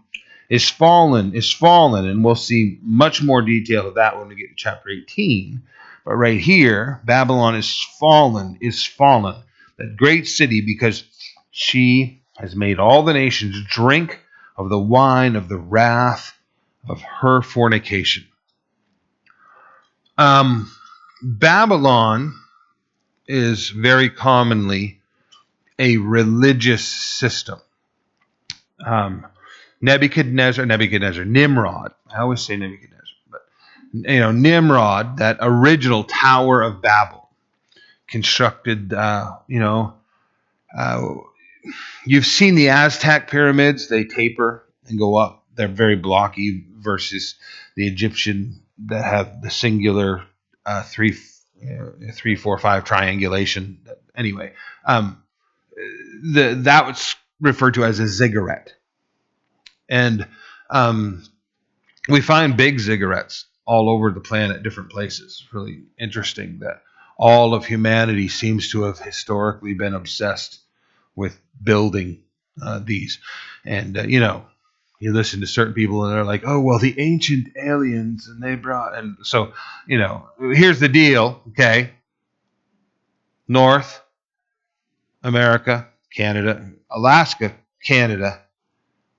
is 0.48 0.68
fallen, 0.68 1.34
is 1.34 1.50
fallen, 1.50 2.06
and 2.06 2.22
we'll 2.22 2.34
see 2.34 2.78
much 2.82 3.22
more 3.22 3.42
detail 3.42 3.88
of 3.88 3.94
that 3.94 4.18
when 4.18 4.28
we 4.28 4.34
get 4.34 4.50
to 4.50 4.54
chapter 4.54 4.90
18. 4.90 5.62
But 6.04 6.16
right 6.16 6.40
here, 6.40 7.00
Babylon 7.04 7.56
is 7.56 7.86
fallen, 7.98 8.58
is 8.60 8.84
fallen, 8.84 9.36
that 9.78 9.96
great 9.96 10.28
city, 10.28 10.60
because 10.60 11.04
she 11.50 12.21
has 12.42 12.56
made 12.56 12.80
all 12.80 13.04
the 13.04 13.12
nations 13.12 13.64
drink 13.68 14.20
of 14.56 14.68
the 14.68 14.78
wine 14.78 15.36
of 15.36 15.48
the 15.48 15.56
wrath 15.56 16.36
of 16.88 17.00
her 17.00 17.40
fornication. 17.40 18.26
Um, 20.18 20.70
Babylon 21.22 22.34
is 23.28 23.70
very 23.70 24.10
commonly 24.10 25.00
a 25.78 25.98
religious 25.98 26.84
system. 26.84 27.60
Um, 28.84 29.24
Nebuchadnezzar, 29.80 30.66
Nebuchadnezzar, 30.66 31.24
Nimrod. 31.24 31.92
I 32.12 32.22
always 32.22 32.40
say 32.40 32.56
Nebuchadnezzar, 32.56 33.16
but 33.30 33.42
you 33.92 34.18
know 34.18 34.32
Nimrod, 34.32 35.18
that 35.18 35.38
original 35.40 36.02
Tower 36.02 36.60
of 36.62 36.82
Babel, 36.82 37.28
constructed. 38.08 38.92
Uh, 38.92 39.36
you 39.46 39.60
know, 39.60 39.94
uh, 40.76 41.06
you've 42.06 42.26
seen 42.26 42.54
the 42.54 42.70
Aztec 42.70 43.30
pyramids; 43.30 43.88
they 43.88 44.04
taper 44.04 44.66
and 44.86 44.98
go 44.98 45.16
up. 45.16 45.44
They're 45.54 45.68
very 45.68 45.96
blocky 45.96 46.64
versus 46.76 47.36
the 47.76 47.86
Egyptian 47.86 48.62
that 48.86 49.04
have 49.04 49.42
the 49.42 49.50
singular 49.50 50.24
uh, 50.64 50.82
three, 50.82 51.16
uh, 51.62 52.12
three, 52.12 52.36
four, 52.36 52.58
five 52.58 52.84
triangulation. 52.84 53.80
Anyway, 54.16 54.52
um, 54.84 55.22
the 56.22 56.54
that 56.62 56.86
was 56.86 57.14
referred 57.40 57.74
to 57.74 57.84
as 57.84 57.98
a 57.98 58.06
ziggurat 58.06 58.72
and 59.92 60.26
um, 60.70 61.22
we 62.08 62.22
find 62.22 62.56
big 62.56 62.78
ziggurats 62.78 63.44
all 63.66 63.90
over 63.90 64.10
the 64.10 64.20
planet, 64.20 64.62
different 64.62 64.90
places. 64.90 65.42
It's 65.44 65.54
really 65.54 65.82
interesting 65.98 66.60
that 66.60 66.82
all 67.18 67.54
of 67.54 67.66
humanity 67.66 68.28
seems 68.28 68.70
to 68.70 68.84
have 68.84 68.98
historically 68.98 69.74
been 69.74 69.94
obsessed 69.94 70.61
with 71.14 71.38
building 71.62 72.22
uh, 72.62 72.80
these. 72.82 73.18
And, 73.64 73.96
uh, 73.96 74.02
you 74.02 74.20
know, 74.20 74.46
you 75.00 75.12
listen 75.12 75.40
to 75.40 75.46
certain 75.46 75.74
people 75.74 76.04
and 76.04 76.14
they're 76.14 76.24
like, 76.24 76.42
oh, 76.46 76.60
well, 76.60 76.78
the 76.78 76.98
ancient 77.00 77.56
aliens, 77.56 78.28
and 78.28 78.42
they 78.42 78.54
brought, 78.54 78.96
and 78.96 79.16
so, 79.22 79.52
you 79.86 79.98
know, 79.98 80.28
here's 80.38 80.78
the 80.78 80.88
deal, 80.88 81.42
okay? 81.48 81.90
North 83.48 84.00
America, 85.22 85.88
Canada, 86.14 86.70
Alaska, 86.90 87.52
Canada, 87.84 88.42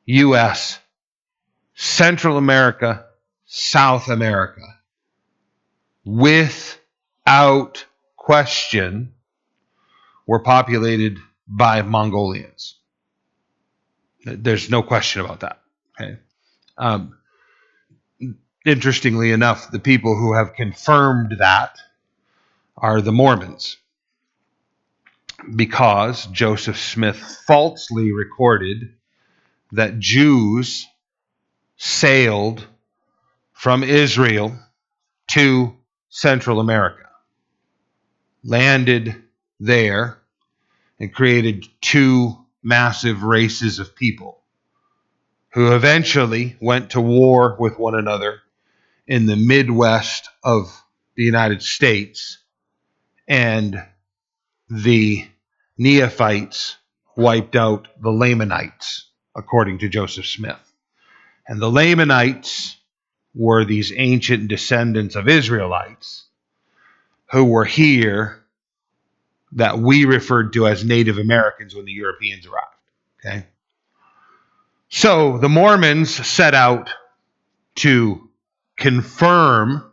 U.S., 0.06 0.80
Central 1.76 2.38
America, 2.38 3.06
South 3.46 4.08
America, 4.10 4.62
without 6.06 7.86
question, 8.16 9.14
were 10.26 10.40
populated 10.40 11.20
by 11.48 11.82
Mongolians. 11.82 12.76
There's 14.26 14.70
no 14.70 14.84
question 14.84 15.22
about 15.22 15.42
that. 15.42 15.60
Okay. 16.00 16.18
Um, 16.78 17.18
interestingly 18.66 19.32
enough, 19.32 19.70
the 19.72 19.80
people 19.80 20.16
who 20.16 20.34
have 20.34 20.54
confirmed 20.54 21.36
that 21.40 21.78
are 22.78 23.02
the 23.02 23.12
Mormons, 23.12 23.78
because 25.56 26.26
Joseph 26.28 26.80
Smith 26.80 27.18
falsely 27.46 28.14
recorded 28.14 28.94
that 29.74 30.00
Jews 30.00 30.88
sailed 31.76 32.66
from 33.52 33.84
Israel 33.84 34.58
to 35.32 35.76
Central 36.10 36.60
America, 36.60 37.10
landed 38.44 39.22
there, 39.60 40.20
and 41.00 41.14
created 41.14 41.66
two 41.82 42.38
massive 42.62 43.24
races 43.24 43.80
of 43.80 43.96
people 43.96 44.40
who 45.54 45.76
eventually 45.76 46.58
went 46.62 46.92
to 46.92 47.02
war 47.02 47.56
with 47.60 47.78
one 47.78 47.96
another 47.96 48.42
in 49.08 49.26
the 49.26 49.36
Midwest 49.36 50.30
of 50.44 50.84
the 51.16 51.24
United 51.24 51.62
States, 51.62 52.40
and 53.28 53.84
the 54.70 55.28
Nephites 55.78 56.78
wiped 57.16 57.56
out 57.56 57.88
the 58.02 58.12
Lamanites 58.12 59.10
according 59.36 59.80
to 59.80 59.90
Joseph 59.90 60.26
Smith. 60.26 60.74
And 61.48 61.62
the 61.62 61.70
Lamanites 61.70 62.78
were 63.36 63.66
these 63.66 63.92
ancient 63.96 64.48
descendants 64.48 65.16
of 65.16 65.28
Israelites 65.28 66.26
who 67.32 67.46
were 67.46 67.66
here 67.66 68.43
that 69.56 69.78
we 69.78 70.06
referred 70.06 70.54
to 70.54 70.68
as 70.68 70.84
Native 70.84 71.18
Americans 71.18 71.76
when 71.76 71.86
the 71.86 71.92
Europeans 71.92 72.46
arrived. 72.46 72.68
Okay? 73.20 73.46
So 74.90 75.38
the 75.38 75.50
Mormons 75.50 76.14
set 76.26 76.54
out 76.54 76.90
to 77.76 78.30
confirm 78.78 79.92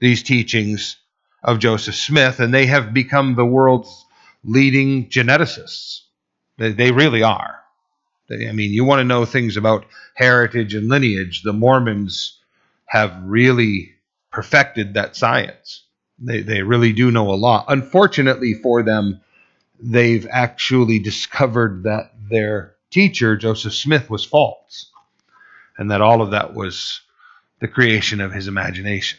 these 0.00 0.22
teachings 0.22 0.96
of 1.42 1.58
Joseph 1.58 1.94
Smith, 1.94 2.40
and 2.40 2.52
they 2.52 2.66
have 2.66 2.92
become 2.92 3.34
the 3.34 3.46
world's 3.46 4.06
leading 4.44 5.08
geneticists. 5.08 6.02
They, 6.56 6.72
they 6.72 6.92
really 6.92 7.22
are. 7.22 7.60
I 8.30 8.52
mean, 8.52 8.72
you 8.72 8.84
want 8.84 9.00
to 9.00 9.04
know 9.04 9.24
things 9.24 9.56
about 9.56 9.86
heritage 10.14 10.74
and 10.74 10.88
lineage. 10.88 11.42
The 11.42 11.52
Mormons 11.52 12.38
have 12.86 13.16
really 13.22 13.94
perfected 14.30 14.94
that 14.94 15.16
science. 15.16 15.84
They, 16.18 16.42
they 16.42 16.62
really 16.62 16.92
do 16.92 17.10
know 17.10 17.30
a 17.30 17.36
lot. 17.36 17.66
Unfortunately 17.68 18.54
for 18.54 18.82
them, 18.82 19.20
they've 19.80 20.26
actually 20.30 20.98
discovered 20.98 21.84
that 21.84 22.12
their 22.28 22.74
teacher, 22.90 23.36
Joseph 23.36 23.74
Smith, 23.74 24.10
was 24.10 24.24
false, 24.24 24.90
and 25.76 25.90
that 25.90 26.00
all 26.00 26.22
of 26.22 26.32
that 26.32 26.54
was 26.54 27.00
the 27.60 27.68
creation 27.68 28.20
of 28.20 28.32
his 28.32 28.48
imagination. 28.48 29.18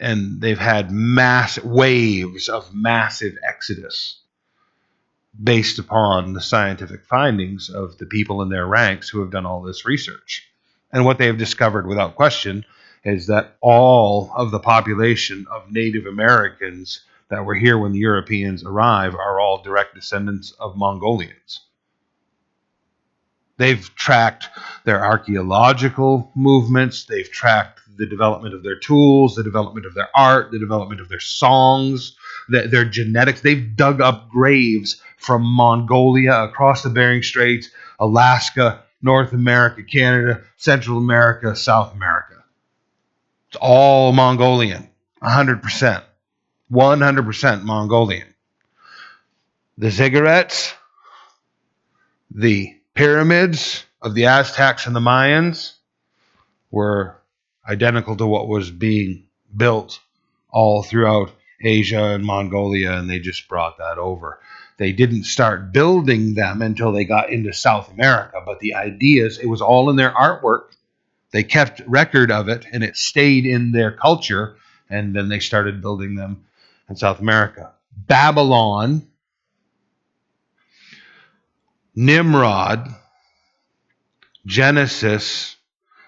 And 0.00 0.40
they've 0.40 0.58
had 0.58 0.90
mass 0.90 1.58
waves 1.62 2.48
of 2.48 2.74
massive 2.74 3.36
exodus 3.42 4.20
based 5.42 5.78
upon 5.78 6.32
the 6.32 6.40
scientific 6.40 7.04
findings 7.06 7.70
of 7.70 7.98
the 7.98 8.06
people 8.06 8.42
in 8.42 8.48
their 8.48 8.66
ranks 8.66 9.08
who 9.08 9.20
have 9.20 9.30
done 9.30 9.46
all 9.46 9.62
this 9.62 9.86
research. 9.86 10.48
And 10.92 11.04
what 11.04 11.18
they 11.18 11.26
have 11.26 11.38
discovered 11.38 11.86
without 11.86 12.16
question 12.16 12.64
is 13.04 13.26
that 13.26 13.56
all 13.60 14.32
of 14.34 14.50
the 14.50 14.58
population 14.58 15.46
of 15.50 15.70
Native 15.70 16.06
Americans 16.06 17.00
that 17.28 17.44
were 17.44 17.54
here 17.54 17.78
when 17.78 17.92
the 17.92 17.98
Europeans 17.98 18.64
arrived 18.64 19.14
are 19.14 19.40
all 19.40 19.62
direct 19.62 19.94
descendants 19.94 20.52
of 20.52 20.76
Mongolians. 20.76 21.60
They've 23.56 23.94
tracked 23.94 24.48
their 24.84 25.04
archaeological 25.04 26.32
movements, 26.34 27.04
they've 27.04 27.30
tracked 27.30 27.80
the 27.96 28.06
development 28.06 28.54
of 28.54 28.62
their 28.64 28.78
tools, 28.78 29.36
the 29.36 29.44
development 29.44 29.86
of 29.86 29.94
their 29.94 30.08
art, 30.14 30.50
the 30.50 30.58
development 30.58 31.00
of 31.00 31.08
their 31.08 31.20
songs, 31.20 32.16
their, 32.48 32.66
their 32.66 32.84
genetics. 32.84 33.40
They've 33.40 33.76
dug 33.76 34.00
up 34.00 34.28
graves 34.28 35.00
from 35.18 35.42
Mongolia 35.42 36.42
across 36.42 36.82
the 36.82 36.90
Bering 36.90 37.22
Straits, 37.22 37.70
Alaska, 38.00 38.82
North 39.02 39.32
America, 39.32 39.82
Canada, 39.82 40.42
Central 40.56 40.98
America, 40.98 41.54
South 41.54 41.94
America. 41.94 42.33
It's 43.54 43.60
all 43.62 44.10
Mongolian, 44.10 44.90
100%. 45.22 46.02
100% 46.72 47.62
Mongolian. 47.62 48.34
The 49.78 49.90
ziggurats, 49.90 50.72
the 52.32 52.74
pyramids 52.94 53.84
of 54.02 54.14
the 54.14 54.26
Aztecs 54.26 54.88
and 54.88 54.96
the 54.96 55.00
Mayans, 55.00 55.74
were 56.72 57.16
identical 57.68 58.16
to 58.16 58.26
what 58.26 58.48
was 58.48 58.72
being 58.72 59.28
built 59.56 60.00
all 60.50 60.82
throughout 60.82 61.30
Asia 61.62 62.06
and 62.06 62.24
Mongolia, 62.24 62.94
and 62.94 63.08
they 63.08 63.20
just 63.20 63.46
brought 63.46 63.78
that 63.78 63.98
over. 63.98 64.40
They 64.78 64.90
didn't 64.90 65.26
start 65.26 65.72
building 65.72 66.34
them 66.34 66.60
until 66.60 66.90
they 66.90 67.04
got 67.04 67.30
into 67.30 67.52
South 67.52 67.92
America, 67.92 68.42
but 68.44 68.58
the 68.58 68.74
ideas, 68.74 69.38
it 69.38 69.46
was 69.46 69.60
all 69.60 69.90
in 69.90 69.94
their 69.94 70.10
artwork. 70.10 70.73
They 71.34 71.42
kept 71.42 71.82
record 71.88 72.30
of 72.30 72.48
it, 72.48 72.64
and 72.72 72.84
it 72.84 72.96
stayed 72.96 73.44
in 73.44 73.72
their 73.72 73.90
culture, 73.90 74.54
and 74.88 75.16
then 75.16 75.28
they 75.28 75.40
started 75.40 75.82
building 75.82 76.14
them 76.14 76.44
in 76.88 76.94
South 76.94 77.18
America. 77.18 77.72
Babylon, 78.06 79.08
Nimrod, 81.96 82.88
Genesis, 84.46 85.56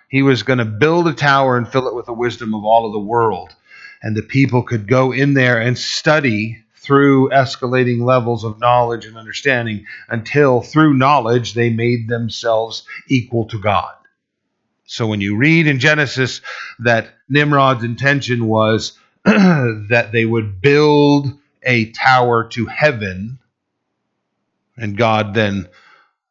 he 0.09 0.23
was 0.23 0.45
going 0.45 0.61
to 0.61 0.65
build 0.65 1.09
a 1.09 1.13
tower 1.13 1.57
and 1.57 1.67
fill 1.67 1.89
it 1.89 1.97
with 1.97 2.07
the 2.07 2.13
wisdom 2.13 2.55
of 2.55 2.65
all 2.65 2.87
of 2.87 2.93
the 2.93 3.01
world. 3.01 3.53
And 4.03 4.17
the 4.17 4.23
people 4.23 4.63
could 4.63 4.87
go 4.87 5.11
in 5.11 5.35
there 5.35 5.61
and 5.61 5.77
study 5.77 6.63
through 6.77 7.31
escalating 7.31 8.03
levels 8.03 8.45
of 8.45 8.61
knowledge 8.61 9.07
and 9.07 9.17
understanding 9.17 9.87
until 10.09 10.61
through 10.61 10.95
knowledge 10.95 11.55
they 11.55 11.71
made 11.71 12.09
themselves 12.09 12.85
equal 13.09 13.47
to 13.47 13.61
God. 13.61 13.93
So 14.87 15.07
when 15.09 15.21
you 15.21 15.37
read 15.37 15.67
in 15.67 15.81
Genesis 15.81 16.41
that 16.79 17.09
Nimrod's 17.29 17.85
intention 17.85 18.47
was 18.47 18.97
that 19.25 20.11
they 20.13 20.25
would 20.25 20.61
build 20.61 21.27
a 21.63 21.91
tower 21.91 22.49
to 22.51 22.67
heaven, 22.67 23.41
and 24.77 24.97
God 24.97 25.35
then 25.35 25.69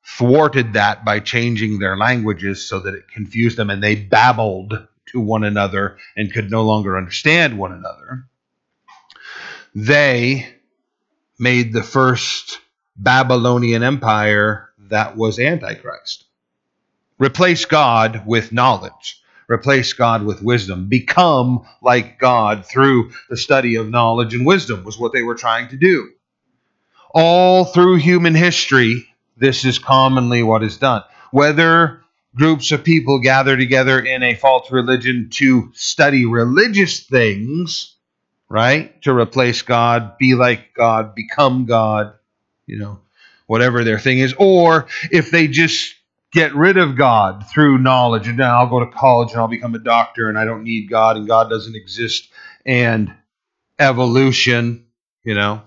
thwarted 0.06 0.74
that 0.74 1.04
by 1.04 1.20
changing 1.20 1.80
their 1.80 1.98
languages 1.98 2.68
so 2.68 2.80
that 2.80 2.94
it 2.94 3.10
confused 3.10 3.58
them 3.58 3.70
and 3.70 3.84
they 3.84 3.96
babbled 3.96 4.88
to 5.08 5.20
one 5.20 5.44
another 5.44 5.98
and 6.16 6.32
could 6.32 6.50
no 6.50 6.64
longer 6.64 6.98
understand 6.98 7.58
one 7.58 7.72
another. 7.72 8.26
They 9.74 10.48
made 11.40 11.74
the 11.74 11.84
first 11.84 12.60
Babylonian 12.96 13.84
empire 13.84 14.70
that 14.78 15.18
was 15.18 15.40
Antichrist. 15.40 16.25
Replace 17.18 17.66
God 17.66 18.24
with 18.26 18.52
knowledge. 18.52 19.22
Replace 19.48 19.94
God 19.94 20.24
with 20.24 20.42
wisdom. 20.42 20.90
Become 20.90 21.66
like 21.82 22.20
God 22.20 22.66
through 22.66 23.12
the 23.30 23.38
study 23.38 23.76
of 23.76 23.90
knowledge 23.90 24.34
and 24.34 24.46
wisdom, 24.46 24.84
was 24.84 24.98
what 24.98 25.14
they 25.14 25.24
were 25.24 25.36
trying 25.36 25.70
to 25.70 25.78
do. 25.78 26.10
All 27.14 27.64
through 27.64 27.98
human 27.98 28.36
history, 28.36 29.08
this 29.38 29.64
is 29.64 29.80
commonly 29.80 30.44
what 30.44 30.64
is 30.64 30.78
done. 30.78 31.04
Whether 31.32 32.02
groups 32.36 32.72
of 32.74 32.84
people 32.84 33.20
gather 33.20 33.56
together 33.56 34.00
in 34.00 34.22
a 34.24 34.36
false 34.36 34.70
religion 34.70 35.30
to 35.32 35.72
study 35.74 36.26
religious 36.26 37.02
things, 37.02 37.96
right? 38.50 39.02
To 39.04 39.14
replace 39.14 39.62
God, 39.62 40.18
be 40.18 40.36
like 40.36 40.74
God, 40.74 41.16
become 41.16 41.66
God, 41.66 42.14
you 42.66 42.78
know, 42.78 43.00
whatever 43.48 43.84
their 43.84 44.00
thing 44.00 44.20
is. 44.20 44.34
Or 44.38 44.88
if 45.12 45.32
they 45.32 45.48
just 45.48 45.95
get 46.36 46.54
rid 46.54 46.76
of 46.76 46.98
God 46.98 47.46
through 47.50 47.78
knowledge, 47.78 48.28
and 48.28 48.38
now 48.38 48.60
I'll 48.60 48.70
go 48.70 48.82
to 48.82 48.92
college 48.92 49.32
and 49.32 49.40
I'll 49.40 49.48
become 49.48 49.74
a 49.74 49.80
doctor 49.80 50.28
and 50.28 50.38
I 50.38 50.44
don't 50.44 50.66
need 50.66 50.90
God 50.90 51.16
and 51.16 51.26
God 51.26 51.50
doesn't 51.50 51.76
exist, 51.76 52.30
and 52.66 53.14
evolution, 53.80 54.86
you 55.24 55.34
know. 55.34 55.62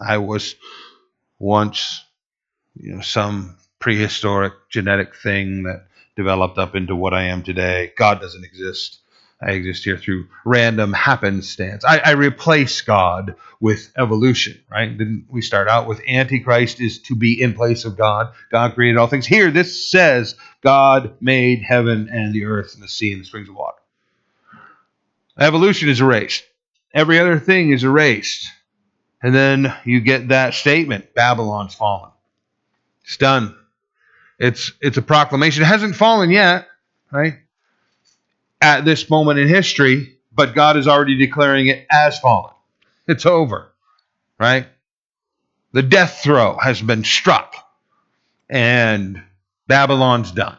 I 0.00 0.18
was 0.18 0.56
once 1.38 2.04
you 2.76 2.94
know 2.94 3.00
some 3.00 3.56
prehistoric 3.80 4.52
genetic 4.68 5.16
thing 5.16 5.62
that 5.62 5.86
developed 6.16 6.58
up 6.58 6.76
into 6.76 6.94
what 6.94 7.14
I 7.14 7.24
am 7.24 7.42
today. 7.42 7.92
God 7.96 8.20
doesn't 8.20 8.44
exist. 8.44 8.98
I 9.40 9.52
exist 9.52 9.84
here 9.84 9.96
through 9.96 10.26
random 10.44 10.92
happenstance. 10.92 11.84
I, 11.84 11.98
I, 11.98 12.10
replace 12.12 12.80
God 12.80 13.36
with 13.60 13.92
evolution, 13.96 14.60
right? 14.68 14.96
Didn't 14.96 15.26
we 15.28 15.42
start 15.42 15.68
out 15.68 15.86
with 15.86 16.00
Antichrist 16.08 16.80
is 16.80 16.98
to 17.02 17.14
be 17.14 17.40
in 17.40 17.54
place 17.54 17.84
of 17.84 17.96
God? 17.96 18.32
God 18.50 18.74
created 18.74 18.98
all 18.98 19.06
things. 19.06 19.26
Here, 19.26 19.52
this 19.52 19.90
says 19.90 20.34
God 20.60 21.14
made 21.20 21.62
heaven 21.62 22.08
and 22.10 22.34
the 22.34 22.46
earth 22.46 22.74
and 22.74 22.82
the 22.82 22.88
sea 22.88 23.12
and 23.12 23.20
the 23.20 23.24
springs 23.24 23.48
of 23.48 23.54
water. 23.54 23.78
Evolution 25.38 25.88
is 25.88 26.00
erased. 26.00 26.44
Every 26.92 27.20
other 27.20 27.38
thing 27.38 27.70
is 27.70 27.84
erased. 27.84 28.48
And 29.22 29.32
then 29.32 29.72
you 29.84 30.00
get 30.00 30.28
that 30.28 30.54
statement 30.54 31.14
Babylon's 31.14 31.74
fallen. 31.74 32.10
It's 33.04 33.16
done. 33.16 33.56
It's 34.38 34.72
it's 34.80 34.96
a 34.96 35.02
proclamation. 35.02 35.62
It 35.62 35.66
hasn't 35.66 35.96
fallen 35.96 36.30
yet, 36.30 36.66
right? 37.10 37.38
At 38.60 38.84
this 38.84 39.08
moment 39.08 39.38
in 39.38 39.48
history, 39.48 40.18
but 40.32 40.54
God 40.54 40.76
is 40.76 40.88
already 40.88 41.16
declaring 41.16 41.68
it 41.68 41.86
as 41.90 42.18
fallen. 42.18 42.54
It's 43.06 43.26
over, 43.26 43.72
right? 44.38 44.66
The 45.72 45.82
death 45.82 46.20
throw 46.22 46.56
has 46.58 46.80
been 46.82 47.04
struck, 47.04 47.54
and 48.48 49.22
Babylon's 49.66 50.32
done. 50.32 50.56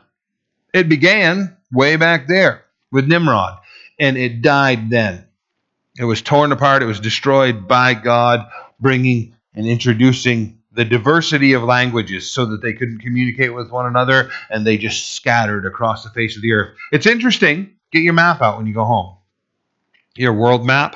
It 0.74 0.88
began 0.88 1.58
way 1.72 1.96
back 1.96 2.28
there 2.28 2.66
with 2.92 3.08
Nimrod, 3.08 3.60
and 4.00 4.18
it 4.18 4.42
died 4.42 4.90
then. 4.90 5.26
It 5.98 6.06
was 6.06 6.22
torn 6.22 6.52
apart, 6.52 6.84
it 6.84 6.88
was 6.88 7.00
destroyed 7.00 7.68
by 7.68 7.94
God, 7.96 8.50
bringing 8.80 9.36
and 9.54 9.68
introducing 9.68 10.60
the 10.72 10.86
diversity 10.86 11.54
of 11.54 11.64
languages 11.64 12.32
so 12.32 12.46
that 12.46 12.62
they 12.62 12.74
couldn't 12.74 13.00
communicate 13.00 13.54
with 13.54 13.72
one 13.72 13.86
another 13.86 14.30
and 14.50 14.66
they 14.66 14.78
just 14.78 15.14
scattered 15.14 15.66
across 15.66 16.04
the 16.04 16.10
face 16.12 16.36
of 16.36 16.42
the 16.42 16.54
earth. 16.54 16.78
It's 16.92 17.06
interesting. 17.06 17.76
Get 17.92 18.04
your 18.04 18.14
map 18.14 18.42
out 18.42 18.58
when 18.58 18.68
you 18.68 18.74
go 18.74 18.86
home. 18.86 19.18
Your 20.16 20.34
world 20.34 20.66
map. 20.66 20.96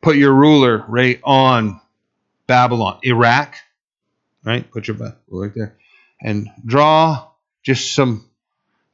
Put 0.00 0.16
your 0.16 0.32
ruler 0.32 0.84
right 0.88 1.20
on 1.22 1.80
Babylon, 2.46 2.98
Iraq, 3.02 3.54
right? 4.44 4.68
Put 4.70 4.88
your 4.88 4.96
ruler 4.96 5.16
right 5.28 5.54
there. 5.54 5.76
And 6.20 6.50
draw 6.64 7.28
just 7.62 7.94
some 7.94 8.28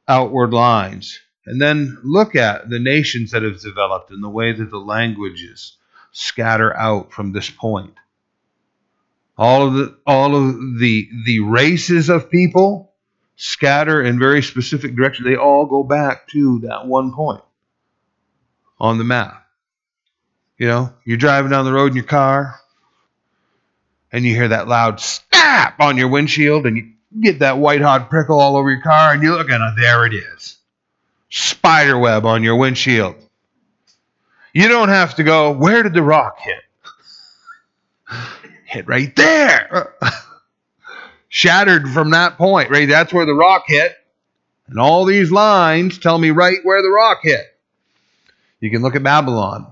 outward 0.07 0.53
lines. 0.53 1.19
And 1.45 1.59
then 1.59 1.97
look 2.03 2.35
at 2.35 2.69
the 2.69 2.79
nations 2.79 3.31
that 3.31 3.41
have 3.41 3.59
developed 3.59 4.11
and 4.11 4.23
the 4.23 4.29
way 4.29 4.51
that 4.53 4.69
the 4.69 4.77
languages 4.77 5.77
scatter 6.11 6.75
out 6.75 7.11
from 7.11 7.31
this 7.31 7.49
point 7.49 7.95
all 9.39 9.65
of 9.67 9.73
the 9.73 9.97
all 10.05 10.35
of 10.35 10.79
the 10.79 11.09
the 11.25 11.39
races 11.39 12.09
of 12.09 12.29
people 12.29 12.88
scatter 13.39 14.03
in 14.03 14.19
very 14.19 14.43
specific 14.43 14.95
directions. 14.95 15.25
They 15.25 15.37
all 15.37 15.65
go 15.65 15.81
back 15.81 16.27
to 16.29 16.59
that 16.59 16.85
one 16.85 17.13
point 17.13 17.41
on 18.79 18.97
the 18.97 19.05
map. 19.05 19.47
You 20.57 20.67
know, 20.67 20.93
you're 21.05 21.17
driving 21.17 21.51
down 21.51 21.63
the 21.63 21.71
road 21.71 21.91
in 21.91 21.95
your 21.95 22.05
car 22.05 22.59
and 24.11 24.25
you 24.25 24.35
hear 24.35 24.49
that 24.49 24.67
loud 24.67 24.99
snap 24.99 25.79
on 25.79 25.95
your 25.95 26.09
windshield 26.09 26.65
and 26.65 26.75
you 26.75 26.91
get 27.21 27.39
that 27.39 27.57
white 27.57 27.81
hot 27.81 28.09
prickle 28.09 28.41
all 28.41 28.57
over 28.57 28.69
your 28.69 28.81
car 28.81 29.13
and 29.13 29.23
you 29.23 29.31
look 29.31 29.49
it, 29.49 29.73
there 29.77 30.05
it 30.05 30.13
is. 30.13 30.57
Spider 31.29 31.97
web 31.97 32.25
on 32.25 32.43
your 32.43 32.57
windshield. 32.57 33.15
You 34.51 34.67
don't 34.67 34.89
have 34.89 35.15
to 35.15 35.23
go, 35.23 35.51
where 35.51 35.81
did 35.81 35.93
the 35.93 36.03
rock 36.03 36.39
hit? 36.39 36.63
hit 38.65 38.85
right 38.85 39.15
there. 39.15 39.93
Shattered 41.29 41.89
from 41.89 42.11
that 42.11 42.37
point, 42.37 42.69
right? 42.69 42.89
That's 42.89 43.13
where 43.13 43.25
the 43.25 43.33
rock 43.33 43.63
hit. 43.67 43.95
And 44.67 44.79
all 44.79 45.05
these 45.05 45.31
lines 45.31 45.97
tell 45.97 46.17
me 46.17 46.31
right 46.31 46.59
where 46.63 46.81
the 46.81 46.89
rock 46.89 47.19
hit. 47.23 47.45
You 48.59 48.69
can 48.69 48.81
look 48.81 48.95
at 48.95 49.03
Babylon 49.03 49.71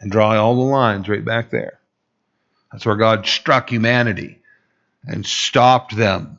and 0.00 0.12
draw 0.12 0.36
all 0.36 0.54
the 0.54 0.70
lines 0.70 1.08
right 1.08 1.24
back 1.24 1.50
there. 1.50 1.80
That's 2.70 2.86
where 2.86 2.96
God 2.96 3.26
struck 3.26 3.70
humanity 3.70 4.38
and 5.04 5.26
stopped 5.26 5.96
them 5.96 6.38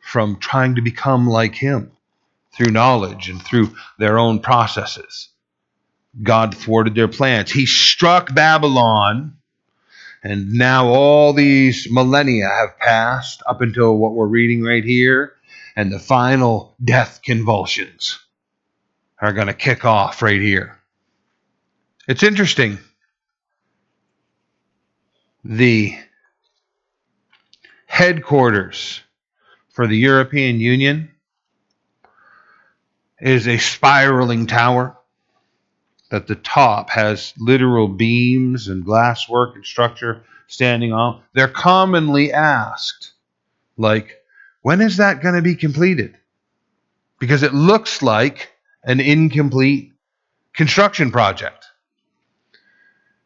from 0.00 0.36
trying 0.36 0.74
to 0.74 0.82
become 0.82 1.26
like 1.26 1.54
Him 1.54 1.92
through 2.52 2.72
knowledge 2.72 3.28
and 3.28 3.42
through 3.42 3.74
their 3.98 4.18
own 4.18 4.40
processes. 4.40 5.28
God 6.22 6.56
thwarted 6.56 6.94
their 6.94 7.08
plans. 7.08 7.50
He 7.50 7.66
struck 7.66 8.34
Babylon 8.34 9.37
and 10.22 10.52
now 10.52 10.88
all 10.88 11.32
these 11.32 11.88
millennia 11.90 12.48
have 12.48 12.78
passed 12.78 13.42
up 13.46 13.60
until 13.60 13.96
what 13.96 14.12
we're 14.12 14.26
reading 14.26 14.62
right 14.62 14.84
here, 14.84 15.34
and 15.76 15.92
the 15.92 15.98
final 15.98 16.74
death 16.82 17.20
convulsions 17.22 18.18
are 19.20 19.32
going 19.32 19.46
to 19.46 19.54
kick 19.54 19.84
off 19.84 20.22
right 20.22 20.40
here. 20.40 20.78
It's 22.08 22.22
interesting. 22.22 22.78
The 25.44 25.96
headquarters 27.86 29.00
for 29.70 29.86
the 29.86 29.96
European 29.96 30.60
Union 30.60 31.10
is 33.20 33.46
a 33.46 33.58
spiraling 33.58 34.46
tower 34.46 34.97
that 36.10 36.26
the 36.26 36.34
top 36.36 36.90
has 36.90 37.34
literal 37.38 37.88
beams 37.88 38.68
and 38.68 38.84
glasswork 38.84 39.54
and 39.54 39.64
structure 39.64 40.22
standing 40.46 40.92
on, 40.92 41.22
they're 41.34 41.48
commonly 41.48 42.32
asked, 42.32 43.12
like, 43.76 44.22
when 44.62 44.80
is 44.80 44.96
that 44.96 45.22
going 45.22 45.34
to 45.34 45.42
be 45.42 45.54
completed? 45.54 46.16
Because 47.18 47.42
it 47.42 47.52
looks 47.52 48.02
like 48.02 48.52
an 48.84 49.00
incomplete 49.00 49.92
construction 50.54 51.10
project. 51.10 51.66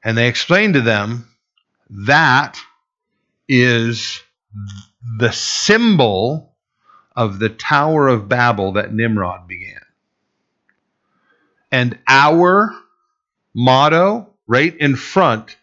And 0.04 0.18
they 0.18 0.28
explain 0.28 0.72
to 0.72 0.80
them 0.80 1.28
that 1.90 2.58
is 3.48 4.20
the 5.18 5.30
symbol 5.30 6.54
of 7.14 7.38
the 7.38 7.50
Tower 7.50 8.08
of 8.08 8.28
Babel 8.28 8.72
that 8.72 8.92
Nimrod 8.92 9.46
began. 9.46 9.81
And 11.72 11.98
our 12.06 12.70
motto 13.54 14.28
right 14.46 14.76
in 14.76 14.94
front 14.94 15.56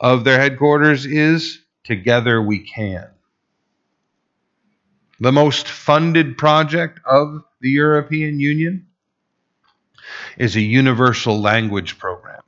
of 0.00 0.24
their 0.24 0.40
headquarters 0.40 1.06
is 1.06 1.60
Together 1.84 2.42
We 2.42 2.58
Can. 2.58 3.06
The 5.20 5.30
most 5.30 5.68
funded 5.68 6.36
project 6.36 6.98
of 7.06 7.44
the 7.60 7.70
European 7.70 8.40
Union 8.40 8.88
is 10.36 10.56
a 10.56 10.60
universal 10.60 11.40
language 11.40 11.98
program. 11.98 12.42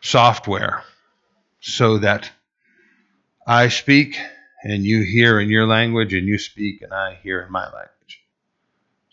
Software 0.00 0.82
so 1.60 1.98
that 1.98 2.30
I 3.46 3.68
speak 3.68 4.18
and 4.62 4.84
you 4.84 5.02
hear 5.02 5.38
in 5.38 5.50
your 5.50 5.66
language 5.66 6.14
and 6.14 6.26
you 6.26 6.38
speak 6.38 6.80
and 6.80 6.94
I 6.94 7.18
hear 7.22 7.42
in 7.42 7.52
my 7.52 7.64
language. 7.64 7.95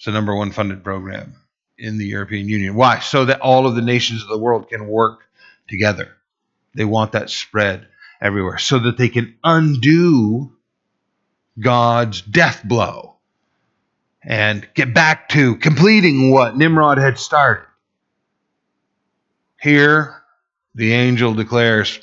It's 0.04 0.08
the 0.08 0.12
number 0.12 0.36
one 0.36 0.52
funded 0.52 0.84
program 0.84 1.38
in 1.78 1.98
the 1.98 2.06
European 2.06 2.50
Union. 2.50 2.76
Why? 2.76 3.00
So 3.00 3.24
that 3.24 3.40
all 3.40 3.66
of 3.66 3.76
the 3.76 3.82
nations 3.82 4.22
of 4.22 4.28
the 4.28 4.38
world 4.38 4.68
can 4.68 4.86
work 4.86 5.22
together. 5.70 6.10
They 6.76 6.84
want 6.84 7.14
that 7.14 7.30
spread 7.30 7.88
everywhere 8.20 8.58
so 8.58 8.80
that 8.80 8.98
they 8.98 9.08
can 9.08 9.38
undo 9.46 10.52
God's 11.58 12.22
death 12.22 12.66
blow 12.66 13.16
and 14.22 14.68
get 14.74 14.94
back 14.94 15.30
to 15.30 15.56
completing 15.56 16.32
what 16.32 16.58
Nimrod 16.58 16.98
had 16.98 17.18
started. 17.18 17.68
Here, 19.62 20.22
the 20.76 20.92
angel 20.92 21.34
declares 21.34 21.98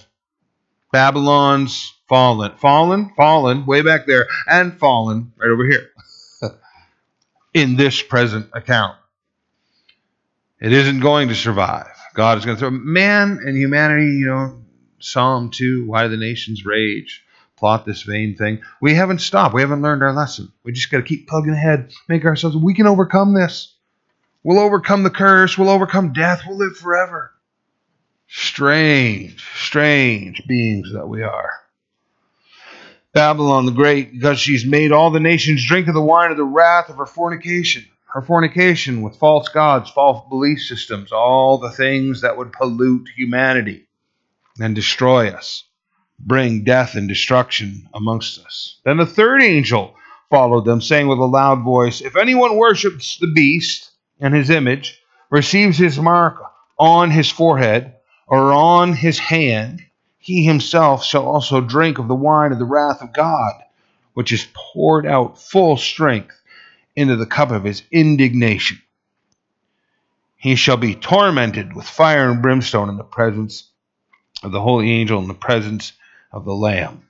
Babylon's 0.90 1.92
fallen, 2.09 2.53
fallen, 2.57 3.12
fallen, 3.14 3.66
way 3.66 3.82
back 3.82 4.07
there, 4.07 4.26
and 4.46 4.78
fallen 4.78 5.34
right 5.36 5.51
over 5.51 5.66
here 5.66 5.90
in 7.53 7.76
this 7.76 8.03
present 8.03 8.48
account. 8.53 8.96
It 10.61 10.72
isn't 10.72 11.01
going 11.01 11.28
to 11.28 11.34
survive. 11.34 11.96
God 12.14 12.38
is 12.38 12.44
going 12.44 12.57
to 12.57 12.61
throw 12.61 12.70
man 12.70 13.40
and 13.44 13.57
humanity, 13.57 14.16
you 14.16 14.26
know, 14.26 14.62
Psalm 14.98 15.51
2, 15.51 15.86
why 15.86 16.03
do 16.05 16.11
the 16.11 16.16
nations 16.16 16.64
rage? 16.64 17.24
Plot 17.57 17.86
this 17.86 18.03
vain 18.03 18.36
thing. 18.36 18.62
We 18.80 18.94
haven't 18.94 19.20
stopped. 19.20 19.55
We 19.55 19.62
haven't 19.62 19.82
learned 19.82 20.03
our 20.03 20.12
lesson. 20.12 20.53
We 20.62 20.72
just 20.72 20.90
got 20.90 20.98
to 20.98 21.03
keep 21.03 21.28
plugging 21.28 21.53
ahead, 21.53 21.92
make 22.09 22.24
ourselves, 22.24 22.57
we 22.57 22.74
can 22.74 22.86
overcome 22.86 23.34
this. 23.34 23.74
We'll 24.42 24.59
overcome 24.59 25.03
the 25.03 25.11
curse. 25.11 25.59
We'll 25.59 25.68
overcome 25.68 26.12
death. 26.12 26.42
We'll 26.46 26.57
live 26.57 26.76
forever. 26.76 27.32
Strange, 28.26 29.44
strange 29.57 30.42
beings 30.46 30.92
that 30.92 31.09
we 31.09 31.22
are. 31.22 31.53
Babylon 33.12 33.66
the 33.66 33.72
Great, 33.72 34.12
because 34.12 34.38
she's 34.38 34.64
made 34.64 34.92
all 34.92 35.11
the 35.11 35.20
nations 35.20 35.66
drink 35.66 35.88
of 35.88 35.94
the 35.94 36.02
wine 36.02 36.30
of 36.30 36.36
the 36.36 36.44
wrath 36.44 36.88
of 36.88 36.96
her 36.96 37.06
fornication. 37.06 37.84
Her 38.06 38.22
fornication 38.22 39.02
with 39.02 39.16
false 39.16 39.48
gods, 39.48 39.90
false 39.90 40.28
belief 40.28 40.61
systems, 40.61 41.12
all 41.12 41.58
the 41.58 41.70
things 41.70 42.22
that 42.22 42.36
would 42.36 42.52
pollute 42.52 43.08
humanity 43.16 43.86
and 44.61 44.74
destroy 44.74 45.28
us, 45.28 45.64
bring 46.18 46.64
death 46.64 46.94
and 46.94 47.08
destruction 47.08 47.88
amongst 47.94 48.44
us. 48.44 48.80
Then 48.84 48.96
the 48.96 49.06
third 49.06 49.42
angel 49.42 49.94
followed 50.28 50.64
them, 50.64 50.80
saying 50.80 51.08
with 51.08 51.18
a 51.18 51.24
loud 51.24 51.62
voice, 51.62 52.00
If 52.00 52.16
anyone 52.16 52.56
worships 52.56 53.18
the 53.18 53.32
beast 53.32 53.90
and 54.20 54.34
his 54.34 54.50
image, 54.50 55.00
receives 55.30 55.78
his 55.78 55.98
mark 55.98 56.40
on 56.78 57.11
his 57.11 57.30
forehead, 57.30 57.94
or 58.26 58.52
on 58.52 58.92
his 58.92 59.18
hand, 59.18 59.82
he 60.21 60.45
himself 60.45 61.03
shall 61.03 61.27
also 61.27 61.62
drink 61.62 61.99
of 61.99 62.07
the 62.07 62.14
wine 62.14 62.53
of 62.53 62.59
the 62.59 62.64
wrath 62.66 63.01
of 63.01 63.12
God, 63.12 63.55
which 64.12 64.33
is 64.33 64.47
poured 64.53 65.07
out 65.07 65.41
full 65.41 65.79
strength 65.79 66.39
into 66.95 67.16
the 67.16 67.27
cup 67.27 67.51
of 67.51 67.64
his 67.64 67.83
indignation. 67.91 68.81
He 70.37 70.57
shall 70.57 70.77
be 70.77 70.95
tormented 70.95 71.75
with 71.75 71.87
fire 71.87 72.31
and 72.31 72.43
brimstone 72.43 72.91
in 72.91 72.99
the 72.99 73.03
presence 73.03 73.71
of 74.43 74.53
the 74.53 74.61
holy 74.61 74.91
angel, 74.91 75.21
in 75.21 75.29
the 75.29 75.35
presence 75.35 75.95
of 76.33 76.45
the 76.45 76.55
Lamb. 76.55 77.09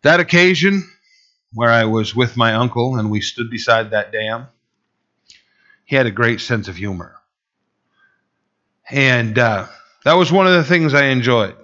That 0.00 0.20
occasion 0.20 0.90
where 1.52 1.70
I 1.70 1.84
was 1.84 2.14
with 2.14 2.38
my 2.38 2.54
uncle 2.54 2.96
and 2.96 3.10
we 3.10 3.20
stood 3.20 3.50
beside 3.50 3.90
that 3.90 4.12
dam, 4.12 4.46
he 5.84 5.94
had 5.94 6.06
a 6.06 6.10
great 6.10 6.40
sense 6.40 6.68
of 6.68 6.76
humor. 6.76 7.16
And 8.90 9.38
uh, 9.38 9.66
that 10.06 10.16
was 10.16 10.30
one 10.30 10.46
of 10.46 10.52
the 10.52 10.62
things 10.62 10.94
I 10.94 11.06
enjoyed 11.06 11.56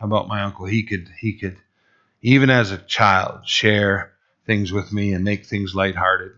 about 0.00 0.26
my 0.26 0.40
uncle. 0.40 0.64
He 0.64 0.84
could 0.84 1.10
he 1.20 1.34
could 1.34 1.58
even 2.22 2.48
as 2.48 2.70
a 2.70 2.78
child 2.78 3.46
share 3.46 4.12
things 4.46 4.72
with 4.72 4.90
me 4.90 5.12
and 5.12 5.22
make 5.22 5.44
things 5.44 5.74
lighthearted 5.74 6.32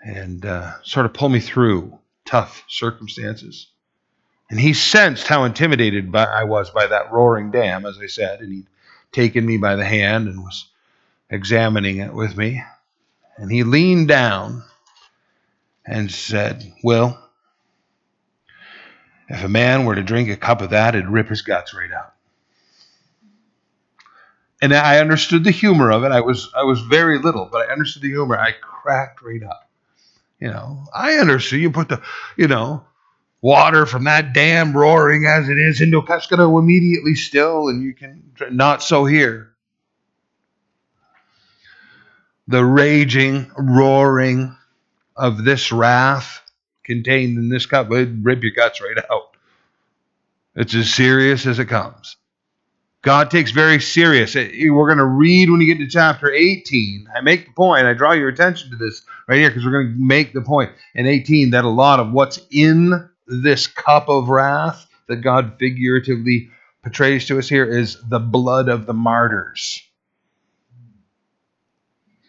and 0.00 0.46
uh, 0.46 0.74
sort 0.84 1.06
of 1.06 1.12
pull 1.12 1.28
me 1.28 1.40
through 1.40 1.98
tough 2.24 2.62
circumstances. 2.68 3.66
And 4.48 4.60
he 4.60 4.74
sensed 4.74 5.26
how 5.26 5.42
intimidated 5.42 6.12
by, 6.12 6.22
I 6.22 6.44
was 6.44 6.70
by 6.70 6.86
that 6.86 7.10
roaring 7.10 7.50
dam, 7.50 7.84
as 7.84 7.98
I 7.98 8.06
said, 8.06 8.38
and 8.38 8.52
he'd 8.52 8.66
taken 9.10 9.44
me 9.44 9.56
by 9.56 9.74
the 9.74 9.84
hand 9.84 10.28
and 10.28 10.44
was 10.44 10.68
examining 11.30 11.96
it 11.96 12.14
with 12.14 12.36
me. 12.36 12.62
And 13.38 13.50
he 13.50 13.64
leaned 13.64 14.06
down 14.06 14.62
and 15.84 16.12
said, 16.12 16.72
Will, 16.84 17.18
if 19.28 19.42
a 19.42 19.48
man 19.48 19.84
were 19.84 19.94
to 19.94 20.02
drink 20.02 20.28
a 20.28 20.36
cup 20.36 20.60
of 20.60 20.70
that, 20.70 20.94
it'd 20.94 21.08
rip 21.08 21.28
his 21.28 21.42
guts 21.42 21.74
right 21.74 21.92
out. 21.92 22.14
And 24.60 24.72
I 24.72 24.98
understood 24.98 25.44
the 25.44 25.50
humor 25.50 25.90
of 25.90 26.04
it. 26.04 26.12
I 26.12 26.20
was 26.20 26.50
I 26.56 26.62
was 26.62 26.80
very 26.80 27.18
little, 27.18 27.48
but 27.50 27.68
I 27.68 27.72
understood 27.72 28.02
the 28.02 28.10
humor. 28.10 28.38
I 28.38 28.52
cracked 28.52 29.22
right 29.22 29.42
up. 29.42 29.68
You 30.40 30.48
know, 30.48 30.84
I 30.94 31.14
understood. 31.14 31.60
You 31.60 31.70
put 31.70 31.88
the, 31.88 32.02
you 32.36 32.48
know, 32.48 32.84
water 33.40 33.86
from 33.86 34.04
that 34.04 34.32
dam 34.32 34.76
roaring 34.76 35.26
as 35.26 35.48
it 35.48 35.58
is 35.58 35.80
into 35.80 36.02
to 36.02 36.58
immediately 36.58 37.14
still, 37.14 37.68
and 37.68 37.82
you 37.82 37.94
can 37.94 38.32
not 38.50 38.82
so 38.82 39.04
here. 39.04 39.52
The 42.48 42.64
raging, 42.64 43.50
roaring 43.56 44.56
of 45.16 45.44
this 45.44 45.72
wrath 45.72 46.43
contained 46.84 47.38
in 47.38 47.48
this 47.48 47.66
cup 47.66 47.88
would 47.88 48.24
rip 48.24 48.42
your 48.42 48.52
guts 48.52 48.80
right 48.80 49.04
out. 49.10 49.36
It's 50.54 50.74
as 50.74 50.92
serious 50.92 51.46
as 51.46 51.58
it 51.58 51.66
comes. 51.66 52.16
God 53.02 53.30
takes 53.30 53.50
very 53.50 53.80
serious. 53.80 54.34
We're 54.34 54.86
going 54.86 54.98
to 54.98 55.04
read 55.04 55.50
when 55.50 55.60
you 55.60 55.66
get 55.66 55.82
to 55.84 55.90
chapter 55.90 56.32
18. 56.32 57.08
I 57.14 57.20
make 57.20 57.46
the 57.46 57.52
point, 57.52 57.86
I 57.86 57.92
draw 57.92 58.12
your 58.12 58.28
attention 58.28 58.70
to 58.70 58.76
this 58.76 59.02
right 59.28 59.38
here 59.38 59.50
because 59.50 59.64
we're 59.64 59.82
going 59.82 59.94
to 59.94 60.06
make 60.06 60.32
the 60.32 60.40
point 60.40 60.70
in 60.94 61.06
18 61.06 61.50
that 61.50 61.64
a 61.64 61.68
lot 61.68 62.00
of 62.00 62.12
what's 62.12 62.40
in 62.50 63.10
this 63.26 63.66
cup 63.66 64.08
of 64.08 64.28
wrath 64.28 64.86
that 65.08 65.16
God 65.16 65.56
figuratively 65.58 66.50
portrays 66.82 67.26
to 67.26 67.38
us 67.38 67.48
here 67.48 67.64
is 67.64 67.98
the 68.08 68.20
blood 68.20 68.68
of 68.68 68.86
the 68.86 68.94
martyrs. 68.94 69.82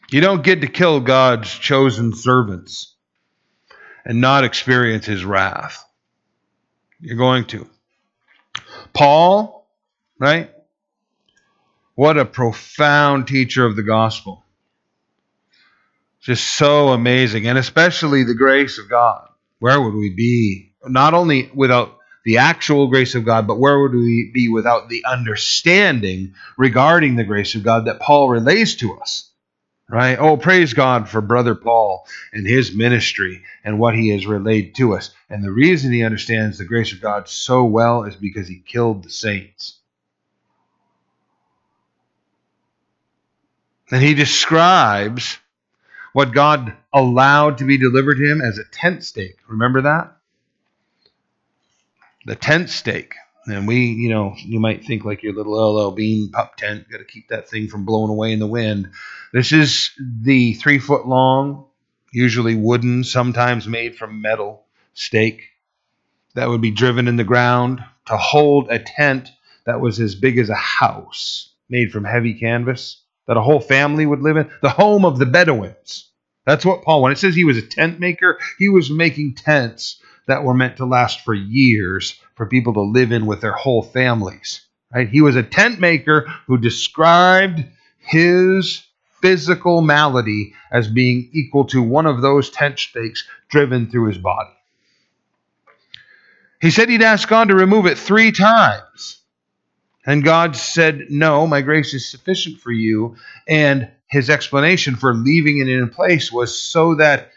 You 0.09 0.21
don't 0.21 0.43
get 0.43 0.61
to 0.61 0.67
kill 0.67 0.99
God's 0.99 1.49
chosen 1.49 2.13
servants 2.15 2.94
and 4.05 4.21
not 4.21 4.43
experience 4.43 5.05
his 5.05 5.25
wrath. 5.25 5.83
You're 6.99 7.17
going 7.17 7.45
to. 7.45 7.67
Paul, 8.93 9.67
right? 10.19 10.51
What 11.95 12.17
a 12.17 12.25
profound 12.25 13.27
teacher 13.27 13.65
of 13.65 13.75
the 13.75 13.83
gospel. 13.83 14.43
Just 16.21 16.45
so 16.45 16.89
amazing. 16.89 17.47
And 17.47 17.57
especially 17.57 18.23
the 18.23 18.35
grace 18.35 18.79
of 18.79 18.89
God. 18.89 19.27
Where 19.59 19.81
would 19.81 19.93
we 19.93 20.11
be? 20.11 20.73
Not 20.83 21.13
only 21.13 21.49
without 21.53 21.97
the 22.23 22.39
actual 22.39 22.87
grace 22.87 23.15
of 23.15 23.25
God, 23.25 23.47
but 23.47 23.59
where 23.59 23.79
would 23.79 23.93
we 23.93 24.31
be 24.33 24.49
without 24.49 24.89
the 24.89 25.05
understanding 25.05 26.33
regarding 26.57 27.15
the 27.15 27.23
grace 27.23 27.55
of 27.55 27.63
God 27.63 27.85
that 27.85 27.99
Paul 27.99 28.29
relays 28.29 28.75
to 28.77 28.97
us? 28.97 29.31
Right? 29.87 30.17
Oh, 30.17 30.35
praise 30.35 30.73
God 30.73 31.07
for 31.07 31.21
Brother 31.21 31.53
Paul 31.53 32.07
and 32.33 32.47
his 32.47 32.75
ministry 32.75 33.43
and 33.63 33.77
what 33.77 33.95
he 33.95 34.09
has 34.09 34.25
relayed 34.25 34.73
to 34.75 34.95
us. 34.95 35.11
And 35.29 35.43
the 35.43 35.51
reason 35.51 35.91
he 35.91 36.03
understands 36.03 36.57
the 36.57 36.65
grace 36.65 36.91
of 36.91 37.01
God 37.01 37.29
so 37.29 37.65
well 37.65 38.03
is 38.03 38.15
because 38.15 38.47
he 38.47 38.63
killed 38.65 39.03
the 39.03 39.11
saints. 39.11 39.77
And 43.91 44.01
he 44.01 44.15
describes 44.15 45.37
what 46.13 46.33
God 46.33 46.73
allowed 46.91 47.59
to 47.59 47.65
be 47.65 47.77
delivered 47.77 48.17
to 48.17 48.25
him 48.25 48.41
as 48.41 48.57
a 48.57 48.63
tent 48.63 49.03
stake. 49.03 49.37
Remember 49.47 49.83
that? 49.83 50.17
The 52.25 52.35
tent 52.35 52.71
stake. 52.71 53.13
And 53.47 53.67
we, 53.67 53.85
you 53.85 54.09
know, 54.09 54.33
you 54.37 54.59
might 54.59 54.85
think 54.85 55.05
like 55.05 55.21
your 55.21 55.33
little 55.33 55.53
LL 55.53 55.91
Bean 55.91 56.31
pup 56.31 56.55
tent, 56.57 56.89
got 56.89 56.97
to 56.97 57.05
keep 57.05 57.27
that 57.29 57.47
thing 57.47 57.67
from 57.67 57.85
blowing 57.85 58.09
away 58.09 58.31
in 58.31 58.39
the 58.39 58.47
wind. 58.47 58.89
This 59.33 59.51
is 59.51 59.91
the 59.99 60.53
three 60.55 60.79
foot 60.79 61.07
long, 61.07 61.65
usually 62.11 62.55
wooden, 62.55 63.03
sometimes 63.03 63.67
made 63.67 63.95
from 63.95 64.21
metal, 64.21 64.65
stake 64.93 65.43
that 66.35 66.49
would 66.49 66.61
be 66.61 66.71
driven 66.71 67.07
in 67.07 67.15
the 67.15 67.23
ground 67.23 67.83
to 68.05 68.17
hold 68.17 68.69
a 68.69 68.79
tent 68.79 69.29
that 69.65 69.81
was 69.81 69.99
as 69.99 70.15
big 70.15 70.37
as 70.37 70.49
a 70.49 70.55
house 70.55 71.53
made 71.69 71.91
from 71.91 72.03
heavy 72.03 72.33
canvas 72.33 73.01
that 73.27 73.37
a 73.37 73.41
whole 73.41 73.59
family 73.59 74.05
would 74.05 74.21
live 74.21 74.37
in, 74.37 74.49
the 74.61 74.69
home 74.69 75.03
of 75.03 75.17
the 75.17 75.25
Bedouins. 75.25 76.09
That's 76.45 76.65
what 76.65 76.83
Paul, 76.83 77.01
when 77.01 77.11
it 77.11 77.17
says 77.17 77.33
he 77.33 77.45
was 77.45 77.57
a 77.57 77.61
tent 77.63 77.99
maker, 77.99 78.37
he 78.59 78.69
was 78.69 78.91
making 78.91 79.35
tents 79.35 79.99
that 80.27 80.43
were 80.43 80.53
meant 80.53 80.77
to 80.77 80.85
last 80.85 81.21
for 81.21 81.33
years 81.33 82.19
for 82.35 82.45
people 82.45 82.73
to 82.73 82.81
live 82.81 83.11
in 83.11 83.25
with 83.25 83.41
their 83.41 83.53
whole 83.53 83.81
families. 83.81 84.61
Right? 84.93 85.09
He 85.09 85.21
was 85.21 85.35
a 85.35 85.43
tent 85.43 85.79
maker 85.79 86.27
who 86.47 86.57
described 86.57 87.65
his 87.97 88.83
physical 89.21 89.81
malady 89.81 90.53
as 90.71 90.87
being 90.87 91.29
equal 91.33 91.65
to 91.65 91.81
one 91.81 92.05
of 92.05 92.21
those 92.21 92.49
tent 92.49 92.77
stakes 92.77 93.27
driven 93.49 93.89
through 93.89 94.07
his 94.07 94.17
body. 94.17 94.51
He 96.61 96.71
said 96.71 96.89
he'd 96.89 97.01
ask 97.01 97.27
God 97.27 97.49
to 97.49 97.55
remove 97.55 97.85
it 97.85 97.97
three 97.97 98.31
times. 98.31 99.19
And 100.05 100.23
God 100.23 100.55
said, 100.55 101.07
No, 101.09 101.47
my 101.47 101.61
grace 101.61 101.93
is 101.93 102.07
sufficient 102.07 102.59
for 102.59 102.71
you. 102.71 103.15
And 103.47 103.89
his 104.07 104.29
explanation 104.29 104.95
for 104.95 105.13
leaving 105.13 105.57
it 105.57 105.67
in 105.67 105.89
place 105.89 106.31
was 106.31 106.57
so 106.57 106.95
that 106.95 107.31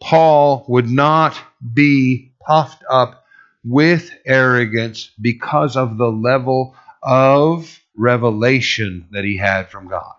Paul 0.00 0.64
would 0.68 0.88
not 0.88 1.38
be 1.74 2.32
puffed 2.46 2.84
up 2.88 3.19
with 3.64 4.10
arrogance 4.24 5.10
because 5.20 5.76
of 5.76 5.98
the 5.98 6.10
level 6.10 6.74
of 7.02 7.80
revelation 7.96 9.08
that 9.10 9.24
he 9.24 9.36
had 9.36 9.70
from 9.70 9.88
God. 9.88 10.14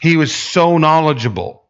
He 0.00 0.16
was 0.16 0.34
so 0.34 0.78
knowledgeable 0.78 1.64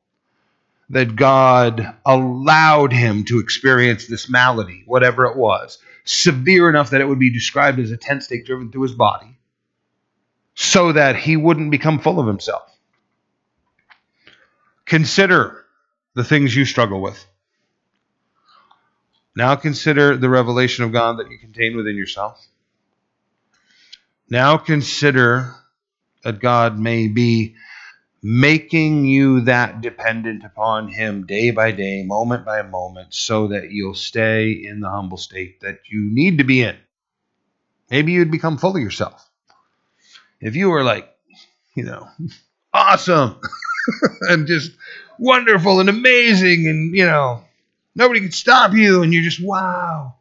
that 0.90 1.16
God 1.16 1.94
allowed 2.04 2.92
him 2.92 3.24
to 3.24 3.38
experience 3.38 4.06
this 4.06 4.28
malady, 4.28 4.82
whatever 4.86 5.26
it 5.26 5.36
was, 5.36 5.78
severe 6.04 6.68
enough 6.68 6.90
that 6.90 7.00
it 7.00 7.08
would 7.08 7.18
be 7.18 7.32
described 7.32 7.78
as 7.78 7.90
a 7.90 7.96
tent 7.96 8.22
stake 8.22 8.46
driven 8.46 8.70
through 8.70 8.82
his 8.82 8.94
body, 8.94 9.38
so 10.54 10.92
that 10.92 11.16
he 11.16 11.36
wouldn't 11.36 11.70
become 11.70 11.98
full 11.98 12.18
of 12.18 12.26
himself. 12.26 12.70
Consider 14.86 15.64
the 16.14 16.24
things 16.24 16.56
you 16.56 16.64
struggle 16.64 17.00
with. 17.00 17.26
Now 19.38 19.54
consider 19.54 20.16
the 20.16 20.28
revelation 20.28 20.82
of 20.82 20.90
God 20.90 21.20
that 21.20 21.30
you 21.30 21.38
contain 21.38 21.76
within 21.76 21.94
yourself. 21.94 22.44
Now 24.28 24.56
consider 24.56 25.54
that 26.24 26.40
God 26.40 26.76
may 26.76 27.06
be 27.06 27.54
making 28.20 29.04
you 29.04 29.42
that 29.42 29.80
dependent 29.80 30.44
upon 30.44 30.88
Him 30.88 31.24
day 31.24 31.52
by 31.52 31.70
day, 31.70 32.02
moment 32.02 32.44
by 32.44 32.62
moment, 32.62 33.14
so 33.14 33.46
that 33.46 33.70
you'll 33.70 33.94
stay 33.94 34.50
in 34.50 34.80
the 34.80 34.90
humble 34.90 35.18
state 35.18 35.60
that 35.60 35.82
you 35.88 36.00
need 36.02 36.38
to 36.38 36.44
be 36.44 36.62
in. 36.62 36.76
Maybe 37.92 38.10
you'd 38.10 38.32
become 38.32 38.58
full 38.58 38.74
of 38.74 38.82
yourself. 38.82 39.24
If 40.40 40.56
you 40.56 40.68
were 40.68 40.82
like, 40.82 41.08
you 41.76 41.84
know, 41.84 42.08
awesome 42.74 43.40
and 44.22 44.48
just 44.48 44.72
wonderful 45.16 45.78
and 45.78 45.88
amazing, 45.88 46.66
and, 46.66 46.92
you 46.92 47.06
know, 47.06 47.44
nobody 47.98 48.20
could 48.20 48.32
stop 48.32 48.72
you, 48.72 49.02
and 49.02 49.12
you're 49.12 49.24
just, 49.24 49.44
wow. 49.44 50.14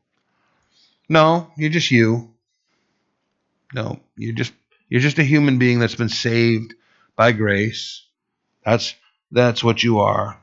No, 1.07 1.49
you're 1.55 1.69
just 1.69 1.91
you. 1.91 2.34
No, 3.73 3.99
you're 4.17 4.36
just 4.36 4.51
you're 4.89 5.01
just 5.01 5.19
a 5.19 5.23
human 5.23 5.57
being 5.57 5.80
that's 5.80 5.95
been 5.95 6.09
saved 6.09 6.73
by 7.15 7.32
grace. 7.32 8.05
That's 8.65 8.95
that's 9.32 9.63
what 9.63 9.84
you 9.84 9.99
are. 9.99 10.41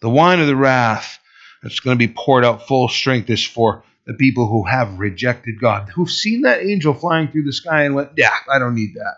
The 0.00 0.10
wine 0.10 0.40
of 0.40 0.46
the 0.46 0.56
wrath 0.56 1.18
that's 1.62 1.80
going 1.80 1.98
to 1.98 2.06
be 2.06 2.12
poured 2.12 2.44
out 2.44 2.66
full 2.66 2.88
strength 2.88 3.30
is 3.30 3.44
for 3.44 3.84
the 4.06 4.14
people 4.14 4.46
who 4.46 4.64
have 4.64 4.98
rejected 4.98 5.60
God, 5.60 5.90
who've 5.90 6.10
seen 6.10 6.42
that 6.42 6.62
angel 6.62 6.94
flying 6.94 7.28
through 7.28 7.44
the 7.44 7.52
sky 7.52 7.84
and 7.84 7.94
went, 7.94 8.10
Yeah, 8.16 8.34
I 8.50 8.58
don't 8.58 8.74
need 8.74 8.94
that. 8.94 9.16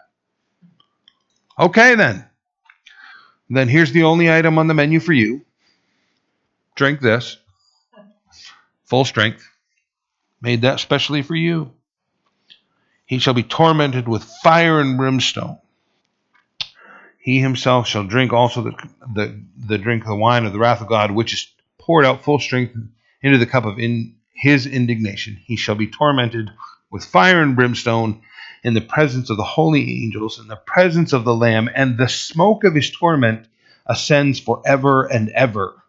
Okay, 1.59 1.94
then. 1.94 2.26
Then 3.48 3.68
here's 3.68 3.92
the 3.92 4.05
only 4.05 4.32
item 4.32 4.59
on 4.59 4.68
the 4.68 4.74
menu 4.74 5.01
for 5.01 5.12
you. 5.12 5.42
Drink 6.76 7.01
this. 7.01 7.36
Full 8.91 9.07
strength. 9.07 9.49
Made 10.43 10.62
that 10.62 10.80
specially 10.80 11.22
for 11.22 11.34
you. 11.34 11.72
He 13.07 13.18
shall 13.18 13.34
be 13.34 13.43
tormented 13.43 14.07
with 14.07 14.24
fire 14.43 14.80
and 14.80 14.99
brimstone 14.99 15.59
he 17.20 17.38
himself 17.38 17.86
shall 17.86 18.05
drink 18.05 18.32
also 18.32 18.62
the, 18.62 18.88
the, 19.14 19.41
the 19.57 19.78
drink 19.78 20.03
of 20.03 20.09
the 20.09 20.16
wine 20.16 20.47
of 20.47 20.53
the 20.53 20.59
wrath 20.59 20.80
of 20.80 20.88
God, 20.88 21.11
which 21.11 21.34
is 21.34 21.53
poured 21.78 22.07
out 22.07 22.24
full 22.24 22.38
strength 22.38 22.74
into 23.22 23.38
the 23.38 23.47
cup 23.47 23.66
of 23.66 23.78
in 23.78 24.14
his 24.32 24.66
indignation. 24.66 25.38
He 25.45 25.57
shall 25.57 25.74
be 25.74 25.86
tormented 25.86 26.51
with 26.91 27.05
fire 27.05 27.43
and 27.43 27.55
brimstone 27.55 28.22
in 28.64 28.72
the 28.72 28.80
presence 28.80 29.28
of 29.28 29.36
the 29.36 29.45
holy 29.45 30.03
angels, 30.03 30.41
in 30.41 30.49
the 30.49 30.57
presence 30.57 31.12
of 31.12 31.24
the 31.24 31.34
Lamb, 31.34 31.68
and 31.74 31.99
the 31.99 32.09
smoke 32.09 32.64
of 32.64 32.74
his 32.74 32.91
torment 32.91 33.47
ascends 33.86 34.41
forever 34.41 35.05
and 35.05 35.28
ever. 35.30 35.80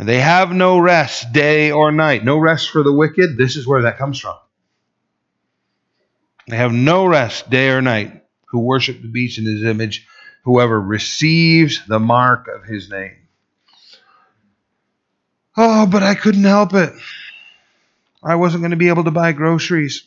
And 0.00 0.08
they 0.08 0.18
have 0.18 0.50
no 0.50 0.78
rest 0.78 1.30
day 1.30 1.72
or 1.72 1.92
night. 1.92 2.24
No 2.24 2.38
rest 2.38 2.70
for 2.70 2.82
the 2.82 2.90
wicked. 2.90 3.36
This 3.36 3.56
is 3.56 3.66
where 3.66 3.82
that 3.82 3.98
comes 3.98 4.18
from. 4.18 4.34
They 6.48 6.56
have 6.56 6.72
no 6.72 7.04
rest 7.04 7.50
day 7.50 7.68
or 7.68 7.82
night 7.82 8.24
who 8.46 8.60
worship 8.60 9.02
the 9.02 9.08
beast 9.08 9.38
in 9.38 9.44
his 9.44 9.62
image 9.62 10.06
whoever 10.44 10.80
receives 10.80 11.84
the 11.86 11.98
mark 11.98 12.48
of 12.48 12.64
his 12.64 12.88
name. 12.88 13.14
Oh, 15.54 15.84
but 15.84 16.02
I 16.02 16.14
couldn't 16.14 16.44
help 16.44 16.72
it. 16.72 16.94
I 18.22 18.36
wasn't 18.36 18.62
going 18.62 18.70
to 18.70 18.78
be 18.78 18.88
able 18.88 19.04
to 19.04 19.10
buy 19.10 19.32
groceries. 19.32 20.04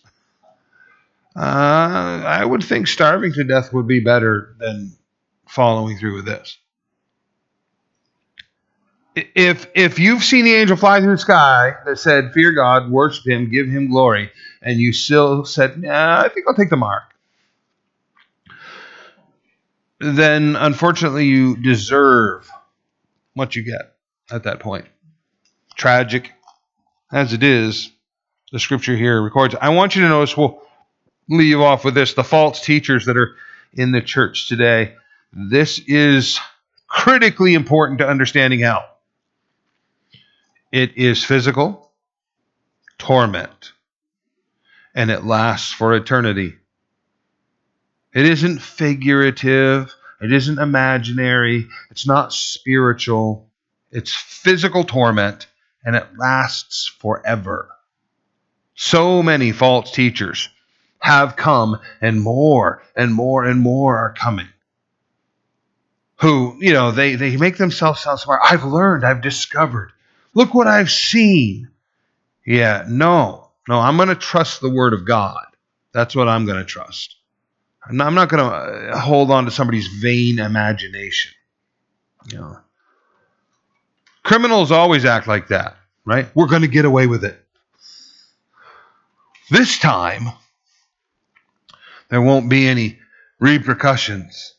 Uh, 1.35 1.39
I 2.25 2.43
would 2.43 2.63
think 2.63 2.87
starving 2.87 3.33
to 3.33 3.43
death 3.43 3.71
would 3.71 3.85
be 3.85 3.99
better 3.99 4.55
than 4.57 4.93
following 5.47 5.99
through 5.99 6.15
with 6.15 6.25
this. 6.25 6.57
If 9.15 9.67
if 9.75 9.99
you've 9.99 10.23
seen 10.23 10.45
the 10.45 10.55
angel 10.55 10.75
fly 10.75 10.99
through 10.99 11.11
the 11.11 11.17
sky 11.17 11.75
that 11.85 11.99
said, 11.99 12.33
"Fear 12.33 12.53
God, 12.53 12.89
worship 12.89 13.27
Him, 13.27 13.49
give 13.51 13.67
Him 13.67 13.89
glory," 13.89 14.31
and 14.61 14.79
you 14.79 14.91
still 14.91 15.45
said, 15.45 15.81
"Nah, 15.81 16.21
I 16.21 16.29
think 16.29 16.47
I'll 16.47 16.55
take 16.55 16.71
the 16.71 16.77
mark," 16.77 17.03
then 19.99 20.55
unfortunately 20.55 21.25
you 21.25 21.55
deserve 21.57 22.49
what 23.35 23.55
you 23.55 23.63
get 23.63 23.95
at 24.31 24.43
that 24.43 24.59
point. 24.59 24.85
Tragic 25.75 26.31
as 27.11 27.33
it 27.33 27.43
is, 27.43 27.91
the 28.51 28.59
scripture 28.59 28.95
here 28.95 29.21
records. 29.21 29.55
I 29.61 29.69
want 29.69 29.95
you 29.95 30.01
to 30.01 30.09
notice, 30.09 30.35
we'll 30.35 30.59
leave 31.29 31.59
off 31.59 31.85
with 31.85 31.93
this 31.93 32.15
the 32.15 32.23
false 32.23 32.61
teachers 32.61 33.05
that 33.05 33.17
are 33.17 33.35
in 33.73 33.91
the 33.91 34.01
church 34.01 34.47
today. 34.47 34.95
This 35.31 35.79
is 35.85 36.39
critically 36.87 37.53
important 37.53 37.99
to 37.99 38.07
understanding 38.07 38.59
hell. 38.59 38.89
It 40.73 40.97
is 40.97 41.23
physical 41.23 41.91
torment, 42.97 43.73
and 44.95 45.11
it 45.11 45.23
lasts 45.23 45.71
for 45.71 45.93
eternity. 45.93 46.55
It 48.11 48.25
isn't 48.25 48.59
figurative. 48.59 49.93
It 50.19 50.33
isn't 50.33 50.57
imaginary. 50.57 51.67
It's 51.91 52.07
not 52.07 52.33
spiritual. 52.33 53.51
It's 53.91 54.15
physical 54.15 54.83
torment, 54.83 55.45
and 55.85 55.95
it 55.95 56.07
lasts 56.17 56.87
forever. 56.87 57.69
So 58.73 59.21
many 59.21 59.51
false 59.51 59.91
teachers 59.91 60.49
have 60.97 61.35
come, 61.35 61.81
and 62.01 62.19
more 62.19 62.81
and 62.95 63.13
more 63.13 63.45
and 63.45 63.59
more 63.59 63.99
are 63.99 64.13
coming. 64.13 64.49
Who, 66.21 66.57
you 66.59 66.73
know, 66.73 66.89
they, 66.89 67.13
they 67.13 67.37
make 67.37 67.57
themselves 67.57 68.01
sound 68.01 68.21
smart. 68.21 68.41
I've 68.43 68.63
learned, 68.63 69.05
I've 69.05 69.21
discovered. 69.21 69.91
Look 70.33 70.53
what 70.53 70.67
I've 70.67 70.91
seen. 70.91 71.69
Yeah, 72.45 72.85
no, 72.87 73.51
no, 73.67 73.79
I'm 73.79 73.97
going 73.97 74.09
to 74.09 74.15
trust 74.15 74.61
the 74.61 74.69
Word 74.69 74.93
of 74.93 75.05
God. 75.05 75.45
That's 75.93 76.15
what 76.15 76.27
I'm 76.27 76.45
going 76.45 76.57
to 76.57 76.65
trust. 76.65 77.15
I'm 77.85 77.97
not, 77.97 78.29
going 78.29 78.43
to 78.43 78.55
uh, 78.55 78.99
hold 78.99 79.29
on 79.29 79.45
to 79.45 79.51
somebody's 79.51 79.87
vain 79.87 80.39
imagination. 80.39 81.33
You 82.31 82.37
know, 82.37 82.57
criminals 84.23 84.71
always 84.71 85.05
act 85.05 85.27
like 85.27 85.49
that, 85.49 85.75
right? 86.05 86.27
We're 86.33 86.47
going 86.47 86.61
to 86.61 86.67
get 86.67 86.85
away 86.85 87.07
with 87.07 87.25
it. 87.25 87.39
This 89.51 89.77
time, 89.77 90.29
there 92.09 92.21
won't 92.21 92.49
be 92.49 92.67
any 92.67 92.99
repercussions. 93.39 94.55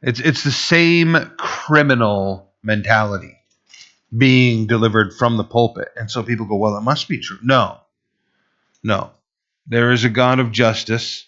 It's 0.00 0.20
it's 0.20 0.44
the 0.44 0.52
same 0.52 1.16
criminal 1.36 2.52
mentality 2.62 3.37
being 4.16 4.66
delivered 4.66 5.14
from 5.14 5.36
the 5.36 5.44
pulpit, 5.44 5.88
and 5.96 6.10
so 6.10 6.22
people 6.22 6.46
go, 6.46 6.56
"Well, 6.56 6.76
it 6.76 6.82
must 6.82 7.08
be 7.08 7.18
true." 7.18 7.38
No, 7.42 7.78
no. 8.82 9.10
There 9.66 9.92
is 9.92 10.04
a 10.04 10.08
God 10.08 10.40
of 10.40 10.50
justice 10.50 11.26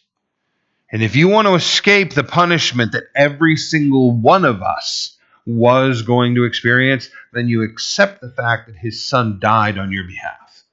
and 0.93 1.03
if 1.03 1.15
you 1.15 1.29
want 1.29 1.47
to 1.47 1.55
escape 1.55 2.15
the 2.15 2.25
punishment 2.25 2.93
that 2.93 3.05
every 3.15 3.57
single 3.57 4.11
one 4.11 4.45
of 4.45 4.61
us 4.63 5.17
was 5.47 6.03
going 6.03 6.35
to 6.35 6.45
experience, 6.45 7.09
then 7.33 7.49
you 7.49 7.63
accept 7.63 8.21
the 8.21 8.31
fact 8.31 8.67
that 8.67 8.77
his 8.77 9.05
son 9.05 9.39
died 9.41 9.79
on 9.79 9.93
your 9.93 10.05
behalf. 10.05 10.65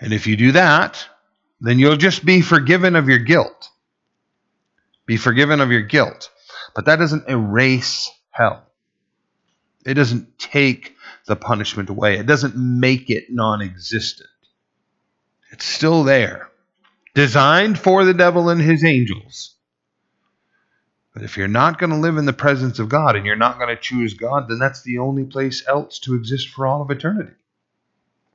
And 0.00 0.12
if 0.12 0.26
you 0.26 0.36
do 0.36 0.52
that, 0.52 1.06
then 1.60 1.78
you'll 1.78 1.96
just 1.96 2.24
be 2.24 2.40
forgiven 2.40 2.96
of 2.96 3.08
your 3.08 3.18
guilt. 3.18 3.68
Be 5.04 5.16
forgiven 5.16 5.60
of 5.60 5.70
your 5.70 5.82
guilt. 5.82 6.30
But 6.74 6.86
that 6.86 6.96
doesn't 6.96 7.28
erase 7.28 8.10
hell. 8.30 8.65
It 9.86 9.94
doesn't 9.94 10.38
take 10.38 10.96
the 11.26 11.36
punishment 11.36 11.88
away, 11.88 12.18
it 12.18 12.26
doesn't 12.26 12.56
make 12.56 13.08
it 13.08 13.26
non 13.30 13.62
existent. 13.62 14.28
It's 15.52 15.64
still 15.64 16.02
there, 16.02 16.50
designed 17.14 17.78
for 17.78 18.04
the 18.04 18.12
devil 18.12 18.48
and 18.48 18.60
his 18.60 18.84
angels. 18.84 19.54
But 21.14 21.22
if 21.22 21.38
you're 21.38 21.48
not 21.48 21.78
going 21.78 21.90
to 21.90 21.96
live 21.96 22.18
in 22.18 22.26
the 22.26 22.32
presence 22.34 22.78
of 22.78 22.90
God 22.90 23.16
and 23.16 23.24
you're 23.24 23.36
not 23.36 23.58
going 23.58 23.74
to 23.74 23.80
choose 23.80 24.12
God, 24.12 24.48
then 24.48 24.58
that's 24.58 24.82
the 24.82 24.98
only 24.98 25.24
place 25.24 25.64
else 25.66 25.98
to 26.00 26.14
exist 26.14 26.50
for 26.50 26.66
all 26.66 26.82
of 26.82 26.90
eternity. 26.90 27.32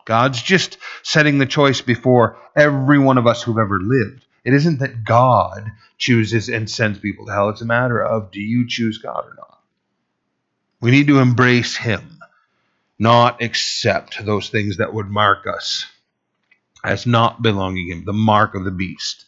God's 0.05 0.41
just 0.41 0.77
setting 1.03 1.37
the 1.37 1.45
choice 1.45 1.81
before 1.81 2.39
every 2.55 2.97
one 2.97 3.19
of 3.19 3.27
us 3.27 3.43
who've 3.43 3.57
ever 3.57 3.79
lived. 3.79 4.25
It 4.43 4.53
isn't 4.53 4.79
that 4.79 5.03
God 5.03 5.71
chooses 5.99 6.49
and 6.49 6.67
sends 6.67 6.97
people 6.97 7.27
to 7.27 7.33
hell. 7.33 7.49
It's 7.49 7.61
a 7.61 7.65
matter 7.65 8.01
of 8.01 8.31
do 8.31 8.39
you 8.39 8.67
choose 8.67 8.97
God 8.97 9.25
or 9.25 9.35
not? 9.37 9.60
We 10.81 10.91
need 10.91 11.07
to 11.07 11.19
embrace 11.19 11.77
Him, 11.77 12.19
not 12.97 13.41
accept 13.41 14.25
those 14.25 14.49
things 14.49 14.77
that 14.77 14.93
would 14.93 15.09
mark 15.09 15.45
us 15.47 15.85
as 16.83 17.05
not 17.05 17.41
belonging 17.41 17.89
Him, 17.89 18.03
the 18.05 18.13
mark 18.13 18.55
of 18.55 18.65
the 18.65 18.71
beast. 18.71 19.25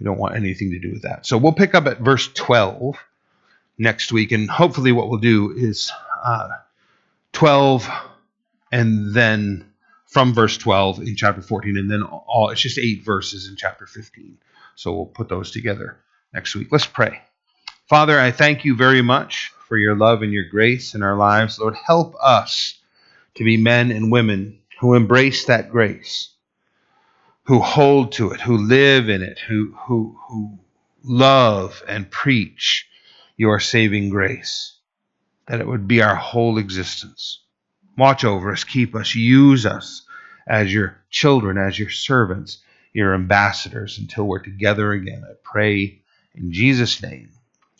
We 0.00 0.04
don't 0.04 0.18
want 0.18 0.36
anything 0.36 0.70
to 0.70 0.78
do 0.78 0.92
with 0.92 1.02
that. 1.02 1.26
So 1.26 1.38
we'll 1.38 1.52
pick 1.52 1.74
up 1.74 1.86
at 1.86 2.00
verse 2.00 2.28
12 2.32 2.96
next 3.78 4.10
week, 4.10 4.32
and 4.32 4.50
hopefully, 4.50 4.92
what 4.92 5.08
we'll 5.08 5.20
do 5.20 5.52
is 5.52 5.92
uh, 6.24 6.48
12 7.32 7.88
and 8.72 9.14
then 9.14 9.70
from 10.06 10.32
verse 10.32 10.56
12 10.56 11.00
in 11.00 11.16
chapter 11.16 11.42
14, 11.42 11.76
and 11.76 11.90
then 11.90 12.02
all 12.02 12.50
it's 12.50 12.60
just 12.60 12.78
eight 12.78 13.04
verses 13.04 13.48
in 13.48 13.56
chapter 13.56 13.86
15. 13.86 14.38
So 14.74 14.92
we'll 14.92 15.06
put 15.06 15.28
those 15.28 15.50
together 15.50 15.98
next 16.32 16.54
week. 16.54 16.68
Let's 16.70 16.86
pray. 16.86 17.20
Father, 17.88 18.18
I 18.18 18.30
thank 18.30 18.64
you 18.64 18.74
very 18.76 19.02
much 19.02 19.52
for 19.68 19.76
your 19.76 19.96
love 19.96 20.22
and 20.22 20.32
your 20.32 20.48
grace 20.48 20.94
in 20.94 21.02
our 21.02 21.16
lives. 21.16 21.58
Lord, 21.58 21.74
help 21.74 22.14
us 22.22 22.78
to 23.34 23.44
be 23.44 23.56
men 23.56 23.90
and 23.90 24.10
women 24.12 24.58
who 24.80 24.94
embrace 24.94 25.46
that 25.46 25.70
grace 25.70 26.30
who 27.46 27.60
hold 27.60 28.12
to 28.12 28.32
it, 28.32 28.40
who 28.40 28.56
live 28.58 29.08
in 29.08 29.22
it, 29.22 29.38
who, 29.38 29.72
who, 29.86 30.18
who 30.28 30.58
love 31.04 31.82
and 31.88 32.10
preach 32.10 32.88
your 33.36 33.60
saving 33.60 34.10
grace, 34.10 34.76
that 35.46 35.60
it 35.60 35.66
would 35.66 35.86
be 35.86 36.02
our 36.02 36.16
whole 36.16 36.58
existence. 36.58 37.40
Watch 37.96 38.24
over 38.24 38.50
us, 38.50 38.64
keep 38.64 38.94
us, 38.96 39.14
use 39.14 39.64
us 39.64 40.02
as 40.48 40.74
your 40.74 40.98
children, 41.10 41.56
as 41.56 41.78
your 41.78 41.90
servants, 41.90 42.58
your 42.92 43.14
ambassadors 43.14 43.98
until 43.98 44.24
we're 44.24 44.42
together 44.42 44.92
again. 44.92 45.22
I 45.24 45.34
pray 45.44 46.00
in 46.34 46.52
Jesus' 46.52 47.00
name. 47.00 47.30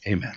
Amen. 0.06 0.36